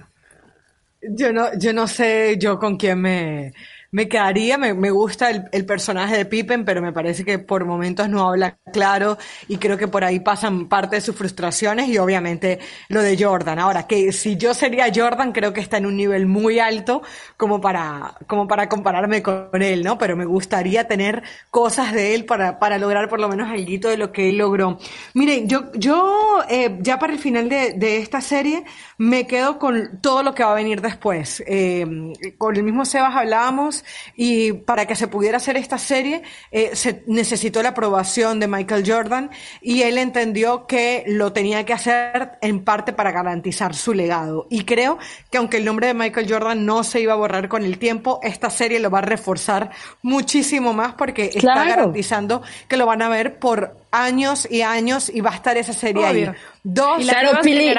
Yo 1.03 1.33
no, 1.33 1.57
yo 1.59 1.73
no 1.73 1.87
sé 1.87 2.37
yo 2.39 2.59
con 2.59 2.77
quién 2.77 3.01
me, 3.01 3.53
me 3.97 4.09
quedaría, 4.09 4.59
me, 4.59 4.75
me 4.75 4.91
gusta 4.91 5.31
el, 5.31 5.45
el, 5.53 5.65
personaje 5.65 6.19
de 6.19 6.27
Pippen, 6.27 6.67
pero 6.67 6.83
me 6.83 6.93
parece 6.93 7.25
que 7.25 7.39
por 7.39 7.65
momentos 7.65 8.11
no 8.11 8.29
habla 8.29 8.59
claro 8.71 9.17
y 9.49 9.57
creo 9.57 9.79
que 9.79 9.89
por 9.89 10.05
ahí 10.05 10.21
pasan 10.21 10.69
parte 10.69 10.97
de 10.97 11.01
sus 11.01 11.17
frustraciones 11.17 11.89
y 11.89 11.97
obviamente 11.97 12.59
lo 12.91 13.01
de 13.01 13.17
Jordan. 13.19 13.59
Ahora, 13.59 13.87
que 13.87 14.13
si 14.13 14.37
yo 14.37 14.53
sería 14.53 14.93
Jordan, 14.95 15.33
creo 15.33 15.55
que 15.55 15.63
está 15.63 15.79
en 15.79 15.87
un 15.87 15.97
nivel 15.97 16.27
muy 16.27 16.59
alto 16.59 17.01
como 17.39 17.59
para, 17.63 18.17
como 18.27 18.47
para 18.47 18.69
compararme 18.69 19.23
con 19.23 19.63
él, 19.63 19.83
¿no? 19.83 19.97
Pero 19.97 20.15
me 20.15 20.27
gustaría 20.27 20.87
tener 20.87 21.23
cosas 21.51 21.95
de 21.95 22.15
él 22.15 22.27
para, 22.27 22.59
para 22.59 22.77
lograr 22.77 23.09
por 23.09 23.19
lo 23.19 23.31
menos 23.31 23.49
algo 23.49 23.89
de 23.89 23.97
lo 23.97 24.13
que 24.13 24.29
él 24.29 24.37
logró. 24.37 24.79
Miren, 25.15 25.49
yo, 25.49 25.73
yo 25.73 26.43
eh, 26.51 26.77
ya 26.81 26.99
para 26.99 27.15
el 27.15 27.19
final 27.19 27.49
de, 27.49 27.73
de 27.73 27.97
esta 27.97 28.21
serie 28.21 28.65
me 28.99 29.27
quedo 29.27 29.59
con 29.59 30.03
todo 30.03 30.23
lo 30.23 30.35
que 30.35 30.45
va 30.45 30.53
a 30.53 30.55
venir 30.55 30.83
después. 30.83 31.43
Eh, 31.47 31.87
con 32.37 32.57
el 32.57 32.63
mismo 32.63 32.85
Sebas 32.85 33.17
hablábamos 33.17 33.86
y 34.17 34.53
para 34.53 34.87
que 34.87 34.95
se 34.95 35.09
pudiera 35.09 35.37
hacer 35.37 35.57
esta 35.57 35.79
serie 35.79 36.23
eh, 36.51 36.71
se 36.75 37.03
necesitó 37.07 37.63
la 37.63 37.71
aprobación 37.71 38.41
de 38.41 38.49
Michael 38.49 38.85
Jordan 38.87 39.31
y 39.61 39.83
él 39.83 39.99
entendió 39.99 40.67
que 40.67 41.05
lo 41.07 41.33
tenía 41.33 41.65
que 41.65 41.73
hacer 41.73 42.39
en 42.41 42.65
parte 42.65 42.93
para 42.93 43.13
garantizar 43.13 43.75
su 43.75 43.95
legado. 43.95 44.47
Y 44.51 44.65
creo 44.65 44.99
que 45.31 45.39
aunque 45.39 45.59
el 45.59 45.65
nombre 45.65 45.89
de 45.89 45.95
Michael 45.95 46.27
Jordan 46.31 46.65
no 46.65 46.85
se 46.85 47.01
iba 47.01 47.13
a 47.13 47.17
borrar 47.17 47.49
con 47.49 47.65
el 47.65 47.79
tiempo, 47.79 48.21
esta 48.23 48.51
serie 48.51 48.81
lo 48.81 48.91
va 48.91 48.99
a 48.99 49.03
reforzar 49.03 49.71
muchísimo 50.03 50.73
más 50.73 50.95
porque 50.95 51.31
está 51.35 51.65
garantizando 51.65 52.43
que 52.69 52.77
lo 52.77 52.87
van 52.87 53.03
a 53.03 53.09
ver 53.09 53.39
por 53.39 53.77
años 53.91 54.47
y 54.51 54.63
años 54.63 55.11
y 55.13 55.21
va 55.21 55.31
a 55.31 55.35
estar 55.35 55.57
esa 55.57 55.73
serie 55.73 56.05
ahí. 56.05 56.29
Dos, 56.63 56.99
claro, 56.99 57.41
Pili, 57.43 57.75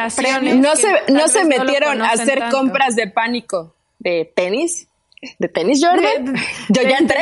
no 0.56 0.76
se, 0.76 0.88
no 1.10 1.28
se 1.28 1.46
metieron 1.46 2.02
a 2.02 2.12
hacer 2.12 2.44
compras 2.52 2.96
de 2.96 3.08
pánico 3.08 3.74
de 4.00 4.32
tenis 4.36 4.87
de 5.40 5.48
tenis 5.48 5.84
Jordan. 5.84 6.36
yo 6.70 6.82
ya 6.84 6.98
entré. 6.98 7.18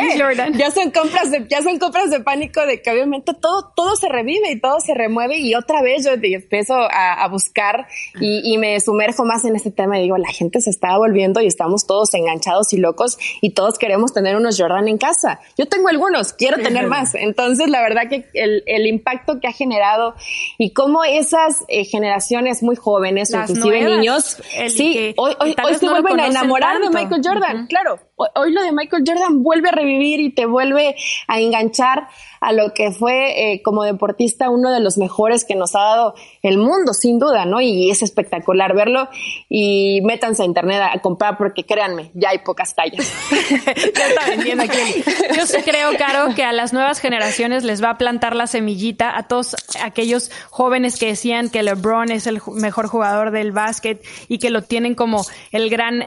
Ya 0.57 0.71
son 0.71 0.91
compras 0.91 1.31
de, 1.31 1.47
ya 1.49 1.61
son 1.61 1.79
compras 1.79 2.09
de 2.09 2.19
pánico 2.19 2.65
de 2.65 2.81
que 2.81 2.91
obviamente 2.91 3.33
todo, 3.33 3.71
todo 3.75 3.95
se 3.95 4.09
revive 4.09 4.51
y 4.51 4.59
todo 4.59 4.79
se 4.81 4.93
remueve 4.93 5.37
y 5.37 5.55
otra 5.55 5.81
vez 5.81 6.05
yo 6.05 6.11
empiezo 6.11 6.75
a, 6.75 7.25
buscar 7.29 7.87
y, 8.19 8.57
me 8.57 8.79
sumerjo 8.79 9.25
más 9.25 9.43
en 9.45 9.55
este 9.55 9.71
tema 9.71 9.97
y 9.99 10.03
digo, 10.03 10.17
la 10.17 10.29
gente 10.29 10.61
se 10.61 10.69
está 10.69 10.97
volviendo 10.97 11.41
y 11.41 11.47
estamos 11.47 11.87
todos 11.87 12.13
enganchados 12.13 12.71
y 12.73 12.77
locos 12.77 13.17
y 13.41 13.51
todos 13.51 13.77
queremos 13.77 14.13
tener 14.13 14.35
unos 14.35 14.59
Jordan 14.59 14.87
en 14.87 14.97
casa. 14.97 15.39
Yo 15.57 15.65
tengo 15.65 15.89
algunos, 15.89 16.33
quiero 16.33 16.57
tener 16.61 16.87
más. 16.87 17.15
Entonces, 17.15 17.69
la 17.69 17.81
verdad 17.81 18.03
que 18.09 18.27
el, 18.33 18.63
el 18.65 18.87
impacto 18.87 19.39
que 19.39 19.47
ha 19.47 19.51
generado 19.51 20.15
y 20.57 20.71
cómo 20.71 21.03
esas 21.03 21.63
eh, 21.67 21.85
generaciones 21.85 22.61
muy 22.63 22.75
jóvenes, 22.75 23.31
inclusive 23.31 23.83
niños, 23.83 24.37
sí, 24.69 25.13
hoy, 25.17 25.35
hoy, 25.39 25.55
se 25.79 25.89
vuelven 25.89 26.19
a 26.19 26.27
enamorar 26.27 26.79
de 26.79 26.89
Michael 26.89 27.21
Jordan, 27.23 27.67
claro 27.67 27.84
hoy 28.15 28.51
lo 28.51 28.61
de 28.61 28.71
Michael 28.71 29.03
Jordan 29.05 29.43
vuelve 29.43 29.69
a 29.69 29.71
revivir 29.71 30.19
y 30.19 30.33
te 30.33 30.45
vuelve 30.45 30.95
a 31.27 31.39
enganchar 31.39 32.07
a 32.41 32.51
lo 32.51 32.73
que 32.73 32.91
fue 32.91 33.53
eh, 33.53 33.61
como 33.63 33.83
deportista 33.83 34.49
uno 34.49 34.71
de 34.71 34.79
los 34.79 34.97
mejores 34.97 35.45
que 35.45 35.55
nos 35.55 35.75
ha 35.75 35.79
dado 35.79 36.15
el 36.43 36.57
mundo, 36.57 36.93
sin 36.93 37.17
duda, 37.17 37.45
¿no? 37.45 37.59
Y 37.59 37.89
es 37.89 38.03
espectacular 38.03 38.75
verlo 38.75 39.09
y 39.49 40.01
métanse 40.03 40.43
a 40.43 40.45
internet 40.45 40.81
a, 40.93 40.99
comprar 40.99 41.37
porque 41.37 41.63
créanme, 41.63 42.11
ya 42.13 42.29
hay 42.29 42.39
pocas 42.39 42.75
tallas. 42.75 43.11
Yo 45.35 45.47
sí 45.47 45.57
creo, 45.63 45.97
Caro, 45.97 46.35
que 46.35 46.43
a 46.43 46.53
las 46.53 46.73
nuevas 46.73 46.99
generaciones 46.99 47.63
les 47.63 47.83
va 47.83 47.91
a 47.91 47.97
plantar 47.97 48.35
la 48.35 48.47
semillita 48.47 49.17
a 49.17 49.27
todos 49.27 49.55
aquellos 49.83 50.31
jóvenes 50.49 50.99
que 50.99 51.07
decían 51.07 51.49
que 51.49 51.63
LeBron 51.63 52.11
es 52.11 52.27
el 52.27 52.41
mejor 52.53 52.87
jugador 52.87 53.31
del 53.31 53.51
básquet 53.51 54.03
y 54.27 54.39
que 54.39 54.49
lo 54.49 54.61
tienen 54.61 54.93
como 54.93 55.25
el 55.51 55.69
gran 55.69 56.05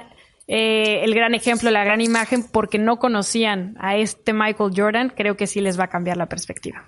eh, 0.48 1.04
el 1.04 1.14
gran 1.14 1.34
ejemplo, 1.34 1.70
la 1.70 1.84
gran 1.84 2.00
imagen, 2.00 2.42
porque 2.42 2.78
no 2.78 2.98
conocían 2.98 3.76
a 3.78 3.96
este 3.96 4.32
Michael 4.32 4.72
Jordan, 4.74 5.12
creo 5.14 5.36
que 5.36 5.46
sí 5.46 5.60
les 5.60 5.78
va 5.78 5.84
a 5.84 5.88
cambiar 5.88 6.16
la 6.16 6.26
perspectiva. 6.26 6.84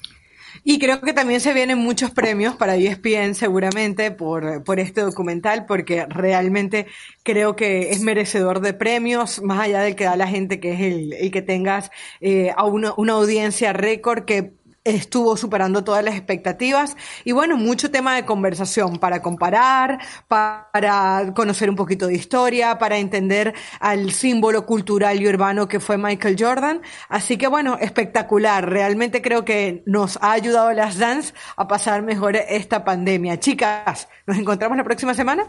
Y 0.64 0.78
creo 0.78 1.00
que 1.00 1.12
también 1.12 1.40
se 1.40 1.54
vienen 1.54 1.78
muchos 1.78 2.10
premios 2.10 2.56
para 2.56 2.76
ESPN 2.76 3.34
seguramente 3.34 4.10
por, 4.10 4.64
por 4.64 4.80
este 4.80 5.00
documental, 5.00 5.64
porque 5.66 6.06
realmente 6.08 6.86
creo 7.22 7.54
que 7.56 7.90
es 7.90 8.00
merecedor 8.00 8.60
de 8.60 8.74
premios, 8.74 9.42
más 9.42 9.60
allá 9.60 9.80
del 9.80 9.94
que 9.94 10.04
da 10.04 10.16
la 10.16 10.26
gente, 10.26 10.60
que 10.60 10.72
es 10.72 10.80
el, 10.80 11.30
que 11.30 11.42
tengas 11.42 11.90
eh, 12.20 12.52
a 12.56 12.64
una 12.64 13.12
audiencia 13.12 13.72
récord 13.72 14.24
que 14.24 14.52
estuvo 14.84 15.36
superando 15.36 15.84
todas 15.84 16.02
las 16.02 16.14
expectativas 16.14 16.96
y 17.24 17.32
bueno, 17.32 17.56
mucho 17.56 17.90
tema 17.90 18.14
de 18.14 18.24
conversación 18.24 18.98
para 18.98 19.20
comparar, 19.20 20.00
para 20.28 21.32
conocer 21.34 21.68
un 21.68 21.76
poquito 21.76 22.06
de 22.06 22.14
historia, 22.14 22.78
para 22.78 22.98
entender 22.98 23.54
al 23.78 24.12
símbolo 24.12 24.64
cultural 24.64 25.20
y 25.20 25.28
urbano 25.28 25.68
que 25.68 25.80
fue 25.80 25.98
Michael 25.98 26.36
Jordan. 26.38 26.80
Así 27.08 27.36
que 27.36 27.46
bueno, 27.46 27.76
espectacular. 27.80 28.68
Realmente 28.68 29.22
creo 29.22 29.44
que 29.44 29.82
nos 29.86 30.18
ha 30.22 30.32
ayudado 30.32 30.72
las 30.72 30.98
Dance 30.98 31.34
a 31.56 31.68
pasar 31.68 32.02
mejor 32.02 32.36
esta 32.36 32.84
pandemia. 32.84 33.38
Chicas, 33.38 34.08
¿nos 34.26 34.38
encontramos 34.38 34.76
la 34.76 34.84
próxima 34.84 35.14
semana? 35.14 35.44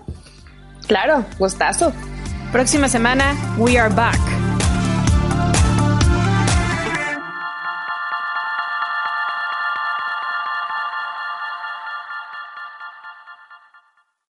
Claro, 0.88 1.26
gustazo. 1.38 1.94
Próxima 2.52 2.90
semana, 2.90 3.36
we 3.58 3.78
are 3.78 3.94
back. 3.94 4.41